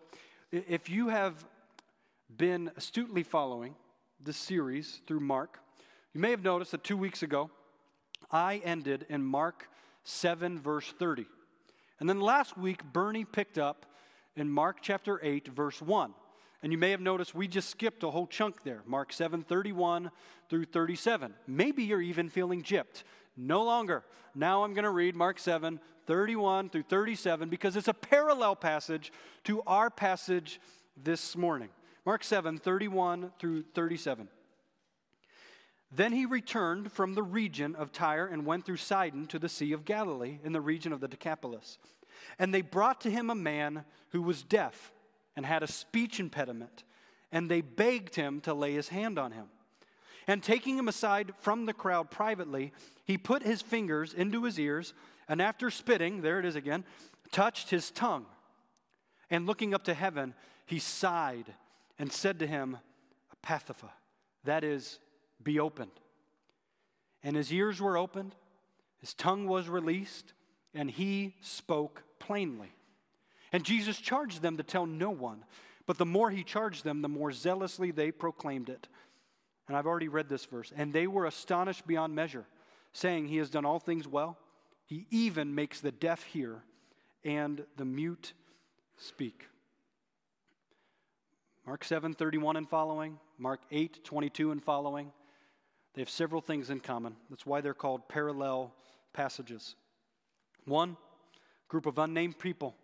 if 0.50 0.90
you 0.90 1.08
have 1.08 1.44
been 2.34 2.70
astutely 2.76 3.22
following 3.22 3.74
this 4.20 4.36
series 4.36 5.00
through 5.06 5.20
Mark, 5.20 5.60
you 6.12 6.20
may 6.20 6.30
have 6.30 6.42
noticed 6.42 6.72
that 6.72 6.84
two 6.84 6.96
weeks 6.96 7.22
ago 7.22 7.50
I 8.30 8.62
ended 8.64 9.06
in 9.08 9.22
Mark 9.24 9.68
7, 10.04 10.58
verse 10.58 10.92
30. 10.98 11.26
And 12.00 12.08
then 12.08 12.20
last 12.20 12.56
week, 12.56 12.82
Bernie 12.92 13.24
picked 13.24 13.58
up 13.58 13.86
in 14.36 14.50
Mark 14.50 14.78
chapter 14.80 15.20
8, 15.22 15.48
verse 15.48 15.80
1. 15.80 16.14
And 16.62 16.72
you 16.72 16.78
may 16.78 16.90
have 16.90 17.00
noticed 17.00 17.34
we 17.34 17.46
just 17.46 17.68
skipped 17.68 18.02
a 18.02 18.10
whole 18.10 18.26
chunk 18.26 18.62
there, 18.62 18.82
Mark 18.86 19.12
7, 19.12 19.42
31 19.42 20.10
through 20.48 20.64
37. 20.64 21.34
Maybe 21.46 21.84
you're 21.84 22.00
even 22.00 22.28
feeling 22.30 22.62
gypped. 22.62 23.04
No 23.36 23.62
longer. 23.62 24.04
Now 24.34 24.64
I'm 24.64 24.72
going 24.72 24.84
to 24.84 24.90
read 24.90 25.14
Mark 25.14 25.38
7, 25.38 25.78
31 26.06 26.70
through 26.70 26.84
37 26.84 27.48
because 27.48 27.76
it's 27.76 27.88
a 27.88 27.94
parallel 27.94 28.56
passage 28.56 29.12
to 29.44 29.62
our 29.66 29.90
passage 29.90 30.60
this 31.02 31.36
morning. 31.36 31.68
Mark 32.06 32.22
7, 32.22 32.58
31 32.58 33.32
through 33.38 33.62
37. 33.74 34.28
Then 35.90 36.12
he 36.12 36.26
returned 36.26 36.92
from 36.92 37.14
the 37.14 37.22
region 37.22 37.74
of 37.76 37.92
Tyre 37.92 38.26
and 38.26 38.44
went 38.44 38.66
through 38.66 38.76
Sidon 38.76 39.26
to 39.26 39.38
the 39.38 39.48
Sea 39.48 39.72
of 39.72 39.84
Galilee 39.84 40.38
in 40.42 40.52
the 40.52 40.60
region 40.60 40.92
of 40.92 41.00
the 41.00 41.08
Decapolis. 41.08 41.78
And 42.38 42.52
they 42.52 42.62
brought 42.62 43.00
to 43.02 43.10
him 43.10 43.30
a 43.30 43.34
man 43.34 43.84
who 44.10 44.20
was 44.20 44.42
deaf 44.42 44.92
and 45.36 45.46
had 45.46 45.62
a 45.62 45.68
speech 45.68 46.20
impediment, 46.20 46.84
and 47.32 47.50
they 47.50 47.60
begged 47.60 48.16
him 48.16 48.40
to 48.42 48.54
lay 48.54 48.74
his 48.74 48.88
hand 48.88 49.18
on 49.18 49.32
him. 49.32 49.46
And 50.26 50.42
taking 50.42 50.76
him 50.78 50.88
aside 50.88 51.32
from 51.40 51.66
the 51.66 51.72
crowd 51.72 52.10
privately, 52.10 52.72
he 53.04 53.16
put 53.16 53.42
his 53.42 53.62
fingers 53.62 54.12
into 54.14 54.44
his 54.44 54.58
ears, 54.58 54.94
and 55.28 55.40
after 55.40 55.70
spitting, 55.70 56.22
there 56.22 56.38
it 56.38 56.44
is 56.44 56.56
again, 56.56 56.84
touched 57.30 57.70
his 57.70 57.90
tongue. 57.90 58.26
And 59.30 59.46
looking 59.46 59.74
up 59.74 59.84
to 59.84 59.94
heaven, 59.94 60.34
he 60.66 60.78
sighed 60.78 61.54
and 61.98 62.12
said 62.12 62.38
to 62.40 62.46
him, 62.46 62.78
Ephphatha, 63.44 63.90
that 64.44 64.64
is, 64.64 64.98
be 65.42 65.60
opened. 65.60 65.90
And 67.22 67.36
his 67.36 67.52
ears 67.52 67.80
were 67.80 67.96
opened, 67.96 68.34
his 68.98 69.14
tongue 69.14 69.46
was 69.46 69.68
released, 69.68 70.32
and 70.74 70.90
he 70.90 71.34
spoke 71.40 72.02
plainly. 72.18 72.72
And 73.52 73.64
Jesus 73.64 73.98
charged 73.98 74.42
them 74.42 74.56
to 74.56 74.62
tell 74.62 74.86
no 74.86 75.10
one, 75.10 75.44
but 75.86 75.98
the 75.98 76.06
more 76.06 76.30
he 76.30 76.42
charged 76.42 76.84
them, 76.84 77.02
the 77.02 77.08
more 77.08 77.32
zealously 77.32 77.90
they 77.90 78.10
proclaimed 78.10 78.68
it. 78.68 78.88
And 79.68 79.76
I've 79.76 79.86
already 79.86 80.08
read 80.08 80.28
this 80.28 80.44
verse. 80.44 80.72
And 80.76 80.92
they 80.92 81.06
were 81.06 81.26
astonished 81.26 81.86
beyond 81.86 82.14
measure, 82.14 82.46
saying, 82.92 83.28
He 83.28 83.38
has 83.38 83.50
done 83.50 83.64
all 83.64 83.78
things 83.78 84.06
well. 84.08 84.38
He 84.86 85.06
even 85.10 85.54
makes 85.54 85.80
the 85.80 85.92
deaf 85.92 86.22
hear 86.24 86.62
and 87.24 87.64
the 87.76 87.84
mute 87.84 88.34
speak. 88.96 89.46
Mark 91.66 91.82
7, 91.82 92.12
31 92.12 92.56
and 92.56 92.68
following, 92.68 93.18
Mark 93.38 93.60
8, 93.70 94.04
22 94.04 94.50
and 94.50 94.62
following. 94.62 95.10
They 95.94 96.02
have 96.02 96.10
several 96.10 96.42
things 96.42 96.68
in 96.68 96.80
common. 96.80 97.16
That's 97.30 97.46
why 97.46 97.62
they're 97.62 97.72
called 97.72 98.06
parallel 98.08 98.74
passages. 99.14 99.74
One, 100.66 100.96
group 101.68 101.86
of 101.86 101.98
unnamed 101.98 102.38
people 102.38 102.74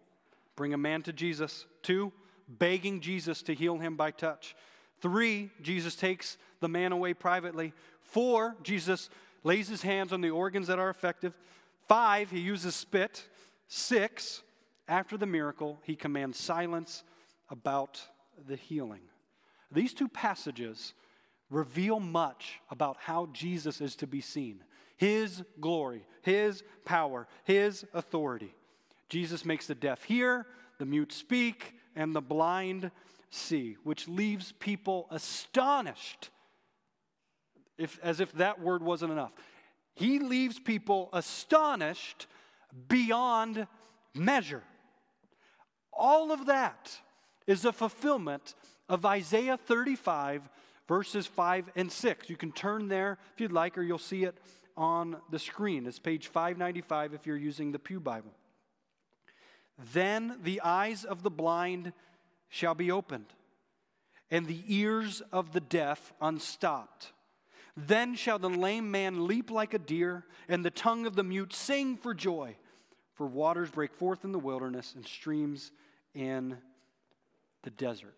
bring 0.57 0.73
a 0.73 0.79
man 0.79 1.03
to 1.03 1.13
Jesus. 1.13 1.67
Two, 1.83 2.13
begging 2.49 3.01
Jesus 3.01 3.43
to 3.43 3.55
heal 3.55 3.79
him 3.79 3.97
by 3.97 4.11
touch. 4.11 4.55
Three, 5.01 5.51
Jesus 5.61 5.95
takes 5.95 6.39
the 6.61 6.69
man 6.69 6.93
away 6.93 7.15
privately. 7.15 7.73
Four, 8.01 8.57
Jesus 8.63 9.11
lays 9.45 9.69
his 9.69 9.83
hands 9.83 10.13
on 10.13 10.21
the 10.21 10.31
organs 10.31 10.69
that 10.69 10.79
are 10.79 10.91
effective. 10.91 11.35
Five, 11.87 12.31
he 12.31 12.41
uses 12.41 12.75
spit. 12.75 13.27
Six, 13.69 14.43
after 14.89 15.17
the 15.17 15.27
miracle, 15.27 15.79
he 15.83 15.97
commands 15.97 16.39
silence 16.39 17.05
about 17.51 18.01
the 18.47 18.57
healing. 18.57 19.03
These 19.73 19.95
two 19.95 20.09
passages 20.09 20.95
reveal 21.51 22.01
much 22.01 22.61
about 22.71 22.97
how 22.99 23.29
Jesus 23.33 23.81
is 23.81 23.97
to 23.97 24.07
be 24.07 24.21
seen 24.21 24.63
his 24.97 25.43
glory, 25.59 26.05
his 26.21 26.63
power, 26.85 27.27
his 27.45 27.87
authority. 27.95 28.55
Jesus 29.09 29.47
makes 29.47 29.67
the 29.67 29.75
deaf 29.75 30.05
hear, 30.05 30.47
the 30.79 30.85
mute 30.85 31.11
speak, 31.11 31.73
and 31.97 32.15
the 32.15 32.21
blind 32.21 32.91
see, 33.31 33.79
which 33.83 34.07
leaves 34.09 34.53
people 34.59 35.07
astonished, 35.11 36.29
if, 37.79 37.99
as 38.03 38.21
if 38.21 38.31
that 38.33 38.61
word 38.61 38.83
wasn't 38.83 39.11
enough. 39.11 39.33
He 39.95 40.19
leaves 40.19 40.59
people 40.59 41.09
astonished 41.15 42.27
beyond 42.89 43.67
measure. 44.15 44.63
All 45.93 46.31
of 46.31 46.45
that 46.45 46.91
is 47.47 47.65
a 47.65 47.73
fulfillment 47.73 48.55
of 48.89 49.05
Isaiah 49.05 49.57
35, 49.57 50.49
verses 50.89 51.27
5 51.27 51.71
and 51.77 51.91
6. 51.91 52.31
You 52.31 52.37
can 52.37 52.53
turn 52.53 52.89
there 52.89 53.19
if 53.35 53.41
you'd 53.41 53.53
like, 53.53 53.79
or 53.79 53.83
you'll 53.83 53.99
see 53.99 54.25
it 54.25 54.37
on 54.77 55.17
the 55.31 55.39
screen. 55.39 55.87
It's 55.87 55.99
page 55.99 56.29
595 56.29 57.15
if 57.15 57.27
you're 57.27 57.37
using 57.37 57.73
the 57.73 57.79
Pew 57.79 58.01
Bible. 58.01 58.33
Then 59.93 60.39
the 60.43 60.61
eyes 60.63 61.05
of 61.05 61.23
the 61.23 61.31
blind 61.31 61.93
shall 62.49 62.75
be 62.75 62.91
opened, 62.91 63.33
and 64.31 64.47
the 64.47 64.63
ears 64.67 65.23
of 65.33 65.53
the 65.53 65.61
deaf 65.61 66.13
unstopped. 66.21 67.13
Then 67.77 68.15
shall 68.15 68.39
the 68.39 68.51
lame 68.51 68.91
man 68.91 69.27
leap 69.27 69.51
like 69.51 69.73
a 69.73 69.79
deer, 69.79 70.27
and 70.49 70.65
the 70.65 70.71
tongue 70.71 71.07
of 71.07 71.15
the 71.15 71.23
mute 71.23 71.55
sing 71.55 71.97
for 71.97 72.13
joy. 72.13 72.57
For 73.15 73.27
waters 73.27 73.71
break 73.71 73.95
forth 73.95 74.25
in 74.25 74.33
the 74.33 74.39
wilderness, 74.39 74.95
and 74.95 75.07
streams 75.07 75.73
in 76.15 76.59
the 77.63 77.71
desert. 77.71 78.15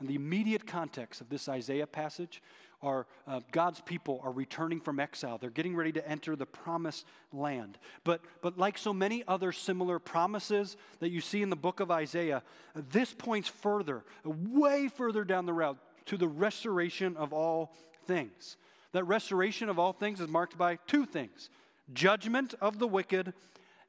And 0.00 0.08
the 0.08 0.16
immediate 0.16 0.66
context 0.66 1.20
of 1.20 1.28
this 1.28 1.48
Isaiah 1.48 1.86
passage 1.86 2.42
are 2.82 3.06
uh, 3.26 3.40
God's 3.52 3.80
people 3.80 4.20
are 4.22 4.32
returning 4.32 4.80
from 4.80 5.00
exile. 5.00 5.38
They're 5.38 5.50
getting 5.50 5.74
ready 5.74 5.92
to 5.92 6.06
enter 6.08 6.36
the 6.36 6.46
promised 6.46 7.06
land. 7.32 7.78
But, 8.02 8.20
but 8.42 8.58
like 8.58 8.76
so 8.76 8.92
many 8.92 9.24
other 9.26 9.52
similar 9.52 9.98
promises 9.98 10.76
that 11.00 11.10
you 11.10 11.20
see 11.20 11.42
in 11.42 11.50
the 11.50 11.56
book 11.56 11.80
of 11.80 11.90
Isaiah, 11.90 12.42
this 12.74 13.14
points 13.14 13.48
further, 13.48 14.04
way 14.24 14.88
further 14.88 15.24
down 15.24 15.46
the 15.46 15.52
route, 15.52 15.78
to 16.06 16.16
the 16.18 16.28
restoration 16.28 17.16
of 17.16 17.32
all 17.32 17.74
things. 18.06 18.56
That 18.92 19.04
restoration 19.04 19.68
of 19.68 19.78
all 19.78 19.92
things 19.92 20.20
is 20.20 20.28
marked 20.28 20.58
by 20.58 20.76
two 20.86 21.06
things 21.06 21.48
judgment 21.92 22.54
of 22.60 22.78
the 22.78 22.88
wicked 22.88 23.34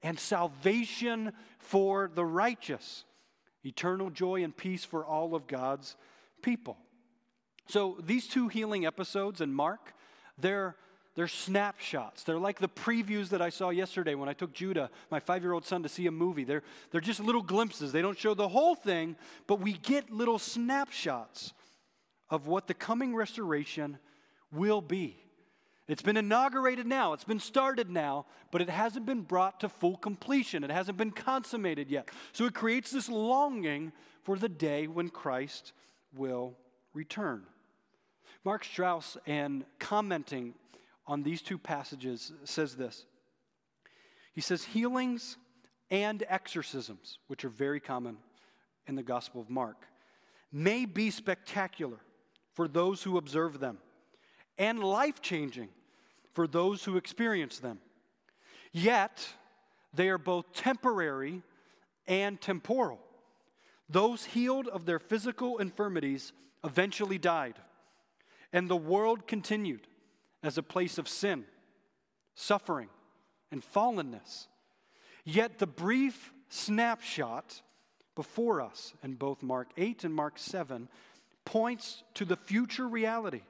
and 0.03 0.19
salvation 0.19 1.31
for 1.59 2.09
the 2.13 2.25
righteous 2.25 3.05
eternal 3.65 4.09
joy 4.09 4.43
and 4.43 4.55
peace 4.55 4.83
for 4.85 5.05
all 5.05 5.35
of 5.35 5.47
God's 5.47 5.95
people. 6.41 6.77
So 7.67 7.97
these 8.03 8.27
two 8.27 8.47
healing 8.47 8.85
episodes 8.85 9.41
in 9.41 9.53
Mark, 9.53 9.93
they're, 10.37 10.75
they're 11.15 11.27
snapshots. 11.27 12.23
They're 12.23 12.37
like 12.37 12.59
the 12.59 12.69
previews 12.69 13.29
that 13.29 13.41
I 13.41 13.49
saw 13.49 13.69
yesterday 13.69 14.15
when 14.15 14.29
I 14.29 14.33
took 14.33 14.53
Judah, 14.53 14.89
my 15.09 15.19
five 15.19 15.41
year 15.41 15.53
old 15.53 15.65
son, 15.65 15.81
to 15.83 15.89
see 15.89 16.05
a 16.07 16.11
movie. 16.11 16.43
They're, 16.43 16.63
they're 16.91 17.01
just 17.01 17.19
little 17.19 17.41
glimpses. 17.41 17.91
They 17.91 18.01
don't 18.01 18.17
show 18.17 18.33
the 18.33 18.47
whole 18.47 18.75
thing, 18.75 19.15
but 19.47 19.59
we 19.59 19.73
get 19.73 20.11
little 20.11 20.37
snapshots 20.37 21.53
of 22.29 22.47
what 22.47 22.67
the 22.67 22.73
coming 22.73 23.15
restoration 23.15 23.97
will 24.51 24.81
be. 24.81 25.24
It's 25.87 26.01
been 26.01 26.17
inaugurated 26.17 26.87
now, 26.87 27.13
it's 27.13 27.23
been 27.23 27.39
started 27.39 27.91
now, 27.91 28.25
but 28.51 28.61
it 28.61 28.69
hasn't 28.69 29.05
been 29.05 29.21
brought 29.21 29.59
to 29.59 29.69
full 29.69 29.97
completion. 29.97 30.63
It 30.63 30.71
hasn't 30.71 30.97
been 30.97 31.11
consummated 31.11 31.91
yet. 31.91 32.09
So 32.31 32.45
it 32.45 32.55
creates 32.55 32.89
this 32.89 33.07
longing 33.07 33.91
for 34.23 34.37
the 34.37 34.49
day 34.49 34.87
when 34.87 35.09
Christ 35.09 35.73
will 36.15 36.57
return. 36.93 37.43
Mark 38.43 38.63
Strauss, 38.63 39.17
in 39.27 39.65
commenting 39.77 40.55
on 41.05 41.21
these 41.21 41.43
two 41.43 41.59
passages, 41.59 42.33
says 42.45 42.75
this. 42.75 43.05
He 44.33 44.41
says, 44.41 44.63
Healings 44.63 45.37
and 45.91 46.23
exorcisms, 46.27 47.19
which 47.27 47.45
are 47.45 47.49
very 47.49 47.79
common 47.79 48.17
in 48.87 48.95
the 48.95 49.03
Gospel 49.03 49.39
of 49.39 49.51
Mark, 49.51 49.85
may 50.51 50.85
be 50.85 51.11
spectacular 51.11 51.99
for 52.53 52.67
those 52.67 53.03
who 53.03 53.17
observe 53.17 53.59
them 53.59 53.77
and 54.57 54.83
life 54.83 55.21
changing 55.21 55.69
for 56.33 56.47
those 56.47 56.83
who 56.83 56.97
experience 56.97 57.59
them. 57.59 57.79
Yet, 58.71 59.27
they 59.93 60.09
are 60.09 60.17
both 60.17 60.53
temporary 60.53 61.41
and 62.07 62.39
temporal. 62.39 62.99
Those 63.89 64.25
healed 64.25 64.67
of 64.67 64.85
their 64.85 64.99
physical 64.99 65.57
infirmities 65.59 66.33
eventually 66.63 67.17
died, 67.17 67.55
and 68.51 68.69
the 68.69 68.75
world 68.75 69.27
continued 69.27 69.87
as 70.43 70.57
a 70.57 70.63
place 70.63 70.97
of 70.97 71.07
sin, 71.07 71.45
suffering, 72.35 72.89
and 73.51 73.63
fallenness. 73.63 74.47
Yet 75.23 75.59
the 75.59 75.67
brief 75.67 76.33
snapshot 76.49 77.61
before 78.15 78.61
us 78.61 78.93
in 79.03 79.15
both 79.15 79.43
Mark 79.43 79.69
8 79.77 80.03
and 80.03 80.13
Mark 80.13 80.37
7 80.37 80.87
points 81.45 82.03
to 82.15 82.25
the 82.25 82.35
future 82.35 82.87
reality 82.87 83.41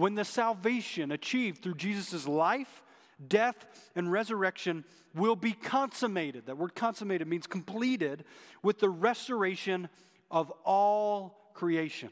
when 0.00 0.14
the 0.14 0.24
salvation 0.24 1.12
achieved 1.12 1.62
through 1.62 1.74
Jesus' 1.74 2.26
life, 2.26 2.82
death, 3.28 3.66
and 3.94 4.10
resurrection 4.10 4.82
will 5.14 5.36
be 5.36 5.52
consummated. 5.52 6.46
That 6.46 6.56
word 6.56 6.74
consummated 6.74 7.28
means 7.28 7.46
completed 7.46 8.24
with 8.62 8.78
the 8.78 8.88
restoration 8.88 9.90
of 10.30 10.50
all 10.64 11.50
creation. 11.52 12.08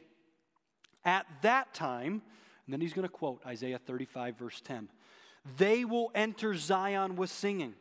At 1.02 1.26
that 1.40 1.72
time, 1.72 2.20
and 2.66 2.74
then 2.74 2.82
he's 2.82 2.92
going 2.92 3.08
to 3.08 3.12
quote 3.12 3.40
Isaiah 3.46 3.78
35, 3.78 4.36
verse 4.36 4.60
10 4.60 4.90
they 5.56 5.86
will 5.86 6.10
enter 6.14 6.54
Zion 6.54 7.16
with 7.16 7.30
singing. 7.30 7.72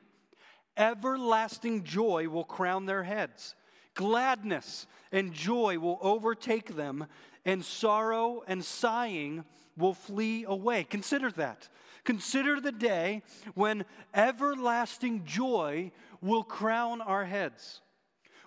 Everlasting 0.78 1.84
joy 1.84 2.30
will 2.30 2.46
crown 2.46 2.86
their 2.86 3.04
heads. 3.04 3.56
Gladness 3.94 4.88
and 5.12 5.34
joy 5.34 5.80
will 5.80 5.98
overtake 6.02 6.78
them, 6.78 7.08
and 7.44 7.66
sorrow 7.66 8.44
and 8.48 8.64
sighing 8.64 9.44
will 9.78 9.94
flee 9.94 10.44
away. 10.48 10.84
Consider 10.84 11.32
that. 11.32 11.70
Consider 12.04 12.60
the 12.60 12.72
day 12.72 13.22
when 13.54 13.86
everlasting 14.14 15.26
joy 15.26 15.92
will 16.22 16.44
crown 16.44 17.02
our 17.02 17.26
heads, 17.26 17.82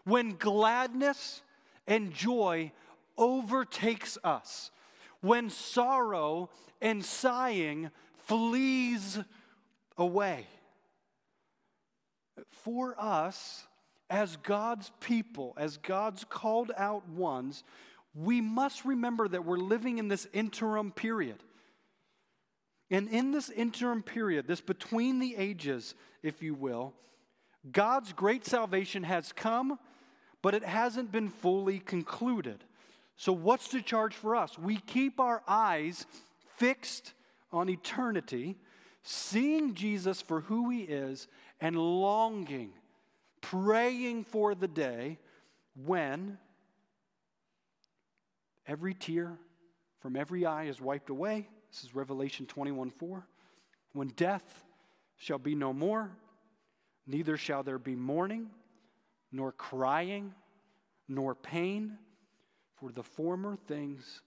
when 0.05 0.37
gladness 0.37 1.43
and 1.87 2.13
joy 2.13 2.73
overtakes 3.19 4.17
us, 4.25 4.71
when 5.21 5.51
sorrow 5.51 6.49
and 6.81 7.05
sighing 7.05 7.91
flees 8.27 9.19
away. 9.99 10.47
For 12.51 12.95
us, 12.99 13.67
as 14.09 14.37
God's 14.37 14.91
people, 15.01 15.55
as 15.57 15.77
God's 15.77 16.25
called 16.25 16.73
out 16.77 17.09
ones, 17.09 17.63
we 18.15 18.41
must 18.41 18.85
remember 18.85 19.29
that 19.29 19.45
we're 19.45 19.57
living 19.57 19.99
in 19.99 20.09
this 20.09 20.27
interim 20.33 20.91
period. 20.91 21.43
And 22.91 23.09
in 23.09 23.31
this 23.31 23.51
interim 23.51 24.03
period, 24.03 24.49
this 24.49 24.61
between 24.61 25.21
the 25.21 25.37
ages, 25.37 25.95
if 26.23 26.43
you 26.43 26.55
will, 26.55 26.93
God's 27.71 28.13
great 28.13 28.45
salvation 28.45 29.05
has 29.05 29.33
come, 29.33 29.79
but 30.43 30.55
it 30.55 30.65
hasn't 30.65 31.13
been 31.13 31.29
fully 31.29 31.79
concluded. 31.79 32.65
So, 33.17 33.33
what's 33.33 33.69
the 33.69 33.83
charge 33.83 34.15
for 34.15 34.35
us? 34.35 34.59
We 34.59 34.79
keep 34.79 35.21
our 35.21 35.43
eyes 35.47 36.07
fixed 36.57 37.13
on 37.53 37.69
eternity, 37.69 38.57
seeing 39.03 39.75
Jesus 39.75 40.23
for 40.23 40.41
who 40.41 40.71
he 40.71 40.81
is, 40.83 41.29
and 41.61 41.77
longing, 41.77 42.73
praying 43.41 44.25
for 44.25 44.55
the 44.55 44.69
day 44.69 45.19
when 45.77 46.39
Every 48.71 48.95
tear 48.95 49.37
from 49.99 50.15
every 50.15 50.47
eye 50.47 50.67
is 50.67 50.81
wiped 50.81 51.11
away. 51.11 51.49
This 51.73 51.83
is 51.83 51.93
Revelation 51.93 52.47
21 52.47 52.91
4. 52.91 53.27
When 53.95 54.09
death 54.11 54.65
shall 55.17 55.39
be 55.39 55.57
no 55.57 55.73
more, 55.73 56.13
neither 57.05 57.37
shall 57.37 57.65
there 57.65 57.81
be 57.81 57.97
mourning, 57.97 58.49
nor 59.33 59.51
crying, 59.51 60.33
nor 61.09 61.35
pain, 61.35 61.99
for 62.77 62.93
the 62.93 63.03
former 63.03 63.57
things 63.57 64.23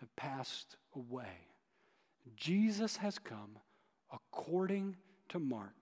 have 0.00 0.14
passed 0.16 0.76
away. 0.96 1.46
Jesus 2.34 2.96
has 2.96 3.20
come 3.20 3.60
according 4.12 4.96
to 5.28 5.38
Mark 5.38 5.76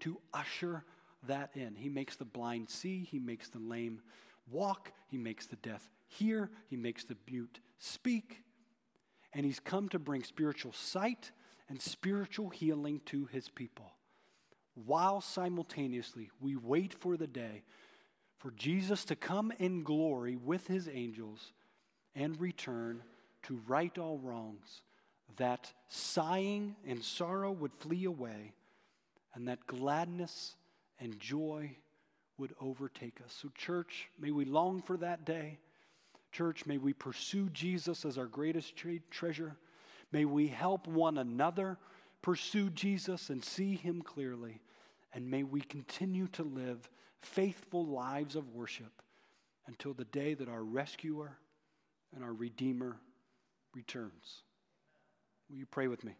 to 0.00 0.20
usher 0.34 0.84
that 1.26 1.52
in. 1.54 1.74
He 1.74 1.88
makes 1.88 2.16
the 2.16 2.26
blind 2.26 2.68
see, 2.68 3.08
he 3.10 3.18
makes 3.18 3.48
the 3.48 3.60
lame 3.60 4.02
walk, 4.50 4.92
he 5.10 5.16
makes 5.16 5.46
the 5.46 5.56
deaf 5.56 5.88
hear, 6.08 6.50
he 6.68 6.76
makes 6.76 7.04
the 7.04 7.16
mute 7.30 7.60
speak, 7.78 8.42
and 9.32 9.46
he's 9.46 9.60
come 9.60 9.88
to 9.90 9.98
bring 9.98 10.24
spiritual 10.24 10.72
sight 10.72 11.30
and 11.68 11.80
spiritual 11.80 12.48
healing 12.48 13.00
to 13.06 13.26
his 13.26 13.48
people. 13.48 13.92
While 14.74 15.20
simultaneously 15.20 16.30
we 16.40 16.56
wait 16.56 16.94
for 16.94 17.16
the 17.16 17.26
day 17.26 17.62
for 18.38 18.52
Jesus 18.52 19.04
to 19.06 19.16
come 19.16 19.52
in 19.58 19.82
glory 19.82 20.36
with 20.36 20.66
his 20.66 20.88
angels 20.88 21.52
and 22.14 22.40
return 22.40 23.02
to 23.42 23.60
right 23.66 23.96
all 23.98 24.18
wrongs, 24.18 24.82
that 25.36 25.72
sighing 25.88 26.76
and 26.86 27.02
sorrow 27.02 27.52
would 27.52 27.74
flee 27.74 28.04
away, 28.04 28.52
and 29.34 29.46
that 29.48 29.66
gladness 29.66 30.56
and 31.00 31.18
joy 31.20 31.76
would 32.38 32.54
overtake 32.60 33.20
us. 33.24 33.36
So, 33.40 33.50
church, 33.54 34.08
may 34.18 34.30
we 34.30 34.44
long 34.44 34.82
for 34.82 34.96
that 34.98 35.24
day. 35.24 35.58
Church, 36.38 36.66
may 36.66 36.78
we 36.78 36.92
pursue 36.92 37.48
Jesus 37.48 38.04
as 38.04 38.16
our 38.16 38.26
greatest 38.26 38.76
tre- 38.76 39.00
treasure. 39.10 39.56
May 40.12 40.24
we 40.24 40.46
help 40.46 40.86
one 40.86 41.18
another 41.18 41.78
pursue 42.22 42.70
Jesus 42.70 43.28
and 43.28 43.44
see 43.44 43.74
him 43.74 44.02
clearly. 44.02 44.60
And 45.12 45.28
may 45.28 45.42
we 45.42 45.60
continue 45.60 46.28
to 46.28 46.44
live 46.44 46.88
faithful 47.22 47.84
lives 47.84 48.36
of 48.36 48.54
worship 48.54 49.02
until 49.66 49.94
the 49.94 50.04
day 50.04 50.34
that 50.34 50.48
our 50.48 50.62
rescuer 50.62 51.36
and 52.14 52.22
our 52.22 52.32
Redeemer 52.32 53.00
returns. 53.74 54.42
Will 55.50 55.56
you 55.56 55.66
pray 55.66 55.88
with 55.88 56.04
me? 56.04 56.14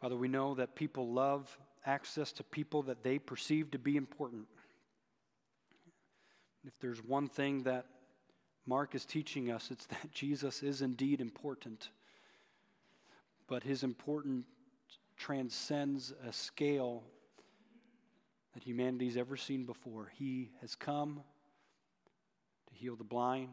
Father, 0.00 0.16
we 0.16 0.28
know 0.28 0.54
that 0.54 0.74
people 0.74 1.12
love 1.12 1.58
access 1.84 2.32
to 2.32 2.44
people 2.44 2.82
that 2.82 3.02
they 3.02 3.18
perceive 3.18 3.70
to 3.70 3.78
be 3.78 3.96
important. 3.96 4.46
If 6.66 6.78
there's 6.80 7.02
one 7.02 7.28
thing 7.28 7.62
that 7.62 7.86
Mark 8.66 8.94
is 8.94 9.04
teaching 9.04 9.50
us, 9.50 9.70
it's 9.70 9.86
that 9.86 10.12
Jesus 10.12 10.62
is 10.62 10.82
indeed 10.82 11.20
important. 11.20 11.90
But 13.48 13.62
his 13.62 13.84
importance 13.84 14.46
transcends 15.16 16.12
a 16.26 16.32
scale 16.32 17.04
that 18.52 18.64
humanity's 18.64 19.16
ever 19.16 19.36
seen 19.36 19.64
before. 19.64 20.12
He 20.18 20.50
has 20.60 20.74
come 20.74 21.22
to 22.68 22.74
heal 22.74 22.96
the 22.96 23.04
blind, 23.04 23.50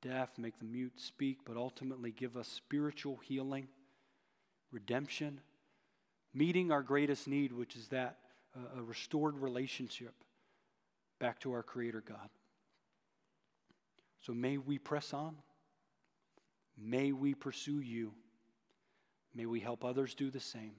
the 0.00 0.08
deaf, 0.08 0.30
make 0.38 0.58
the 0.58 0.64
mute 0.64 0.92
speak, 0.96 1.38
but 1.44 1.56
ultimately 1.56 2.12
give 2.12 2.36
us 2.36 2.48
spiritual 2.48 3.16
healing 3.16 3.66
redemption, 4.72 5.40
meeting 6.34 6.70
our 6.72 6.82
greatest 6.82 7.28
need, 7.28 7.52
which 7.52 7.76
is 7.76 7.88
that 7.88 8.18
uh, 8.56 8.80
a 8.80 8.82
restored 8.82 9.38
relationship 9.38 10.14
back 11.18 11.40
to 11.40 11.52
our 11.52 11.62
Creator 11.62 12.02
God. 12.06 12.28
So 14.20 14.34
may 14.34 14.58
we 14.58 14.78
press 14.78 15.14
on. 15.14 15.36
May 16.76 17.12
we 17.12 17.34
pursue 17.34 17.80
you. 17.80 18.12
May 19.34 19.46
we 19.46 19.60
help 19.60 19.84
others 19.84 20.14
do 20.14 20.30
the 20.30 20.40
same. 20.40 20.74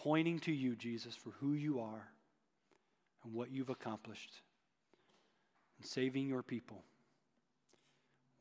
pointing 0.00 0.38
to 0.40 0.52
you, 0.52 0.74
Jesus, 0.76 1.14
for 1.14 1.30
who 1.40 1.52
you 1.52 1.80
are 1.80 2.08
and 3.22 3.34
what 3.34 3.50
you've 3.50 3.68
accomplished 3.68 4.32
in 5.78 5.86
saving 5.86 6.26
your 6.26 6.42
people. 6.42 6.82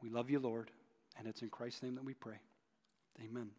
We 0.01 0.09
love 0.09 0.29
you, 0.29 0.39
Lord, 0.39 0.71
and 1.17 1.27
it's 1.27 1.41
in 1.41 1.49
Christ's 1.49 1.83
name 1.83 1.95
that 1.95 2.05
we 2.05 2.13
pray. 2.13 2.39
Amen. 3.21 3.49